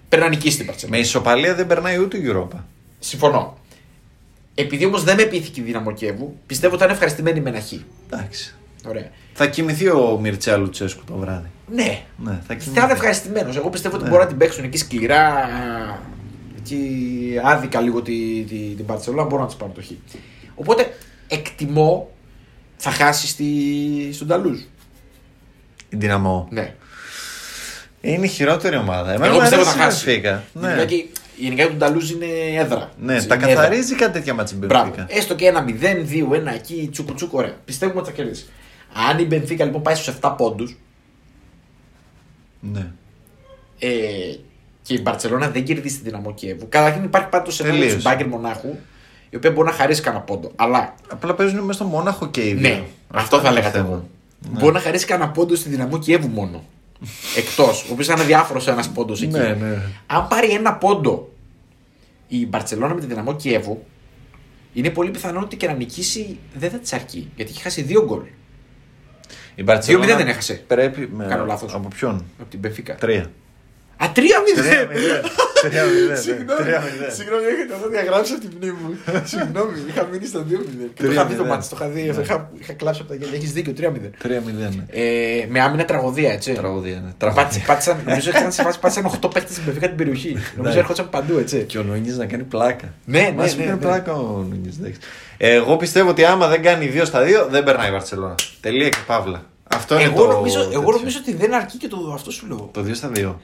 πρέπει 0.09 0.23
να 0.23 0.29
νικήσει 0.29 0.57
την 0.57 0.65
Μπαρσελόνα. 0.65 0.97
Με 0.97 1.03
ισοπαλία 1.03 1.55
δεν 1.55 1.67
περνάει 1.67 1.97
ούτε 1.97 2.17
η 2.17 2.23
Europa. 2.27 2.59
Συμφωνώ. 2.99 3.57
Επειδή 4.55 4.85
όμως 4.85 5.03
δεν 5.03 5.15
με 5.15 5.23
πείθηκε 5.23 5.61
η 5.61 5.63
δυναμό 5.63 5.91
Κιέβου, 5.91 6.37
πιστεύω 6.45 6.69
ότι 6.71 6.79
θα 6.79 6.85
είναι 6.85 6.93
ευχαριστημένη 6.93 7.39
με 7.41 7.49
ένα 7.49 7.59
χ. 7.61 7.71
Εντάξει. 8.09 8.55
Ωραία. 8.87 9.09
Θα 9.33 9.47
κοιμηθεί 9.47 9.89
ο 9.89 10.17
Μιρτσέα 10.21 10.57
Λουτσέσκου 10.57 11.03
το 11.03 11.15
βράδυ. 11.15 11.47
Ναι, 11.71 12.01
Ναι, 12.17 12.39
θα 12.47 12.53
κοιμηθεί. 12.53 12.79
θα 12.79 12.83
είναι 12.83 12.93
ευχαριστημένος. 12.93 13.55
Εγώ 13.55 13.69
πιστεύω 13.69 13.95
ότι 13.95 14.03
Ναι. 14.03 14.09
μπορούν 14.09 14.23
να 14.23 14.29
την 14.29 14.39
παίξουν 14.39 14.63
εκεί 14.63 14.77
σκληρά. 14.77 15.49
Εκεί 16.57 16.89
άδικα 17.43 17.81
λίγο 17.81 18.01
τη, 18.01 18.43
τη, 18.43 18.55
την 18.55 18.85
Παρσελόνα, 18.85 19.23
μπορούν 19.23 19.39
να 19.39 19.45
της 19.45 19.55
πάρουν 19.55 19.73
το 19.75 19.81
χ. 19.81 19.89
Οπότε 20.55 20.93
εκτιμώ 21.27 22.09
θα 22.77 22.91
χάσει 22.91 23.27
στη, 23.27 23.45
στον 24.13 24.27
Ταλούζ. 24.27 24.59
Η 25.89 25.95
Δυναμό. 25.97 26.47
Ναι. 26.51 26.73
Είναι 28.13 28.25
η 28.25 28.29
χειρότερη 28.29 28.75
ομάδα. 28.77 29.09
Εμένα 29.11 29.25
Εγώ 29.25 29.33
μου 29.35 29.39
πιστεύω 29.41 29.61
αρέσει 29.61 29.77
θα 29.77 29.83
η 29.83 29.85
χάσει. 29.89 30.05
Μπενφίκα. 30.05 30.43
Ναι, 30.53 30.73
Ναι. 30.75 30.85
Και 30.85 31.05
γενικά 31.37 31.67
του 31.67 31.75
Ταλούζ 31.77 32.09
είναι 32.11 32.25
έδρα. 32.57 32.91
ναι 33.01 33.15
Έτσι, 33.15 33.27
τα 33.27 33.35
είναι 33.35 33.43
έδρα. 33.43 33.55
καθαρίζει 33.55 33.95
κάτι 33.95 34.11
τέτοια 34.13 34.33
μάτια 34.33 34.57
η 34.61 34.65
Μπράβο. 34.65 34.89
Μπενφίκα. 34.89 35.17
Έστω 35.17 35.35
και 35.35 35.45
ένα 35.47 35.65
0-2-1 35.67 36.53
εκεί, 36.53 36.89
τσούκου 36.91 37.13
τσούκου, 37.13 37.37
ωραία. 37.37 37.53
Πιστεύουμε 37.65 37.99
ότι 37.99 38.09
θα 38.09 38.15
κερδίσει. 38.15 38.45
Αν 39.09 39.19
η 39.19 39.25
Μπενφίκα 39.25 39.65
λοιπόν 39.65 39.81
πάει 39.81 39.95
στους 39.95 40.15
7 40.21 40.33
πόντους 40.37 40.77
Ναι. 42.59 42.87
ε, 43.79 43.87
και 44.81 44.93
η 44.93 44.99
Μπαρσελόνα 45.03 45.49
δεν 45.49 45.63
κερδίσει 45.63 45.97
τη 45.97 46.03
δυναμό 46.03 46.33
Κιέβου. 46.33 46.65
Καταρχήν 46.69 47.03
υπάρχει 47.03 47.27
πάντα 47.29 47.43
το 47.45 47.51
σενάριο 47.51 47.77
Τελείωσε. 47.79 47.97
τη 47.97 48.01
Μπάγκερ 48.01 48.27
Μονάχου, 48.27 48.75
η 49.29 49.35
οποία 49.35 49.51
μπορεί 49.51 49.67
να 49.67 49.73
χαρίσει 49.73 50.01
κανένα 50.01 50.23
πόντο. 50.23 50.51
Αλλά 50.55 50.95
Απλά 51.11 51.33
παίζουν 51.35 51.59
μέσα 51.59 51.73
στο 51.79 51.87
Μόναχο 51.87 52.27
και 52.27 52.41
οι 52.47 52.53
δύο. 52.53 52.69
ναι, 52.69 52.83
αυτό 53.13 53.37
θα 53.39 53.41
είναι 53.49 53.53
λέγατε 53.59 53.77
το 53.77 53.83
θέμα. 53.83 53.95
εγώ. 53.95 54.59
Μπορεί 54.59 54.73
να 54.73 54.79
χαρίσει 54.79 55.05
κανένα 55.05 55.29
πόντο 55.31 55.55
στη 55.55 55.69
δυναμό 55.69 55.99
Κιέβου 55.99 56.27
μόνο. 56.27 56.63
Εκτός, 57.37 57.83
ο 57.83 57.87
οποίος 57.91 58.07
θα 58.07 58.13
είναι 58.13 58.23
διάφορος 58.23 58.67
ένας 58.67 58.89
πόντος 58.89 59.21
εκεί. 59.21 59.31
Ναι, 59.31 59.53
ναι. 59.53 59.81
Αν 60.05 60.27
πάρει 60.27 60.51
ένα 60.51 60.73
πόντο 60.73 61.33
η 62.27 62.45
Μπαρσελόνα 62.45 62.93
με 62.93 62.99
τη 62.99 63.05
δυναμό 63.05 63.35
Κιέβου, 63.35 63.85
είναι 64.73 64.89
πολύ 64.89 65.11
πιθανό 65.11 65.39
ότι 65.39 65.57
και 65.57 65.67
να 65.67 65.73
νικήσει 65.73 66.39
δεν 66.53 66.69
θα 66.69 66.79
της 66.79 66.93
αρκεί. 66.93 67.31
Γιατί 67.35 67.51
έχει 67.51 67.61
χάσει 67.61 67.81
δύο 67.81 68.05
γκολ 68.05 68.21
Η 69.55 69.63
Μπαρτσελόνα 69.63 70.13
2-0 70.13 70.17
δεν 70.17 70.27
έχασε. 70.27 70.53
Πρέπει. 70.67 71.09
Με... 71.13 71.25
Κάνω 71.25 71.45
λάθος. 71.45 71.73
Από 71.73 71.87
ποιον; 71.87 72.25
από 72.39 72.49
την 72.49 72.59
Πεφίκα. 72.59 72.95
Τρία. 72.95 73.31
Α, 73.97 74.05
3-0! 74.15 74.19
Τρία 75.61 75.83
μηδέν. 75.85 76.17
Συγγνώμη, 76.17 76.61
Τρία 76.63 76.79
μηδέν. 76.85 77.11
συγγνώμη, 77.17 77.43
έχετε 77.53 77.73
αυτό 77.77 77.87
διαγράψει 77.89 78.31
από 78.33 78.41
την 78.41 78.51
μνήμη 78.57 78.77
μου. 78.83 78.91
Συγγνώμη, 79.31 79.71
είχα 79.89 80.03
μείνει 80.11 80.25
στο 80.25 80.39
2-0. 80.39 80.43
Και 80.93 81.01
το 81.03 81.07
Τρία 81.07 81.11
είχα 81.11 81.25
δει 81.25 81.35
το 81.35 81.43
μηδέν. 81.43 81.57
μάτι, 81.57 81.67
το 81.69 81.75
είχα 81.79 81.87
δει. 81.87 82.01
Είχα, 82.21 82.49
είχα 82.61 82.73
κλάψει 82.73 82.99
από 83.01 83.09
τα 83.09 83.15
γέλια. 83.15 83.35
Έχεις 83.37 83.51
δίκιο, 83.53 83.73
3-0. 83.79 84.09
Τρία 84.17 84.41
μηδέν. 84.45 84.71
ναι. 84.77 85.01
Ε, 85.01 85.45
με 85.49 85.59
άμυνα 85.61 85.85
τραγωδία, 85.85 86.31
έτσι. 86.31 86.53
Τραγωδία, 86.53 86.93
ναι. 86.93 86.99
Πάτσε- 87.01 87.35
Τραγωδία. 87.35 87.61
Πάτησαν, 87.67 87.97
νομίζω 88.05 88.29
ότι 88.29 88.39
ήταν 88.39 88.51
σε 88.51 88.61
φάση 88.63 88.79
πάτησαν 88.79 89.05
8 89.21 89.29
παίχτε 89.33 89.51
στην 89.51 89.65
Πεφίκα 89.65 89.87
την 89.87 89.97
περιοχή. 89.97 90.31
Νομίζω 90.33 90.51
Εντάξει. 90.59 90.77
έρχονταν 90.77 91.09
παντού, 91.09 91.37
έτσι. 91.37 91.63
Και 91.63 91.77
ο 91.77 91.83
Νούνιες 91.83 92.17
να 92.17 92.25
κάνει 92.25 92.43
πλάκα. 92.43 92.93
Ναι, 93.05 93.19
ναι, 93.21 93.31
Μας 93.31 93.55
ναι, 93.55 93.63
έκανε 93.63 93.75
ναι. 93.79 93.85
πλάκα 93.85 94.13
ο 94.13 94.45
Νούνιες. 94.49 94.75
εντάξει. 94.79 94.99
Εγώ 95.37 95.77
πιστεύω 95.77 96.09
ότι 96.09 96.23
άμα 96.25 96.47
δεν 96.47 96.61
κάνει 96.61 96.91
2 96.95 97.05
στα 97.05 97.21
2 97.23 97.47
δεν 97.49 97.63
περνάει 97.63 97.89
η 97.89 97.91
Βαρσελόνα. 97.91 98.35
Τελεία 98.61 98.89
και 98.89 98.97
παύλα. 99.07 99.43
Αυτό 99.67 99.95
είναι 99.95 100.03
Εγώ 100.03 100.25
το. 100.25 100.31
νομίζω, 100.31 100.59
εγώ 100.59 100.69
τέτοιο. 100.69 100.91
νομίζω 100.91 101.17
ότι 101.21 101.33
δεν 101.33 101.53
αρκεί 101.53 101.77
και 101.77 101.87
το 101.87 102.11
αυτό 102.13 102.31
σου 102.31 102.47
λέω. 102.47 102.69
Το 102.73 102.81
2 102.81 102.95
στα 102.95 103.11
2. 103.15 103.35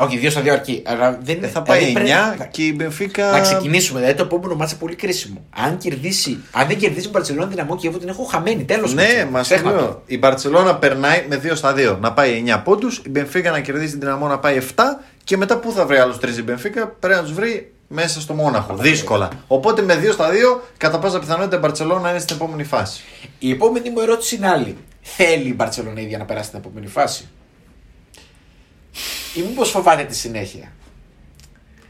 Όχι, 0.00 0.18
2 0.22 0.30
στα 0.30 0.40
2 0.42 0.48
αρκεί. 0.48 0.82
Αλλά 0.86 1.18
δεν 1.22 1.42
Ε, 1.44 1.46
θα 1.46 1.62
δηλαδή 1.62 1.82
πάει 1.84 1.92
πρέπει 1.92 2.10
9 2.10 2.34
να- 2.38 2.44
και 2.44 2.62
η 2.66 2.72
Μπενφίκα. 2.76 3.30
Να 3.30 3.40
ξεκινήσουμε. 3.40 3.98
Δηλαδή 4.00 4.16
το 4.18 4.24
επόμενο 4.24 4.54
μάτσα 4.54 4.74
είναι 4.74 4.84
πολύ 4.84 4.94
κρίσιμο. 4.96 5.44
Αν 5.66 5.76
κερδίσει, 5.78 6.38
αν 6.50 6.66
δεν 6.68 6.78
κερδίσει 6.78 7.06
η 7.06 7.10
Μπαρσελόνα 7.12 7.46
δυναμό 7.46 7.76
και 7.76 7.88
εγώ 7.88 7.98
την 7.98 8.08
έχω 8.08 8.22
χαμένη. 8.24 8.64
Τέλος. 8.64 8.94
Ναι, 8.94 9.28
μας 9.30 9.50
λέω. 9.64 10.02
Η 10.06 10.18
Μπαρσελόνα 10.18 10.74
περνάει 10.76 11.24
με 11.28 11.36
2 11.36 11.54
στα 11.54 11.72
2. 11.72 11.98
Να 12.00 12.12
πάει 12.12 12.36
9 12.36 12.58
πόντους. 12.62 13.02
Η 13.06 13.08
Μπενφίκα 13.10 13.50
να 13.50 13.60
κερδίσει 13.60 13.90
την 13.90 14.00
δυναμό 14.00 14.26
να 14.26 14.38
πάει 14.38 14.56
7. 14.56 15.00
Και 15.24 15.36
μετά 15.36 15.58
πού 15.58 15.72
θα 15.72 15.86
βρει 15.86 15.96
άλλους 15.98 16.18
3 16.18 16.38
η 16.38 16.42
Μπενφίκα; 16.42 16.86
Πρέπει 16.88 17.14
να 17.16 17.22
τους 17.22 17.32
βρει 17.32 17.72
μέσα 17.88 18.20
στο 18.20 18.34
Μόναχο. 18.34 18.74
Δύσκολα. 18.76 19.28
Οπότε 19.46 19.82
με 19.82 19.94
2 19.96 20.12
στα 20.12 20.28
2 20.30 20.60
κατά 20.76 20.98
πάσα 20.98 21.18
πιθανότητα 21.18 21.56
η 21.56 21.58
Μπαρσελόνα 21.58 22.10
είναι 22.10 22.18
στην 22.18 22.36
επόμενη 22.36 22.64
φάση. 22.64 23.00
Η 23.38 23.50
επόμενη 23.50 23.90
μου 23.90 24.00
ερώτηση 24.00 24.34
είναι 24.36 24.48
άλλη. 24.48 24.76
Θέλει 25.02 25.48
η 25.48 25.52
Μπαρσελόνα 25.56 26.00
ίδια 26.00 26.18
να 26.18 26.24
περάσει 26.24 26.46
στην 26.46 26.58
επόμενη 26.58 26.86
φάση; 26.86 27.28
Ή 29.34 29.40
μήπως 29.40 29.70
φοβάται 29.70 30.04
τη 30.04 30.14
συνέχεια; 30.16 30.72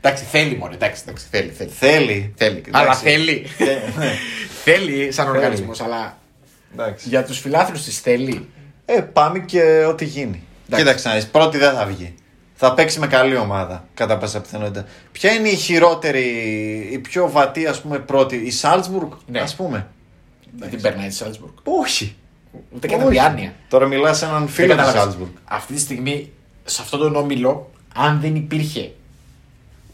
Εντάξει, 0.00 0.24
θέλει 0.24 0.56
μόνο. 0.56 0.72
Εντάξει, 0.74 1.02
εντάξει, 1.06 1.26
θέλει. 1.30 1.50
Θέλει. 1.50 1.70
Θέλει. 1.70 2.32
θέλει. 2.36 2.56
Εντάξει. 2.66 2.70
Αλλά 2.72 2.94
θέλει. 2.94 3.46
Ε, 3.58 3.64
ναι. 3.98 4.12
θέλει 4.64 5.12
σαν 5.12 5.24
Θέλει. 5.26 5.36
οργανισμός, 5.36 5.80
αλλά 5.80 6.18
Εντάξει. 6.72 7.08
για 7.08 7.24
τους 7.24 7.38
φιλάθλους 7.38 7.82
της 7.84 7.98
θέλει. 8.00 8.48
Ε, 8.84 9.00
πάμε 9.00 9.38
και 9.38 9.84
ό,τι 9.88 10.04
γίνει. 10.04 10.42
Εντάξει. 10.66 10.84
Κοίταξε 10.84 11.08
να 11.08 11.14
δεις, 11.14 11.26
πρώτη 11.26 11.58
δεν 11.58 11.74
θα 11.74 11.86
βγει. 11.86 12.14
Θα 12.54 12.74
παίξει 12.74 12.98
με 12.98 13.06
καλή 13.06 13.36
ομάδα, 13.36 13.88
κατά 13.94 14.18
πάσα 14.18 14.40
πιθανότητα. 14.40 14.84
Ποια 15.12 15.32
είναι 15.32 15.48
η 15.48 15.54
χειρότερη, 15.56 16.22
η 16.92 16.98
πιο 16.98 17.30
βατή, 17.30 17.66
ας 17.66 17.80
πούμε, 17.80 17.98
πρώτη, 17.98 18.36
η 18.36 18.50
Σάλτσμπουργκ, 18.50 19.10
Ναι. 19.26 19.40
ας 19.40 19.54
πούμε; 19.54 19.86
Δεν 20.58 20.70
την 20.70 20.80
περνάει 20.80 21.08
τη 21.08 21.14
Σάλτσμπουργκ. 21.14 21.52
Όχι. 21.64 22.16
Ούτε 22.74 22.86
κατά 22.86 23.02
Όχι. 23.02 23.10
διάνοια. 23.12 23.52
Τώρα 23.68 23.86
μιλάς 23.86 24.18
σε 24.18 24.24
έναν 24.24 24.38
Δεν 24.38 24.48
φίλο 24.48 24.66
της 24.66 24.76
κατάλαβες. 24.76 25.00
Σάλτσμπουργκ. 25.02 25.30
Αυτή 25.44 25.74
τη 25.74 25.80
στιγμή, 25.80 26.32
σε 26.64 26.82
αυτόν 26.82 26.98
τον 27.00 27.16
όμιλο, 27.16 27.70
αν 27.94 28.20
δεν 28.20 28.34
υπήρχε. 28.34 28.90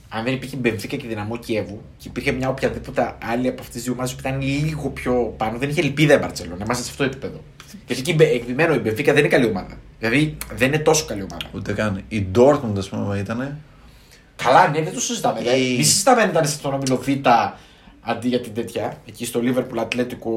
Αν 0.08 0.24
δεν 0.24 0.32
υπήρχε 0.34 0.56
η 0.56 0.58
Μπενφίκα 0.62 0.96
και 0.96 1.06
η 1.06 1.08
Δυναμό 1.08 1.36
Κιέβου 1.38 1.80
και 1.98 2.08
υπήρχε 2.08 2.32
μια 2.32 2.48
οποιαδήποτε 2.48 3.14
άλλη 3.22 3.48
από 3.48 3.56
αυτές 3.60 3.74
τις 3.74 3.82
δύο 3.84 3.92
ομάδες 3.92 4.12
που 4.14 4.20
ήταν 4.20 4.40
λίγο 4.40 4.88
πιο 4.88 5.34
πάνω, 5.36 5.58
δεν 5.58 5.68
είχε 5.68 5.80
ελπίδα 5.80 6.14
η 6.14 6.18
Μπαρσελόνα. 6.18 6.64
Είμαστε 6.64 6.84
σε 6.84 6.90
αυτό 6.90 7.02
το 7.04 7.08
επίπεδο. 7.10 7.40
Γιατί 7.86 8.00
εκεί 8.02 8.14
Μπε- 8.14 8.34
επιμένω, 8.34 8.74
η 8.74 8.78
Μπενφίκα 8.78 9.12
δεν 9.12 9.20
είναι 9.24 9.28
καλή 9.32 9.46
ομάδα. 9.46 9.78
Δηλαδή 9.98 10.36
δεν 10.54 10.68
είναι 10.68 10.78
τόσο 10.78 11.04
καλή 11.04 11.20
ομάδα. 11.20 11.46
Ούτε 11.54 11.72
καν. 11.72 12.02
Η 12.08 12.26
Dortmund, 12.34 12.78
ας 12.78 12.88
πούμε, 12.88 13.18
ήταν. 13.18 13.56
Καλά, 14.36 14.68
ναι, 14.68 14.82
δεν 14.82 14.92
το 14.92 15.00
συζητάμε. 15.00 15.40
Η- 15.40 15.72
Η... 15.72 15.76
Μη 15.76 15.82
συζητάμε 15.82 16.22
αν 16.22 16.28
ήταν 16.28 16.46
στον 16.46 16.74
όμιλο 16.74 16.96
Β 16.96 17.08
αντί 18.00 18.28
για 18.28 18.40
την 18.40 18.54
τέτοια. 18.54 18.98
Εκεί 19.06 19.24
στο 19.24 19.40
Liverpool 19.42 19.78
Ατλέτικο. 19.80 20.30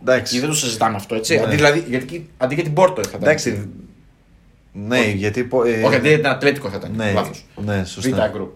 Εντάξει. 0.00 0.32
Εκεί 0.34 0.40
δεν 0.40 0.48
το 0.48 0.54
συζητάμε 0.56 0.96
αυτό, 0.96 1.14
έτσι. 1.14 1.34
Ναι. 1.36 1.42
Αντί, 1.42 1.56
δηλαδή, 1.56 1.84
γιατί, 1.88 2.30
αντί 2.36 2.54
για 2.54 2.64
την 2.64 2.72
Πόρτο 2.72 3.02
θα 3.02 3.08
ήταν. 3.08 3.22
Εντάξει. 3.22 3.68
Ναι, 4.72 5.00
γιατί. 5.00 5.44
πο- 5.44 5.64
ε, 5.64 5.82
Όχι, 5.82 5.94
αντί 5.96 6.08
για 6.08 6.16
την 6.16 6.26
Ατλέτικο 6.26 6.68
θα 6.68 6.76
ήταν. 6.76 6.92
Ναι, 6.96 7.12
Λάθος. 7.12 7.44
ναι, 7.56 7.82
Β 7.82 7.86
σωστά. 7.86 8.32
group. 8.36 8.48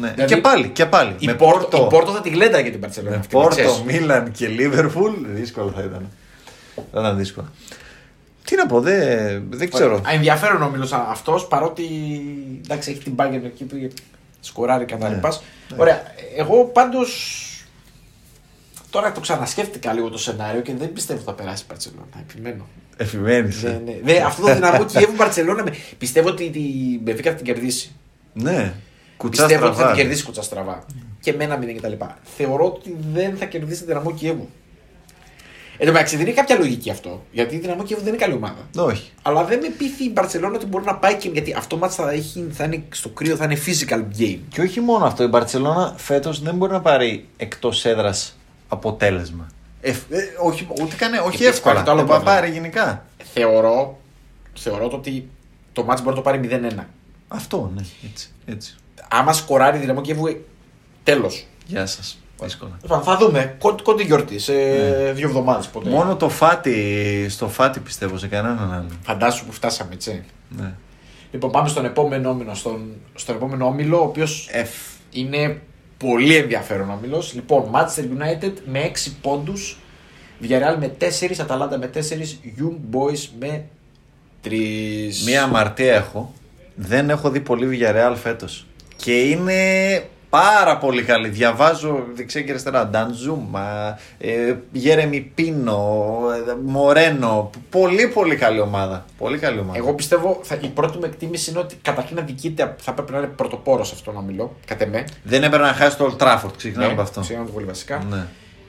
Ναι. 0.00 0.10
Δηλαδή, 0.10 0.34
και 0.34 0.40
πάλι, 0.40 0.68
και 0.68 0.86
πάλι. 0.86 1.14
Η, 1.18 1.26
με 1.26 1.34
Πόρτο, 1.34 1.58
Πόρτο, 1.68 1.84
η 1.84 1.88
Πόρτο 1.88 2.12
θα 2.12 2.20
τη 2.20 2.28
γλέντα 2.28 2.60
για 2.60 2.70
την 2.70 2.80
Παρσελόνα. 2.80 3.10
με 3.14 3.20
αυτή, 3.20 3.34
να 3.36 3.40
Πόρτο, 3.42 3.56
ξέρεις. 3.56 3.82
Μίλαν 3.82 4.30
και 4.32 4.46
Λίβερπουλ, 4.48 5.12
δύσκολο 5.26 5.70
θα 5.76 5.82
ήταν. 5.82 6.08
Θα 6.92 7.00
ήταν 7.00 7.16
δύσκολο. 7.16 7.48
Τι 8.44 8.56
να 8.56 8.66
πω, 8.66 8.80
δεν, 8.80 9.44
δεν 9.50 9.70
ξέρω. 9.70 9.96
Α, 9.96 10.12
ενδιαφέρον 10.12 10.62
ο 10.62 10.64
όμιλο 10.64 10.88
αυτός 11.08 11.46
παρότι 11.46 11.84
εντάξει, 12.64 12.90
έχει 12.90 13.00
την 13.02 13.12
Bayern 13.16 13.40
εκεί 13.44 13.64
που 13.64 13.76
σκοράρει 14.40 14.84
κατά 14.84 15.08
Ναι. 15.08 15.14
λοιπά. 15.14 15.38
Ωραία. 15.76 16.02
Εγώ 16.36 16.64
πάντως 16.64 17.38
Τώρα 18.90 19.12
το 19.12 19.20
ξανασκέφτηκα 19.20 19.92
λίγο 19.92 20.08
το 20.10 20.18
σενάριο 20.18 20.60
και 20.60 20.74
δεν 20.74 20.92
πιστεύω 20.92 21.18
ότι 21.18 21.28
θα 21.28 21.34
περάσει 21.34 21.62
η 21.62 21.66
Μπαρσελόνα. 21.68 22.06
Επιμένω. 22.28 22.66
Επιμένει. 22.96 23.54
Ναι, 23.62 23.80
ναι. 23.84 24.12
Ναι, 24.12 24.18
αυτό 24.26 24.46
το 24.46 24.54
δυναμό 24.54 24.84
Κιέβου 24.84 25.14
Μπαρσελόνα. 25.16 25.62
με- 25.62 25.72
Πιστεύω 25.98 26.28
ότι 26.28 26.42
η 26.44 27.00
Μπεφίκα 27.02 27.30
θα 27.30 27.36
την 27.36 27.44
κερδίσει. 27.44 27.92
Ναι. 28.32 28.74
Κουτσά 29.16 29.42
Πιστεύω 29.46 29.64
ότι 29.66 29.72
θα 29.74 29.78
στραβά. 29.80 29.94
την 29.94 30.02
κερδίσει 30.02 30.24
κουτσά 30.24 30.42
στραβά. 30.42 30.84
Και 31.20 31.32
με 31.32 31.44
ένα 31.44 31.56
μηδέν 31.56 31.76
κτλ. 31.76 31.92
Θεωρώ 32.36 32.64
ότι 32.64 32.96
δεν 33.12 33.36
θα 33.36 33.44
κερδίσει 33.44 33.78
την 33.78 33.86
δυναμό 33.86 34.12
Κιέβου. 34.14 34.48
Εν 35.78 35.86
τω 35.86 35.92
μεταξύ 35.92 36.16
δεν 36.16 36.26
είναι 36.26 36.34
κάποια 36.34 36.56
λογική 36.58 36.90
αυτό. 36.90 37.24
Γιατί 37.32 37.54
η 37.54 37.58
δυναμό 37.58 37.82
Κιέβου 37.84 38.02
δεν 38.02 38.12
είναι 38.14 38.22
καλή 38.22 38.34
ομάδα. 38.34 38.68
Όχι. 38.76 39.10
Αλλά 39.22 39.44
δεν 39.44 39.58
με 39.58 39.68
πείθει 39.78 40.04
η 40.04 40.10
Μπαρσελόνα 40.12 40.54
ότι 40.56 40.66
μπορεί 40.66 40.84
να 40.84 40.94
πάει 40.94 41.14
και. 41.14 41.28
Γιατί 41.28 41.54
αυτό 41.56 41.76
μάτς 41.76 41.94
θα, 41.94 42.10
έχει, 42.10 42.46
θα 42.50 42.64
είναι 42.64 42.82
στο 42.90 43.08
κρύο, 43.08 43.36
θα 43.36 43.44
είναι 43.44 43.56
physical 43.66 44.20
game. 44.20 44.38
Και 44.48 44.60
όχι 44.60 44.80
μόνο 44.80 45.04
αυτό, 45.04 45.22
η 45.22 45.26
Μπαρσελόνα 45.26 45.94
φέτος 45.96 46.42
δεν 46.42 46.54
μπορεί 46.54 46.72
να 46.72 46.80
πάρει 46.80 47.28
εκτός 47.36 47.84
έδρας 47.84 48.36
αποτέλεσμα. 48.68 49.46
Ε, 49.86 49.90
ε, 49.90 49.94
όχι, 50.42 50.68
ούτε 50.82 50.94
καν, 50.96 51.12
όχι 51.12 51.26
Επίσης, 51.26 51.46
εύκολα. 51.46 51.72
υπάρχει 51.72 51.84
το 51.84 51.90
άλλο 51.90 52.00
δεν 52.00 52.08
θα 52.08 52.14
πρόβλημα. 52.14 52.34
πάρει 52.34 52.50
γενικά. 52.52 53.04
Θεωρώ, 53.34 53.98
θεωρώ 54.54 54.88
το 54.88 54.96
ότι 54.96 55.28
το 55.72 55.84
μάτς 55.84 56.02
μπορεί 56.02 56.16
να 56.16 56.22
το 56.22 56.30
πάρει 56.30 56.40
0-1. 56.78 56.84
Αυτό, 57.28 57.70
ναι. 57.74 57.82
Έτσι. 58.10 58.30
έτσι. 58.46 58.74
Άμα 59.08 59.32
σκοράρει 59.32 59.76
η 59.76 59.80
δυναμό 59.80 60.00
Κιέβου, 60.00 60.44
τέλος. 61.02 61.46
Γεια 61.66 61.86
σας. 61.86 62.18
Δύσκολα. 62.42 62.78
Θα 63.02 63.16
δούμε. 63.16 63.56
Κόντι 63.58 63.82
κόντι 63.82 64.02
γιορτή 64.02 64.38
σε 64.38 64.52
δύο 65.12 65.28
εβδομάδες 65.28 65.66
ποτέ. 65.66 65.88
Μόνο 65.90 66.16
το 66.16 66.28
φάτι, 66.28 67.26
στο 67.28 67.48
φάτι 67.48 67.80
πιστεύω 67.80 68.18
σε 68.18 68.28
κανέναν 68.28 68.72
άλλο. 68.72 68.86
Φαντάσου 69.02 69.44
που 69.44 69.52
φτάσαμε, 69.52 69.94
έτσι. 69.94 70.24
Ναι. 70.48 70.74
Λοιπόν, 71.30 71.50
πάμε 71.50 71.68
στον 71.68 71.84
επόμενο 71.84 72.30
όμιλο. 72.30 72.54
Στον, 72.54 72.94
στον 73.14 73.34
επόμενο 73.34 73.66
όμιλο, 73.66 73.98
ο 73.98 74.04
οποίος 74.04 74.48
F. 74.52 74.98
είναι 75.10 75.60
πολύ 76.08 76.36
ενδιαφέρον 76.36 76.90
όμιλο. 76.90 77.22
Λοιπόν, 77.32 77.70
Manchester 77.72 78.02
United 78.02 78.52
με 78.64 78.80
6 78.80 79.12
πόντους. 79.20 79.78
Villarreal 80.42 80.76
με 80.78 80.88
4, 80.98 81.40
Αταλάντα 81.40 81.78
με 81.78 81.86
4, 81.86 81.98
Young 82.58 82.96
Boys 82.96 83.28
με 83.38 83.64
3. 84.44 84.50
Μία 85.24 85.42
αμαρτία 85.42 85.94
έχω. 85.94 86.32
Δεν 86.74 87.10
έχω 87.10 87.30
δει 87.30 87.40
πολύ 87.40 87.68
Villarreal 87.72 88.14
φέτος. 88.22 88.66
Και 88.96 89.20
είναι 89.20 89.52
πάρα 90.40 90.78
πολύ 90.78 91.02
καλή. 91.02 91.28
Διαβάζω 91.28 92.04
δεξιά 92.14 92.42
και 92.42 92.50
αριστερά. 92.50 92.86
Νταντζούμα, 92.86 93.98
ε, 94.18 94.54
Γέρεμι 94.72 95.20
Πίνο, 95.34 96.18
ε, 96.48 96.54
Μορένο. 96.64 97.50
Πολύ 97.70 98.08
πολύ 98.08 98.36
καλή 98.36 98.60
ομάδα. 98.60 99.04
Πολύ 99.18 99.38
καλή 99.38 99.58
ομάδα. 99.58 99.78
Εγώ 99.78 99.94
πιστεύω 99.94 100.40
θα, 100.42 100.58
η 100.60 100.66
πρώτη 100.68 100.98
μου 100.98 101.04
εκτίμηση 101.04 101.50
είναι 101.50 101.58
ότι 101.58 101.76
καταρχήν 101.82 102.18
αδικείται, 102.18 102.74
θα 102.80 102.92
πρέπει 102.92 103.12
να 103.12 103.18
είναι 103.18 103.26
πρωτοπόρος 103.26 103.88
σε 103.88 103.94
αυτό 103.96 104.10
τον 104.10 104.20
όμιλο. 104.20 104.56
Κατ' 104.66 104.80
εμέ. 104.80 105.04
Δεν 105.22 105.42
έπρεπε 105.42 105.64
να 105.64 105.72
χάσει 105.72 105.96
το 105.96 106.16
Old 106.18 106.22
Trafford. 106.22 106.52
Ξεκινάμε 106.56 106.92
από 106.92 107.02
αυτό. 107.02 107.22
Συγγνώμη 107.22 107.50
πολύ 107.50 107.66
βασικά. 107.66 108.02
Ναι. 108.10 108.26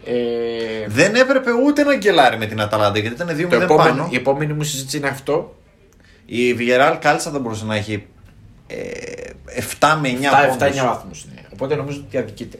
Ε, 0.08 0.88
Δεν 0.88 1.16
έπρεπε 1.16 1.50
ούτε 1.66 1.84
να 1.84 1.96
γκελάρει 1.96 2.38
με 2.38 2.46
την 2.46 2.62
Αταλάντα 2.62 3.00
γιατί 3.00 3.16
ήταν 3.16 3.28
2-0 3.38 3.50
το 3.50 3.56
επόμενο, 3.56 3.90
πάνω. 3.90 4.08
η 4.12 4.16
επόμενη 4.16 4.54
μου 4.54 4.64
συζήτηση 4.64 4.98
είναι 4.98 5.08
αυτό. 5.08 5.56
Η 6.26 6.56
Villarreal 6.60 6.98
κάλυψα 7.00 7.32
θα 7.32 7.40
μπορούσε 7.40 7.66
να 7.66 7.76
έχει 7.76 8.06
ε, 8.68 8.76
7 9.80 9.98
με 10.02 10.10
9 10.10 10.14
7-9 10.14 10.58
πόντους. 10.60 10.82
βαθμούς. 10.82 11.26
Ναι. 11.56 11.64
Οπότε 11.64 11.76
νομίζω 11.76 12.04
ότι 12.08 12.18
αδικείται. 12.18 12.60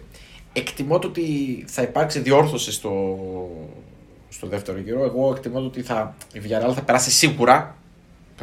Εκτιμώ 0.54 1.00
το 1.00 1.08
ότι 1.08 1.24
θα 1.68 1.82
υπάρξει 1.82 2.20
διόρθωση 2.20 2.72
στο, 2.72 3.18
στο 4.30 4.48
δεύτερο 4.48 4.78
γύρο. 4.78 5.04
Εγώ 5.04 5.34
εκτιμώ 5.36 5.60
το 5.60 5.66
ότι 5.66 5.82
θα, 5.82 6.16
η 6.34 6.42
Villarreal 6.44 6.74
θα 6.74 6.82
περάσει 6.82 7.12
σίγουρα 7.12 7.76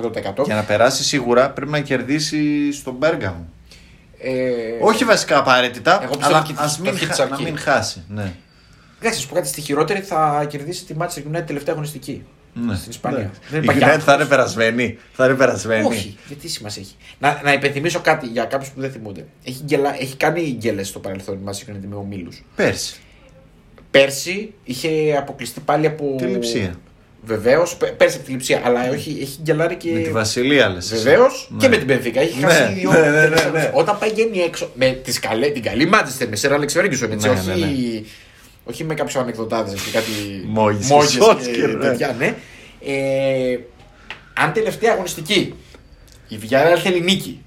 100%. 0.03 0.45
Για 0.45 0.55
να 0.55 0.63
περάσει 0.63 1.05
σίγουρα 1.05 1.51
πρέπει 1.51 1.71
να 1.71 1.81
κερδίσει 1.81 2.73
στον 2.73 2.95
Μπέργαμο. 2.95 3.49
Ε, 4.19 4.53
Όχι 4.81 5.05
βασικά 5.05 5.39
απαραίτητα, 5.39 6.03
Εγώ 6.03 6.17
πιστεύω 6.17 6.37
αλλά 6.37 6.45
και 6.47 6.55
ας 6.57 6.77
το 6.77 6.83
μην, 6.83 6.93
αρχή 6.93 7.07
της 7.07 7.17
χα- 7.17 7.25
να 7.27 7.31
αρκεί. 7.35 7.45
μην 7.45 7.59
χάσει. 7.59 8.03
Ναι. 8.09 8.33
Εντάξει, 9.01 9.21
σου 9.21 9.29
πω 9.29 9.35
κάτι 9.35 9.49
στη 9.49 9.61
χειρότερη 9.61 10.01
θα 10.01 10.47
κερδίσει 10.49 10.85
τη 10.85 10.95
Manchester 10.99 11.37
United 11.37 11.43
τελευταία 11.47 11.73
αγωνιστική. 11.73 12.25
Ναι. 12.55 12.75
Στην 12.77 12.91
Ισπανία. 12.91 13.19
Ναι. 13.19 13.31
Δεν 13.51 13.61
Η 13.61 13.63
υπάρχει 13.65 13.81
United 13.81 13.85
άνθρωπος. 13.85 14.05
θα 14.05 14.15
είναι 14.15 14.25
περασμένη. 14.25 14.99
Θα 15.13 15.25
είναι 15.27 15.35
περασμένη. 15.35 15.87
Όχι, 15.87 16.17
γιατί 16.27 16.49
σημασία 16.49 16.83
έχει. 16.83 16.95
Να, 17.19 17.41
να 17.45 17.53
υπενθυμίσω 17.53 18.01
κάτι 18.01 18.27
για 18.27 18.45
κάποιους 18.45 18.71
που 18.71 18.81
δεν 18.81 18.91
θυμούνται. 18.91 19.27
Έχει, 19.45 19.63
γελα, 19.67 20.01
έχει 20.01 20.17
κάνει 20.17 20.41
γκέλε 20.59 20.83
στο 20.83 20.99
παρελθόν 20.99 21.35
η 21.35 21.41
Manchester 21.47 21.71
United 21.71 21.87
με 21.89 21.95
ομίλους. 21.95 22.45
Πέρσι. 22.57 22.95
Πέρσι 23.91 24.53
είχε 24.65 25.15
αποκλειστεί 25.19 25.61
πάλι 25.61 25.87
από. 25.87 26.15
Τη 26.19 26.25
Λειψία. 26.25 26.75
Βεβαίως, 27.25 27.77
πέρσι 27.97 28.17
από 28.17 28.27
τη 28.27 28.31
λειψία. 28.33 28.61
Αλλά 28.65 28.89
όχι, 28.91 29.19
έχει 29.21 29.39
γκελάρει 29.43 29.75
και. 29.77 29.91
Με 29.93 30.01
τη 30.01 30.11
Βασιλεία 30.11 30.69
λες. 30.69 30.89
Βεβαίως 30.95 31.51
και 31.59 31.69
με 31.69 31.77
την 31.77 31.87
Πενφύκα. 31.87 32.21
Έχει 32.21 32.39
Ναι, 32.41 32.47
χάσει 32.53 32.73
δύο. 32.73 32.93
ναι, 32.93 32.99
ναι, 32.99 33.27
ναι, 33.29 33.51
ναι. 33.53 33.71
Όταν 33.75 33.99
πάει 33.99 34.11
γίνει 34.11 34.39
έξω 34.39 34.71
με 34.75 34.91
τις 34.91 35.19
καλέ, 35.19 35.47
την 35.51 35.63
καλή 35.63 35.91
Manchester 35.93 36.27
με 36.29 36.37
Σέρα 36.37 36.55
Αλεξ 36.55 36.75
Ferguson, 36.77 37.11
έτσι. 37.11 37.29
Ναι, 37.29 37.35
όχι, 37.35 37.47
ναι, 37.49 37.55
ναι. 37.55 38.03
Όχι 38.65 38.85
με 38.85 38.95
κάποιους 38.95 39.17
ανεκδοτάδες 39.17 39.83
και 39.83 39.91
κάτι. 39.91 40.11
Μόγες, 40.47 40.87
μόγες 40.89 41.11
Σόλσκερ, 41.11 41.55
και 41.55 41.67
ναι. 41.67 41.75
τέτοια, 41.85 42.15
ναι. 42.19 42.35
Ε, 42.87 43.59
αν 44.35 44.53
τελευταία 44.53 44.93
αγωνιστική 44.93 45.55
η 46.29 46.39
Villarreal 46.43 46.79
θέλει 46.83 47.01
νίκη 47.01 47.43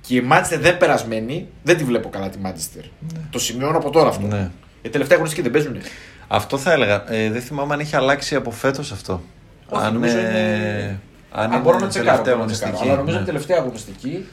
και 0.00 0.16
η 0.16 0.28
Manchester 0.32 0.58
δεν 0.60 0.76
περασμένη, 0.78 1.48
δεν 1.62 1.76
τη 1.76 1.84
βλέπω 1.84 2.08
καλά 2.08 2.28
τη 2.30 2.38
Manchester. 2.44 2.84
Το 3.30 3.38
σημειώνω 3.38 3.76
από 3.76 3.90
τώρα 3.90 4.08
αυτό. 4.08 4.26
Ναι. 4.26 4.50
Η 4.82 4.88
τελευταία 4.88 5.16
αγωνιστική 5.16 5.48
δεν 5.48 5.62
παίζουν. 5.62 5.82
Αυτό 6.28 6.58
θα 6.58 6.72
έλεγα. 6.72 7.12
Ε, 7.12 7.30
δεν 7.30 7.42
θυμάμαι 7.42 7.74
αν 7.74 7.80
έχει 7.80 7.96
αλλάξει 7.96 8.34
από 8.34 8.50
φέτος 8.50 8.92
αυτό. 8.92 9.22
Όχι, 9.68 9.84
αν 9.84 9.92
νομίζω 9.92 10.16
ε, 10.18 10.20
είναι- 10.20 11.00
αν 11.32 11.50
Α, 11.50 11.54
είναι 11.54 11.62
μπορώ 11.62 11.78
να 11.78 11.88
τσεκάρω. 11.88 12.22
τελευταία 12.22 12.34
μπορώ 12.34 12.46
να 12.46 12.52
τσεκάρω. 12.52 12.76
αγωνιστική, 12.76 12.82
Αλλά 12.88 12.96
νομίζω 12.96 13.16
ναι. 13.16 13.22
ότι 13.22 13.30
τελευταία 13.32 13.58
αγωνιστική. 13.58 14.26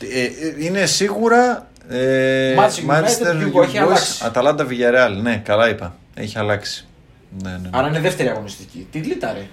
Ε, 0.00 0.22
ε, 0.24 0.64
είναι 0.64 0.86
σίγουρα. 0.86 1.69
Ε, 1.88 2.54
Manchester 2.54 3.34
United, 3.34 3.58
Hugo, 3.58 3.62
έχει 3.62 3.78
αλλάξει. 3.78 4.22
Αταλάντα 4.24 4.66
Villarreal. 4.70 5.22
Ναι, 5.22 5.36
καλά 5.44 5.68
είπα. 5.68 5.96
Έχει 6.14 6.38
αλλάξει. 6.38 6.86
Ναι, 7.42 7.50
ναι, 7.50 7.56
ναι. 7.56 7.68
Άρα 7.72 7.88
είναι 7.88 8.00
δεύτερη 8.00 8.28
αγωνιστική. 8.28 8.86
Τι 8.90 8.98
γλίταρε. 8.98 9.46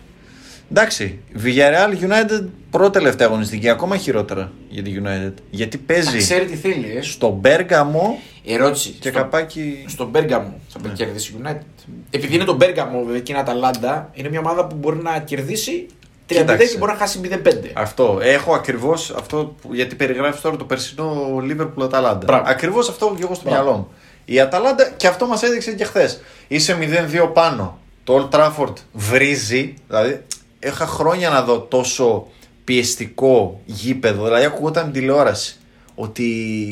Εντάξει, 0.71 1.19
Villarreal 1.43 2.03
United 2.09 2.45
πρώτη 2.71 2.91
τελευταία 2.91 3.27
αγωνιστική, 3.27 3.69
ακόμα 3.69 3.97
χειρότερα 3.97 4.51
για 4.69 4.83
τη 4.83 4.91
United. 5.03 5.33
Γιατί 5.49 5.77
παίζει 5.77 6.17
Ξέρει 6.17 6.45
τι 6.45 6.55
θέλει, 6.55 6.95
ε. 6.97 7.01
στο 7.01 7.29
Μπέργαμο 7.29 8.19
Ερώτηση. 8.45 8.89
και 8.89 9.09
στο, 9.09 9.17
καπάκι. 9.17 9.85
Στον 9.87 10.07
Μπέργαμο 10.07 10.59
θα 10.67 10.79
Ναι. 10.83 10.89
κερδίσει 10.93 11.31
η 11.31 11.35
United. 11.43 11.93
Επειδή 12.09 12.35
είναι 12.35 12.43
το 12.43 12.55
Μπέργαμο 12.55 13.03
βέβαια, 13.03 13.19
και 13.21 13.31
είναι 13.31 13.41
Αταλάντα, 13.41 14.09
είναι 14.13 14.29
μια 14.29 14.39
ομάδα 14.39 14.67
που 14.67 14.75
μπορεί 14.75 14.97
να 14.97 15.19
κερδίσει 15.19 15.85
30 16.29 16.35
Κοίταξε. 16.39 16.67
και 16.67 16.77
μπορεί 16.77 16.91
να 16.91 16.97
χάσει 16.97 17.19
0-5. 17.23 17.71
Αυτό. 17.73 18.19
Έχω 18.21 18.53
ακριβώς 18.53 19.13
αυτό 19.17 19.55
που, 19.61 19.73
γιατί 19.73 19.95
περιγράφεις 19.95 20.41
τώρα 20.41 20.55
το 20.55 20.63
περσινό 20.65 21.37
Liverpool 21.49 21.83
Αταλάντα. 21.83 22.25
Μπράβο. 22.25 22.43
Ακριβώς 22.47 22.89
αυτό 22.89 23.13
και 23.17 23.23
εγώ 23.23 23.33
στο 23.33 23.49
Μπράβο. 23.49 23.63
μυαλό 23.63 23.77
μου. 23.77 23.87
Η 24.25 24.39
Αταλάντα 24.39 24.89
και 24.97 25.07
αυτό 25.07 25.25
μας 25.25 25.43
έδειξε 25.43 25.71
και 25.71 25.83
χθες. 25.83 26.19
Είσαι 26.47 26.77
0-2 26.79 27.29
πάνω. 27.33 27.79
Το 28.03 28.29
Old 28.31 28.35
Trafford 28.39 28.73
βρίζει. 28.91 29.73
Δηλαδή, 29.87 30.21
είχα 30.59 30.85
χρόνια 30.85 31.29
να 31.29 31.41
δω 31.41 31.59
τόσο 31.59 32.27
πιεστικό 32.63 33.61
γήπεδο. 33.65 34.23
Δηλαδή, 34.23 34.45
ακούγονταν 34.45 34.83
την 34.83 34.93
τηλεόραση. 34.93 35.57
Ότι 35.99 36.23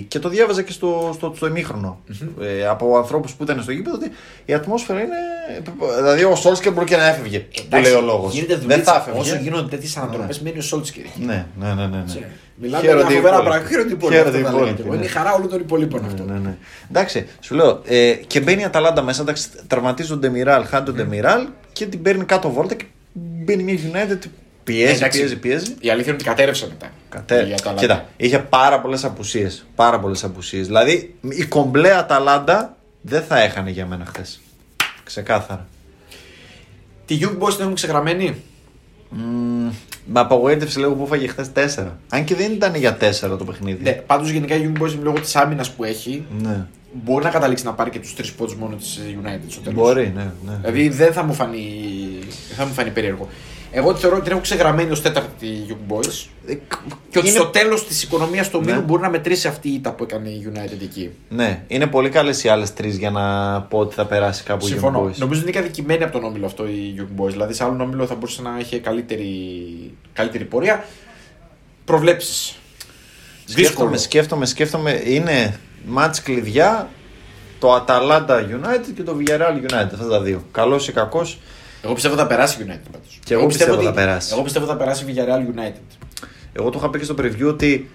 και 0.07 0.19
το 0.19 0.29
διάβαζα 0.29 0.61
και 0.61 0.71
στο, 0.71 1.11
στο, 1.15 1.33
στο 1.35 1.47
ημιχρονο 1.47 1.99
ε, 2.41 2.67
από 2.67 2.97
ανθρώπους 2.97 3.33
που 3.33 3.43
ήταν 3.43 3.61
στο 3.61 3.71
γήπεδο 3.71 3.95
ότι 3.95 4.11
η 4.45 4.53
ατμόσφαιρα 4.53 4.99
είναι. 4.99 5.15
Δηλαδή, 5.97 6.23
ο 6.23 6.35
Σόλσκερ 6.35 6.73
μπορεί 6.73 6.85
και 6.85 6.95
να 6.95 7.07
έφευγε. 7.07 7.39
που 7.39 7.61
Εντάξει, 7.65 7.91
λέει 7.91 8.01
ο 8.01 8.05
λόγος. 8.05 8.33
Γίνεται 8.33 8.53
Δεν 8.55 8.61
δουλίτσα. 8.61 8.91
θα 8.91 8.97
έφευγε. 8.99 9.19
Όσο 9.19 9.35
γίνονται 9.35 9.69
τέτοιες 9.69 9.97
ανατροπές, 9.97 10.39
μένει 10.41 10.57
ο 10.57 10.61
Σόλτσκερ 10.61 11.03
εκεί. 11.05 11.25
Ναι, 11.25 11.45
ναι, 11.59 11.67
ναι. 11.67 11.73
ναι, 11.88 11.97
ναι. 11.97 12.03
Μιλάμε 12.55 12.83
Χαίρονται 12.85 13.07
για 13.07 13.11
οι 13.11 13.15
φοβερά 13.15 13.35
υπόλοιποι. 13.35 13.49
πράγματα. 13.49 13.67
Χαίρονται 13.69 13.89
οι 13.89 13.93
υπόλοιποι. 13.93 14.15
Χαίρονται 14.17 14.38
οι 14.38 14.41
αυτό 14.41 14.51
θα 14.51 14.63
λέγα 14.63 14.71
υπόλοιποι, 14.71 14.75
και 14.75 14.81
εγώ. 14.81 14.91
ναι. 14.91 14.95
Είναι 14.97 15.05
η 15.05 15.09
χαρά 15.09 15.33
όλων 15.33 15.49
των 15.49 15.59
υπολείπων 15.59 16.05
αυτό. 16.05 16.23
Ναι, 16.23 16.39
ναι. 16.39 16.57
Εντάξει, 16.89 17.27
σου 17.39 17.55
λέω, 17.55 17.81
ε, 17.85 18.11
και 18.27 18.39
μπαίνει 18.41 18.61
η 18.61 18.65
Αταλάντα 18.65 19.01
μέσα, 19.01 19.21
εντάξει, 19.21 19.47
τραυματίζονται 19.67 20.29
Μιράλ, 20.29 20.65
χάνονται 20.65 21.03
Μιράλ 21.03 21.47
και 21.73 21.85
την 21.85 22.01
παίρνει 22.01 22.23
κάτω 22.25 22.49
βόλτα 22.51 22.73
και 22.73 22.85
μπαίνει 23.13 23.63
μια 23.63 23.75
United, 23.91 24.19
πιέζει, 24.65 24.95
Εντάξει, 24.95 25.19
πιέζει, 25.19 25.38
πιέζει. 25.39 25.75
Η 25.80 25.89
αλήθεια 25.89 26.12
είναι 26.12 26.21
ότι 26.21 26.23
κατέρευσε 26.23 26.67
μετά. 26.67 26.91
Κατέ... 27.10 27.47
Η 27.47 27.54
Αταλάντα. 27.54 27.82
Κοίτα, 27.82 28.06
είχε 28.17 28.39
πάρα 28.39 28.82
πολλές 28.82 29.04
απουσίες. 29.04 29.65
Πάρα 29.75 29.99
πολλές 29.99 30.23
απουσίες. 30.23 30.65
Δηλαδή, 30.65 31.15
η 31.30 31.43
κομπλέ 31.43 31.95
Αταλάντα 31.97 32.78
δεν 33.01 33.23
θα 33.23 33.39
έχανε 33.39 33.69
για 33.69 33.86
μένα 33.86 34.06
χθες. 34.06 34.41
Ξεκάθαρα. 35.04 35.67
Τη 37.06 37.17
Young 37.21 37.38
Boys 37.43 37.51
την 37.54 37.62
έχουν 37.62 37.73
ξεγραμμένη; 37.73 38.36
Μ, 39.09 39.70
με 40.05 40.20
απογοήτευσε 40.20 40.80
λίγο 40.80 40.93
που 40.93 41.03
έφαγε 41.03 41.28
χθες 41.28 41.47
4. 41.78 41.88
Αν 42.09 42.24
και 42.24 42.36
δεν 42.36 42.51
ήταν 42.51 42.76
για 42.76 42.97
4 43.01 43.38
το 43.38 43.43
παιχνίδι. 43.45 43.84
Ναι, 43.84 43.91
πάντως 43.91 44.30
γενικά 44.30 44.55
η 44.55 44.72
Young 44.74 44.82
Boys 44.82 44.95
λόγω 45.01 45.20
της 45.20 45.36
άμυνας 45.36 45.72
που 45.72 45.84
έχει 45.84 46.26
Ναι. 46.41 46.66
μπορεί 47.03 47.24
να 47.24 47.30
καταλήξει 47.30 47.66
να 47.66 47.74
πάρει 47.74 47.89
και 47.89 47.99
τους 47.99 48.16
τρεις 48.16 48.32
πόντους 48.32 48.55
μόνο 48.55 48.76
της 48.76 48.99
United 49.24 49.39
στο 49.49 49.61
τέλος. 49.61 49.80
Μπορεί, 49.80 50.11
ναι. 50.16 50.32
ναι. 50.45 50.57
Δηλαδή 50.61 50.89
δεν 50.89 51.13
θα 51.13 51.24
μου 51.24 51.34
φανεί, 51.34 51.68
δεν 52.47 52.55
θα 52.57 52.66
μου 52.66 52.74
φανεί 52.74 52.89
περίεργο. 52.89 53.30
Εγώ 53.78 53.95
θεωρώ 53.95 54.15
ότι 54.15 54.23
την 54.23 54.34
έχω 54.34 54.41
ξεγραμμένη 54.41 54.91
ως 54.91 55.01
τέταρτη 55.01 55.47
Young 55.69 55.93
Boys. 55.93 56.26
Ε, 56.47 56.53
Και 57.09 57.19
ότι 57.19 57.28
είναι- 57.28 57.38
στο 57.39 57.45
τέλος 57.45 57.88
της 57.88 58.03
οικονομίας 58.03 58.49
του 58.49 58.59
ομίλου 58.61 58.76
Ναι. 58.80 58.82
μπορεί 58.86 59.01
να 59.01 59.09
μετρήσει 59.09 59.47
αυτή 59.47 59.69
η 59.69 59.73
ήττα 59.73 59.91
που 59.91 60.03
έκανε 60.03 60.30
η 60.30 60.51
United 60.53 60.82
εκεί. 60.82 61.11
Ναι, 61.30 61.63
είναι 61.67 61.88
πολύ 61.88 62.09
καλές 62.09 62.43
οι 62.43 62.47
άλλες 62.49 62.73
τρεις 62.73 62.97
για 62.97 63.09
να 63.09 63.61
πω 63.61 63.78
ότι 63.78 63.95
θα 63.95 64.05
περάσει 64.05 64.43
κάπου 64.43 64.65
η 64.65 64.67
Young 64.69 64.71
Συμφωνώ. 64.71 64.99
Boys. 65.05 65.15
Νομίζω 65.17 65.41
ότι 65.41 65.49
είναι 65.49 65.59
και 65.59 65.65
αδικημένη 65.65 66.03
από 66.03 66.11
τον 66.11 66.23
όμιλο 66.23 66.45
αυτό 66.45 66.67
η 66.67 66.95
Young 66.97 67.21
Boys. 67.23 67.30
Δηλαδή 67.30 67.53
σε 67.53 67.63
άλλον 67.63 67.82
όμιλο 67.82 68.05
θα 68.05 68.13
μπορούσε 68.15 68.41
να 68.41 68.57
έχει 68.59 68.80
καλύτερη, 68.80 69.32
καλύτερη 70.13 70.43
πορεία. 70.43 70.86
Προβλέψεις. 71.86 72.55
Σκέφτομαι, 73.45 73.97
σκέφτομαι, 73.97 74.45
σκέφτομαι. 74.45 75.01
Είναι 75.05 75.59
μάτς 75.86 76.21
κλειδιά. 76.21 76.89
το 77.59 77.73
Αταλάντα 77.73 78.47
United 78.49 78.91
και 78.95 79.03
το 79.03 79.17
Villarreal 79.19 79.71
United. 79.71 79.89
Αυτά 79.93 80.07
τα 80.09 80.21
δύο. 80.21 80.43
Καλός 80.51 80.88
ή 80.88 80.91
κακός. 80.91 81.39
Εγώ 81.86 81.93
πιστεύω 81.93 82.15
θα 82.15 82.27
περάσει 82.27 82.61
η 82.61 82.65
United 82.67 82.88
πάντως. 82.91 83.19
Και 83.25 83.33
εγώ 83.33 83.45
πιστεύω 83.45 83.73
ότι- 83.73 83.86
θα 83.86 83.91
περάσει. 83.91 84.29
Εγώ 84.33 84.41
πιστεύω 84.43 84.65
θα 84.65 84.75
περάσει 84.75 85.05
η 85.05 85.13
Villarreal 85.15 85.59
United. 85.59 85.97
Εγώ 86.53 86.69
το 86.69 86.77
είχα 86.77 86.89
πει 86.89 86.97
και 86.97 87.03
στο 87.05 87.15
preview 87.17 87.47
ότι. 87.47 87.89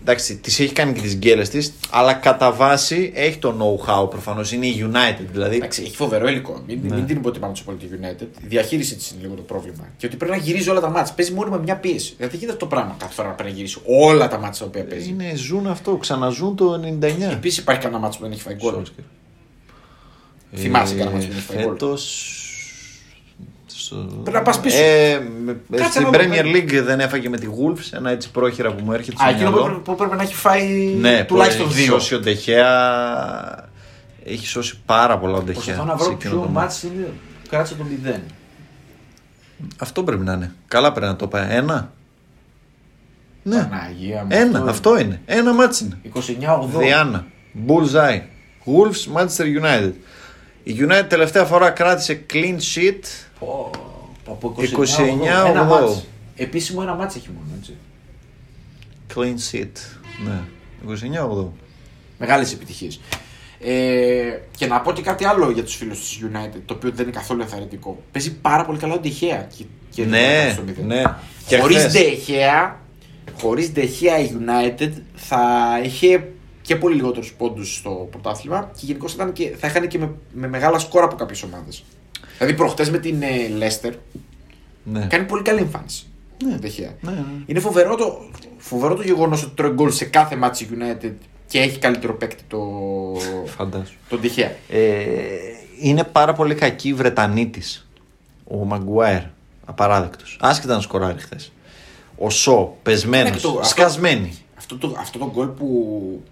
Εντάξει, 0.00 0.36
της 0.36 0.60
έχει 0.60 0.72
κάνει 0.72 0.92
και 0.92 1.00
τις 1.00 1.14
γκέλες 1.16 1.48
της, 1.48 1.72
αλλά 1.90 2.12
κατά 2.14 2.52
βάση 2.52 3.12
έχει 3.14 3.38
το 3.38 3.54
know-how 3.60 4.10
προφανώς. 4.10 4.52
Είναι 4.52 4.66
η 4.66 4.90
United. 4.92 5.24
Δηλαδή, 5.32 5.56
Εντάξει, 5.56 5.82
έχει 5.82 5.96
φοβερό 5.96 6.28
υλικό. 6.28 6.62
Μην, 6.66 6.80
Ναι. 6.82 6.94
μην 6.94 7.06
την 7.06 7.16
υποτιμάμε 7.16 7.52
τόσο 7.52 7.64
πολύ 7.64 7.76
τη 7.78 7.86
United. 8.00 8.22
Η 8.42 8.46
διαχείρισή 8.46 8.94
της 8.96 9.10
είναι 9.10 9.20
λίγο 9.22 9.34
το 9.34 9.42
πρόβλημα. 9.42 9.88
Και 9.96 10.06
ότι 10.06 10.16
πρέπει 10.16 10.32
να 10.32 10.38
γυρίζει 10.38 10.70
όλα 10.70 10.80
τα 10.80 10.88
μάτια. 10.90 11.14
Παίζει 11.14 11.32
μόνο 11.32 11.50
με 11.50 11.58
μια 11.58 11.76
πίεση. 11.76 12.14
Δηλαδή 12.16 12.30
δεν 12.36 12.40
γίνεται 12.40 12.52
αυτό 12.52 12.64
το 12.66 12.74
πράγμα 12.74 12.94
κάθε 12.98 13.12
φορά 13.14 13.28
να 13.28 13.34
πρέπει 13.34 13.50
να 13.50 13.56
γυρίσει 13.56 13.78
όλα 13.86 14.28
τα 14.28 14.38
μάτια 14.38 14.58
τα 14.60 14.66
οποία 14.66 14.84
παίζει. 14.84 15.08
είναι, 15.08 15.32
ζουν 15.34 15.66
αυτό, 15.66 15.96
ξαναζούν 15.96 16.56
το 16.56 16.72
99. 16.74 17.30
Επίσης 17.32 17.58
υπάρχει 17.58 17.80
κανένα 17.82 18.00
μάτσο 18.00 18.18
που 18.18 18.24
δεν 18.24 18.32
έχει 18.32 18.42
φάει 18.42 18.54
γκολ. 18.54 18.74
Solskjaer. 18.74 19.02
Θυμάσαι 20.54 20.94
Ε, 20.94 20.96
κανένα 20.98 21.14
μάτσο 21.16 21.28
που 21.28 21.34
δεν 21.34 21.42
έχει 21.42 21.52
φάει 21.52 21.64
γκολ. 21.64 21.76
Φέτος... 23.88 24.10
στο- 24.12 24.20
Πρέπει 24.22 24.36
να 24.36 24.42
πας 24.42 24.60
πίσω. 24.60 24.76
Ε, 24.82 25.18
με- 25.44 25.56
Κάτσε 25.76 25.90
στην 25.90 26.02
να 26.02 26.08
Premier 26.08 26.44
δούμε. 26.44 26.58
League 26.58 26.82
δεν 26.84 27.00
έφαγε 27.00 27.28
με 27.28 27.36
τη 27.38 27.46
Wolves, 27.50 27.88
ένα 27.92 28.10
έτσι 28.10 28.30
πρόχειρα 28.30 28.72
που 28.72 28.84
μου 28.84 28.92
έρχεται 28.92 29.16
Α, 29.16 29.20
στο 29.20 29.28
εκείνο 29.34 29.50
που, 29.50 29.56
μυαλό. 29.56 29.66
έπρεπε- 29.70 29.84
που 29.84 29.94
πρέπει 29.94 30.16
να 30.16 30.22
έχει 30.22 30.34
φάει 30.34 30.66
Ναι, 31.00 31.24
τουλάχιστον 31.24 31.66
που 31.66 31.72
έχει 31.72 31.82
δύο. 31.82 31.92
σώσει 31.92 32.14
ο 32.14 32.20
Ντεχέα. 32.20 32.70
Έχει 34.24 34.46
σώσει 34.46 34.80
πάρα 34.86 35.18
πολλά 35.18 35.36
ο 35.36 35.42
Ντεχέα. 35.42 35.74
Προσπαθώ 35.74 35.84
να 35.84 35.98
σε 35.98 36.04
βρω 36.04 36.12
εκείνο 36.12 36.32
ποιο 36.34 36.42
το 36.42 36.48
μάτς. 36.48 36.82
μάτσο 36.84 36.96
είναι. 36.96 37.08
Κράτησε 37.50 37.74
το 37.74 37.84
0. 37.84 38.20
Αυτό 39.78 40.02
πρέπει 40.02 40.24
να 40.24 40.32
είναι. 40.32 40.54
Καλά 40.68 40.92
πρέπει 40.92 41.06
να 41.06 41.16
το 41.16 41.26
πάει. 41.26 41.46
Ένα. 41.50 41.92
Ναι. 43.42 43.56
Παναγία 43.70 44.20
μου. 44.22 44.28
Ένα. 44.30 44.64
Αυτό 44.68 44.98
είναι. 44.98 45.20
Ένα 45.26 45.52
μάτσι 45.54 45.84
είναι. 45.84 45.98
29-8. 46.14 46.78
Διάννα. 46.78 47.26
Bullseye. 47.66 48.20
Wolves 48.66 49.16
Manchester 49.16 49.62
United. 49.62 49.92
Η 50.62 50.76
United 50.88 51.04
τελευταία 51.08 51.44
φορά 51.44 51.70
κράτησε 51.70 52.24
clean 52.32 52.56
sheet. 52.74 53.25
Πω, 53.38 53.70
Από 54.26 54.54
29 54.58 55.48
Ένα 55.48 55.62
8. 55.62 55.66
μάτς. 55.68 56.04
Επίσημο 56.36 56.78
ένα 56.82 56.94
μάτς 56.94 57.16
έχει 57.16 57.28
μόνο, 57.34 57.46
έτσι. 57.58 57.76
Clean 59.14 59.54
sheet. 59.54 59.72
Ναι. 60.26 60.40
29-8. 60.86 61.52
Μεγάλες 62.18 62.52
επιτυχίες. 62.52 63.00
Ε, 63.60 64.38
και 64.56 64.66
να 64.66 64.80
πω 64.80 64.92
και 64.92 65.02
κάτι 65.02 65.24
άλλο 65.24 65.50
για 65.50 65.64
τους 65.64 65.74
φίλους 65.74 65.98
της 65.98 66.20
United, 66.32 66.60
το 66.66 66.74
οποίο 66.74 66.90
δεν 66.90 67.06
είναι 67.06 67.16
καθόλου 67.16 67.40
ενθαρρυντικό. 67.40 68.02
Παίζει 68.12 68.32
πάρα 68.34 68.64
πολύ 68.64 68.78
καλά 68.78 68.94
ο 68.94 68.98
Ντεχέα. 68.98 69.46
Και, 69.56 69.64
και 69.90 70.04
Ναι, 70.04 70.50
στο 70.52 70.62
μηδέν. 70.62 70.86
ναι. 70.86 71.02
Και 71.46 71.58
Χωρίς 71.58 71.76
χθες- 71.76 71.92
Ντεχέα, 71.92 72.80
χωρίς 73.40 73.72
Ντεχέα 73.72 74.18
η 74.18 74.30
United 74.40 74.90
θα 75.14 75.40
είχε 75.84 76.28
και 76.62 76.76
πολύ 76.76 76.94
λιγότερους 76.94 77.32
πόντους 77.32 77.74
στο 77.76 78.08
πρωτάθλημα 78.10 78.70
και 78.76 78.86
γενικώς 78.86 79.14
θα, 79.14 79.22
ήταν 79.22 79.34
και- 79.34 79.54
θα 79.58 79.66
είχαν 79.66 79.88
και 79.88 79.98
με, 79.98 80.10
με 80.32 80.48
μεγάλα 80.48 80.78
σκόρα 80.78 81.04
από 81.04 81.16
κάποιες 81.16 81.42
ομάδες. 81.42 81.84
Δηλαδή 82.38 82.54
προχτές 82.56 82.90
με 82.90 82.98
την 82.98 83.22
ε, 83.22 83.26
Leicester 83.60 83.92
Ναι. 84.84 85.06
κάνει 85.06 85.24
πολύ 85.24 85.42
καλή 85.42 85.60
εμφάνιση. 85.60 86.06
Ναι. 86.44 86.54
ο 86.54 86.58
Ντε 86.58 86.70
Χέα. 86.70 86.90
Ναι, 87.00 87.10
ναι. 87.10 87.24
Είναι 87.46 87.60
φοβερό 87.60 87.94
το, 87.94 88.18
φοβερό 88.56 88.94
το 88.94 89.02
γεγονός 89.02 89.42
ότι 89.42 89.52
τρώει 89.54 89.70
γκολ 89.70 89.90
σε 89.92 90.04
κάθε 90.04 90.36
ματς 90.36 90.62
η 90.62 90.68
United 90.72 91.12
και 91.48 91.58
έχει 91.58 91.78
καλύτερο 91.78 92.14
παίκτη 92.16 92.42
το, 92.48 92.58
Φαντάσου. 93.46 93.94
τον 94.08 94.20
Ντε 94.20 94.32
Χέα. 94.32 94.52
Ε, 94.68 95.04
είναι 95.80 96.04
πάρα 96.04 96.32
πολύ 96.32 96.54
κακή 96.54 96.88
η 96.88 96.92
Βρετανή 96.94 97.46
τη. 97.48 97.60
Ο 98.44 98.56
Μαγκουάερ. 98.64 99.22
Απαράδεκτος. 99.64 100.38
Άσχετα 100.40 100.74
να 100.74 100.80
σκοράρει 100.80 101.18
χθες. 101.20 101.52
Ο 102.18 102.30
Σο, 102.30 102.76
πεσμένος, 102.82 103.30
Ναι, 103.30 103.36
και 103.36 103.42
το- 103.42 103.48
αυτό- 103.48 103.64
σκασμένη. 103.64 104.34
Αυτό 104.58 104.76
το, 104.78 104.96
αυτό 104.98 105.18
το 105.18 105.30
γκολ 105.34 105.46
που, 105.46 105.66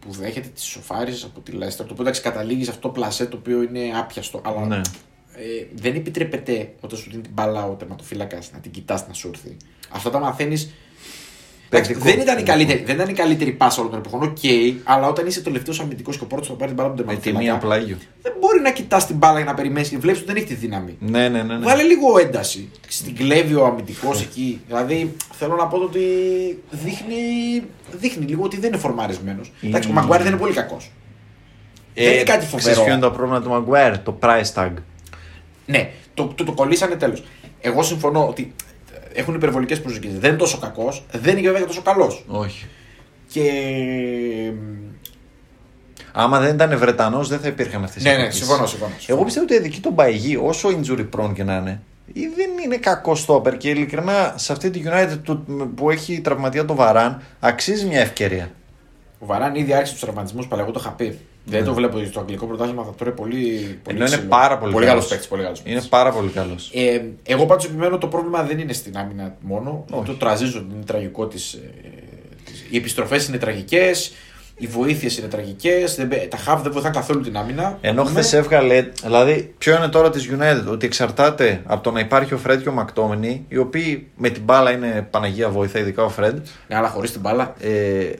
που 0.00 0.12
δέχεται 0.12 0.48
τη 0.54 0.60
σοφάριζε 0.62 1.26
από 1.26 1.40
τη 1.40 1.52
Leicester, 1.54 1.76
το 1.76 1.82
οποίο 1.90 1.96
εντάξει 2.00 2.20
καταλήγεις 2.20 2.64
σε 2.64 2.70
αυτό 2.70 2.88
το 2.88 2.94
πλασέ 2.94 3.26
το 3.26 3.36
οποίο 3.36 3.62
είναι 3.62 3.80
άπιαστο. 3.98 4.40
Αλλά 4.44 4.66
Ναι. 4.66 4.80
Ε, 5.36 5.66
δεν 5.74 5.94
επιτρέπεται 5.94 6.72
όταν 6.80 6.98
σου 6.98 7.10
δίνει 7.10 7.22
την 7.22 7.32
μπάλα 7.34 7.64
ο 7.66 7.72
τερματοφύλακας 7.74 8.50
να 8.52 8.58
την 8.58 8.70
κοιτάς 8.70 9.06
να 9.08 9.12
σου 9.14 9.30
έρθει. 9.32 9.56
Αυτά 9.90 10.10
τα 10.10 10.18
μαθαίνει. 10.18 10.70
Παικτικό. 11.68 11.98
Δεν 12.00 12.12
ήταν, 12.12 12.22
η 12.22 12.26
Παικτικό. 12.26 12.50
καλύτερη, 12.50 12.82
δεν 12.84 12.94
ήταν 12.94 13.08
η 13.08 13.12
καλύτερη 13.12 13.52
πάσα 13.52 13.78
όλων 13.80 13.90
των 13.92 14.00
εποχών, 14.00 14.22
οκ, 14.22 14.38
αλλά 14.84 15.08
όταν 15.08 15.26
είσαι 15.26 15.40
τελευταίος 15.42 15.80
αμυντικός 15.80 16.16
και 16.18 16.24
ο 16.24 16.26
πρώτος 16.26 16.46
θα 16.48 16.52
πάρει 16.54 16.66
την 16.66 16.74
μπάλα 16.76 16.88
από 16.88 16.96
τον 16.98 17.06
Με 17.06 17.14
τη 17.14 17.20
τερματοφύλακα. 17.22 17.66
μία 17.66 17.76
πλάγιο. 17.76 17.96
Δεν 18.22 18.32
μπορεί 18.40 18.60
να 18.60 18.72
κοιτάς 18.72 19.06
την 19.06 19.16
μπάλα 19.16 19.36
για 19.36 19.44
να 19.44 19.54
περιμένεις 19.54 19.88
και 19.88 19.98
βλέπεις 19.98 20.20
ότι 20.20 20.26
δεν 20.32 20.36
έχει 20.36 20.46
τη 20.46 20.54
δύναμη. 20.54 20.96
Ναι, 21.00 21.28
ναι, 21.28 21.42
ναι. 21.42 21.56
ναι. 21.56 21.64
Βάλε 21.64 21.82
λίγο 21.82 22.18
ένταση. 22.18 22.70
Στην 22.88 23.16
κλέβει 23.16 23.54
ο 23.54 23.64
αμυντικός 23.66 24.22
εκεί. 24.22 24.60
Δηλαδή 24.66 25.16
θέλω 25.32 25.54
να 25.56 25.66
πω 25.66 25.78
το 25.78 25.84
ότι 25.84 26.00
δείχνει, 26.70 27.14
δείχνει 27.92 28.26
λίγο 28.26 28.42
ότι 28.44 28.56
δεν 28.58 28.68
είναι 28.68 28.78
φορμαρισμένο. 28.78 29.40
Εντάξει, 29.62 29.88
ο 29.88 29.92
Μαγκουάρη 29.92 30.22
δεν 30.22 30.32
είναι 30.32 30.40
πολύ 30.40 30.54
κακός. 30.54 30.90
δεν 31.94 32.12
είναι 32.12 32.22
κάτι 32.22 32.44
φοβερό. 32.46 32.56
Ε, 32.56 32.60
Ξέρεις 32.60 32.82
ποιο 32.82 32.92
είναι 32.92 33.02
το 33.02 33.10
πρόβλημα 33.10 33.40
του 33.42 33.48
Μαγκουάερ, 33.48 33.98
το 33.98 34.18
price 34.22 34.52
tag. 34.54 34.70
Ναι, 35.66 35.90
το, 36.14 36.24
το, 36.26 36.44
το 36.44 36.52
κολλήσανε 36.52 36.94
τέλος. 36.96 37.22
Εγώ 37.60 37.82
συμφωνώ 37.82 38.28
ότι 38.28 38.54
έχουν 39.14 39.34
υπερβολικές 39.34 39.80
προσδοκίες. 39.80 40.18
Δεν 40.18 40.28
είναι 40.30 40.38
τόσο 40.38 40.58
κακός, 40.58 41.04
δεν 41.12 41.32
είναι 41.32 41.40
και 41.40 41.46
βέβαια 41.46 41.60
και 41.60 41.66
τόσο 41.66 41.82
καλός. 41.82 42.24
Όχι. 42.28 42.66
Και. 43.28 43.50
Άμα 46.12 46.40
δεν 46.40 46.54
ήταν 46.54 46.78
Βρετανός, 46.78 47.28
δεν 47.28 47.38
θα 47.38 47.48
υπήρχαν 47.48 47.84
αυτές 47.84 48.02
Ναι, 48.02 48.16
ναι, 48.16 48.30
συμφωνώ, 48.30 48.66
συμφωνώ. 48.66 48.92
Εγώ 49.06 49.24
πιστεύω 49.24 49.46
ότι 49.50 49.54
εκεί 49.66 49.80
τον 49.80 49.94
Παϊγή, 49.94 50.36
όσο 50.36 50.68
injury 50.68 51.06
prone 51.16 51.32
και 51.34 51.44
να 51.44 51.56
είναι, 51.56 51.82
ή 52.12 52.20
δεν 52.36 52.50
είναι 52.64 52.76
κακό 52.76 53.14
στόπερ 53.14 53.56
και 53.56 53.68
ειλικρινά 53.70 54.34
σε 54.36 54.52
αυτή 54.52 54.70
τη 54.70 54.82
United 54.86 55.18
του- 55.22 55.72
που 55.74 55.90
έχει 55.90 56.20
τραυματία 56.20 56.64
το 56.64 56.74
Βαράν, 56.74 57.22
αξίζει 57.40 57.86
μια 57.86 58.00
ευκαιρία. 58.00 58.50
Ο 59.18 59.26
Βαράν 59.26 59.54
ήδη 59.54 59.72
άρχισε 59.72 59.92
τους 59.92 60.02
τραυματισμούς, 60.02 60.46
αλλά 60.50 60.62
εγώ 60.62 60.70
το 60.70 60.80
είχα 60.82 60.90
πει. 60.92 61.18
Δεν 61.46 61.64
το 61.64 61.74
βλέπω 61.74 62.04
στο 62.04 62.20
αγγλικό 62.20 62.46
πρωτάθλημα, 62.46 62.84
θα 62.84 62.90
τρώει 62.90 63.12
πολύ. 63.12 63.78
πολύ 63.82 63.96
Ενώ 63.96 64.06
είναι 64.06 64.16
ξύλο. 64.16 64.28
πάρα 64.28 64.58
πολύ, 64.58 64.72
πολύ 64.72 64.86
καλός. 64.86 64.94
καλός 65.02 65.08
παίκτης. 65.10 65.28
Πολύ 65.28 65.42
καλός 65.42 65.58
Είναι 65.58 65.68
παίκτης. 65.72 65.88
πάρα 65.88 66.10
πολύ 66.12 66.28
καλός. 66.30 66.70
Ε, 66.74 67.00
εγώ 67.22 67.46
πάντως 67.46 67.64
επιμένω 67.64 67.98
το 67.98 68.06
πρόβλημα 68.06 68.42
δεν 68.42 68.58
είναι 68.58 68.72
στην 68.72 68.96
άμυνα 68.96 69.36
μόνο. 69.40 69.84
Όχι. 69.90 70.04
Το 70.06 70.12
τραζίζον 70.12 70.70
είναι 70.74 70.84
τραγικό 70.84 71.26
της. 71.26 71.60
οι 72.70 72.76
επιστροφές 72.76 73.26
είναι 73.26 73.38
τραγικές. 73.38 74.12
Οι 74.56 74.66
βοήθειες 74.66 75.18
είναι 75.18 75.28
τραγικές. 75.28 75.94
Τα 76.28 76.36
χαβ 76.36 76.62
δεν 76.62 76.72
βοηθάνε 76.72 76.94
καθόλου 76.94 77.20
την 77.20 77.36
άμυνα. 77.36 77.78
Ενώ 77.80 78.02
Ναι. 78.02 78.08
χθες 78.10 78.32
έβγαλε. 78.32 78.88
Δηλαδή, 79.02 79.54
ποιο 79.58 79.76
είναι 79.76 79.88
τώρα 79.88 80.10
της 80.10 80.28
United, 80.30 80.70
ότι 80.72 80.86
εξαρτάται 80.86 81.62
από 81.64 81.82
το 81.82 81.90
να 81.90 82.00
υπάρχει 82.00 82.34
ο 82.34 82.38
Φρέντ 82.38 82.62
και 82.62 82.68
ο 82.68 82.72
Μακτόμινι, 82.72 83.44
οι 83.48 83.56
οποίοι 83.56 84.06
με 84.16 84.28
την 84.28 84.42
μπάλα 84.42 84.70
είναι 84.70 85.06
Παναγία 85.10 85.48
βοηθά, 85.48 85.78
ειδικά 85.78 86.04
ο 86.04 86.08
Φρέντ, 86.08 86.38
Ναι, 86.68 86.76
αλλά 86.76 86.88
χωρίς 86.88 87.12
την 87.12 87.20
μπάλα. 87.20 87.54
ε, 87.60 88.10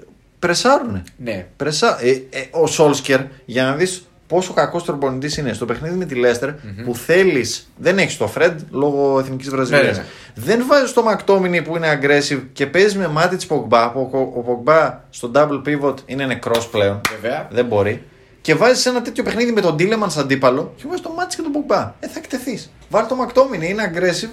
πρεσάρουνε. 0.45 1.03
Ναι. 1.16 1.47
Πρεσα... 1.57 1.99
Ε, 2.03 2.11
ε, 2.11 2.45
ο 2.51 2.66
Σόλσκερ, 2.66 3.20
για 3.45 3.64
να 3.64 3.74
δεις 3.74 4.09
πόσο 4.26 4.53
κακός 4.53 4.82
προπονητή 4.82 5.40
είναι 5.40 5.53
στο 5.53 5.64
παιχνίδι 5.64 5.95
με 5.97 6.05
τη 6.05 6.14
λεστερ 6.14 6.51
που 6.84 6.95
θέλεις. 6.95 7.72
Δεν 7.76 7.99
έχεις 7.99 8.16
το 8.16 8.26
Φρεντ 8.26 8.61
λόγω 8.70 9.18
εθνικής 9.18 9.49
Βραζιλίας. 9.49 9.84
Ναι, 9.84 9.90
ναι, 9.90 9.99
ναι. 9.99 10.05
Δεν 10.34 10.64
βάζεις 10.66 10.92
το 10.92 11.03
Μακτόμινι 11.03 11.62
που 11.62 11.76
είναι 11.76 12.01
aggressive 12.01 12.42
και 12.53 12.66
παίζεις 12.66 12.97
με 12.97 13.09
μάτι 13.09 13.36
τη 13.36 13.47
Πογμπά. 13.47 13.90
που 13.90 14.11
Ο, 14.12 14.18
ο 14.18 14.40
Πογμπά 14.40 15.01
στο 15.11 15.30
double 15.34 15.62
pivot 15.66 15.95
είναι 16.07 16.26
νεκρός 16.26 16.68
πλέον. 16.68 17.01
Βέβαια. 17.20 17.49
Δεν 17.51 17.64
μπορεί. 17.64 18.03
Και 18.40 18.55
βάζεις 18.55 18.86
ένα 18.86 19.03
τέτοιο 19.03 19.22
παιχνίδι 19.22 19.53
με 19.53 19.61
τον 19.61 19.76
Τίλεμαν 19.76 20.11
αντίπαλο 20.18 20.72
και 20.76 20.82
βάζεις 20.86 21.01
το 21.01 21.11
μάτι 21.11 21.36
και 21.36 21.42
τον 21.42 21.53
Πογμπά. 21.53 21.95
Ε, 22.01 22.07
θα 22.07 22.18
εκτεθείς. 22.18 22.70
Βάλει 22.88 23.07
το 23.07 23.14
Μακτόμινι, 23.14 23.68
είναι 23.68 23.92
aggressive. 23.95 24.30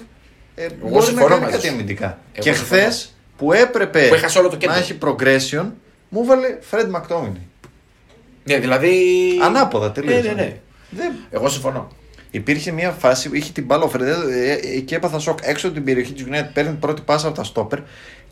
Ε, 0.54 0.66
μπορεί 0.80 0.94
να 0.94 1.00
συμφωνώ 1.00 1.28
κάνει 1.28 1.40
μαζί 1.40 1.52
κάτι 1.52 1.66
σου. 1.66 1.72
αμυντικά. 1.72 2.18
Εγώ 2.32 2.44
και 2.44 2.52
συμφωνώ. 2.52 2.80
χθες 2.82 3.14
που 3.36 3.52
έπρεπε 3.52 4.06
Που 4.08 4.14
έχασε 4.14 4.38
όλο 4.38 4.48
το 4.48 4.56
κέντρο. 4.56 4.74
να 4.74 4.80
έχει 4.80 4.98
progression, 5.04 5.66
μου 6.14 6.24
βάλε 6.24 6.58
Fred 6.70 6.88
Μακτόμινι. 6.90 7.48
Ναι, 8.44 8.58
δηλαδή. 8.58 8.92
Ανάποδα 9.42 9.92
τελείως. 9.92 10.22
Ναι, 10.22 10.28
ναι, 10.28 10.34
ναι. 10.34 10.56
Δεν... 10.90 11.12
Εγώ 11.30 11.48
συμφωνώ. 11.48 11.88
Υπήρχε 12.30 12.70
μια 12.70 12.90
φάση 12.90 13.28
που 13.28 13.34
είχε 13.34 13.52
την 13.52 13.64
μπάλα 13.64 13.84
ο 13.84 13.88
Φρεντέ 13.88 14.14
ε, 14.74 14.80
και 14.80 14.94
έπαθα 14.94 15.18
σοκ 15.18 15.38
έξω 15.42 15.66
από 15.66 15.76
την 15.76 15.84
περιοχή 15.84 16.12
της 16.12 16.24
United. 16.28 16.50
Παίρνει 16.52 16.70
την 16.70 16.78
πρώτη 16.78 17.02
πάσα 17.02 17.26
από 17.26 17.36
τα 17.36 17.44
στόπερ 17.44 17.78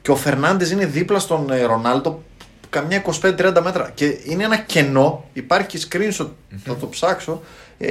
και 0.02 0.10
ο 0.10 0.16
Φερνάντες 0.16 0.70
είναι 0.70 0.86
δίπλα 0.86 1.18
στον 1.18 1.50
ε, 1.50 1.62
Ρονάλτο 1.62 2.22
καμιά 2.70 3.04
25-30 3.22 3.60
μέτρα. 3.62 3.90
Και 3.94 4.18
είναι 4.24 4.44
ένα 4.44 4.56
κενό. 4.56 5.24
Υπάρχει 5.32 5.66
και 5.66 5.86
screenshot, 5.90 6.28
θα 6.64 6.76
το 6.76 6.86
ψάξω. 6.86 7.42
Ε, 7.78 7.88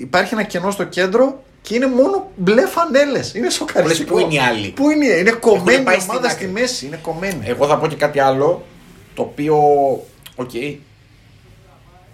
υπάρχει 0.00 0.34
ένα 0.34 0.42
κενό 0.42 0.70
στο 0.70 0.84
κέντρο 0.84 1.44
και 1.66 1.74
είναι 1.74 1.86
μόνο 1.86 2.30
μπλε 2.36 2.66
φανέλες. 2.66 3.34
Είναι 3.34 3.50
σοκαριστικό. 3.50 4.14
Πού 4.14 4.18
είναι 4.18 4.34
οι 4.34 4.38
άλλοι; 4.38 4.70
Πού 4.70 4.90
είναι, 4.90 5.06
είναι 5.06 5.30
κομμένη 5.30 5.84
πάει 5.84 5.96
η 5.96 6.00
στην 6.00 6.10
ομάδα 6.10 6.28
άκρη. 6.28 6.44
στη 6.44 6.52
μέση. 6.52 6.86
Είναι 6.86 6.98
κομμένη. 7.02 7.40
Εγώ 7.44 7.66
θα 7.66 7.78
πω 7.78 7.86
και 7.86 7.96
κάτι 7.96 8.18
άλλο 8.18 8.64
το 9.14 9.22
οποίο. 9.22 9.56
Οκ. 10.36 10.50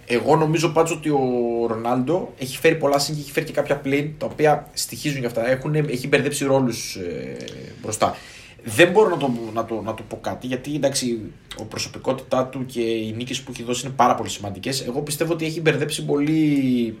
Εγώ 0.05 0.35
νομίζω 0.35 0.69
πάντως 0.69 0.91
ότι 0.91 1.09
ο 1.09 1.21
Ρονάλντο 1.67 2.33
έχει 2.37 2.57
φέρει 2.57 2.75
πολλά 2.75 2.99
συν 2.99 3.15
και 3.15 3.21
έχει 3.21 3.31
φέρει 3.31 3.45
και 3.45 3.51
κάποια 3.51 3.77
πλην 3.77 4.11
τα 4.17 4.25
οποία 4.25 4.69
στοιχίζουν 4.73 5.19
για 5.19 5.27
αυτά. 5.27 5.49
Έχουν, 5.49 5.75
έχει 5.75 6.07
μπερδέψει 6.07 6.45
ρόλους 6.45 6.95
ε, 6.95 7.37
μπροστά. 7.81 8.15
Δεν 8.63 8.91
μπορώ 8.91 9.09
να 9.09 9.17
το, 9.17 9.31
να, 9.53 9.65
το, 9.65 9.81
να 9.81 9.93
το 9.93 10.03
πω 10.07 10.19
κάτι 10.21 10.47
γιατί 10.47 10.75
εντάξει, 10.75 11.19
ο 11.59 11.63
προσωπικότητά 11.63 12.45
του 12.45 12.65
και 12.65 12.81
οι 12.81 13.13
νίκες 13.17 13.41
που 13.41 13.51
έχει 13.51 13.63
δώσει 13.63 13.85
είναι 13.85 13.95
πάρα 13.95 14.15
πολύ 14.15 14.29
σημαντικές. 14.29 14.81
Εγώ 14.87 15.01
πιστεύω 15.01 15.33
ότι 15.33 15.45
έχει 15.45 15.61
μπερδέψει 15.61 16.05
πολύ 16.05 16.97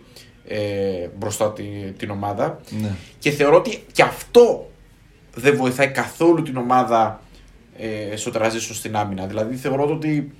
ε, 0.47 1.07
μπροστά 1.17 1.51
τη, 1.53 1.63
την 1.97 2.09
ομάδα. 2.09 2.59
Ναι. 2.81 2.89
Και 3.19 3.29
θεωρώ 3.31 3.55
ότι 3.57 3.83
και 3.91 4.01
αυτό 4.03 4.71
δεν 5.35 5.55
βοηθάει 5.57 5.87
καθόλου 5.87 6.41
την 6.43 6.57
ομάδα 6.57 7.21
ε, 7.77 8.15
στο 8.15 8.31
transition 8.35 8.73
στην 8.73 8.95
άμυνα. 8.95 9.25
Δηλαδή 9.25 9.55
θεωρώ 9.55 9.85
ότι 9.89 10.33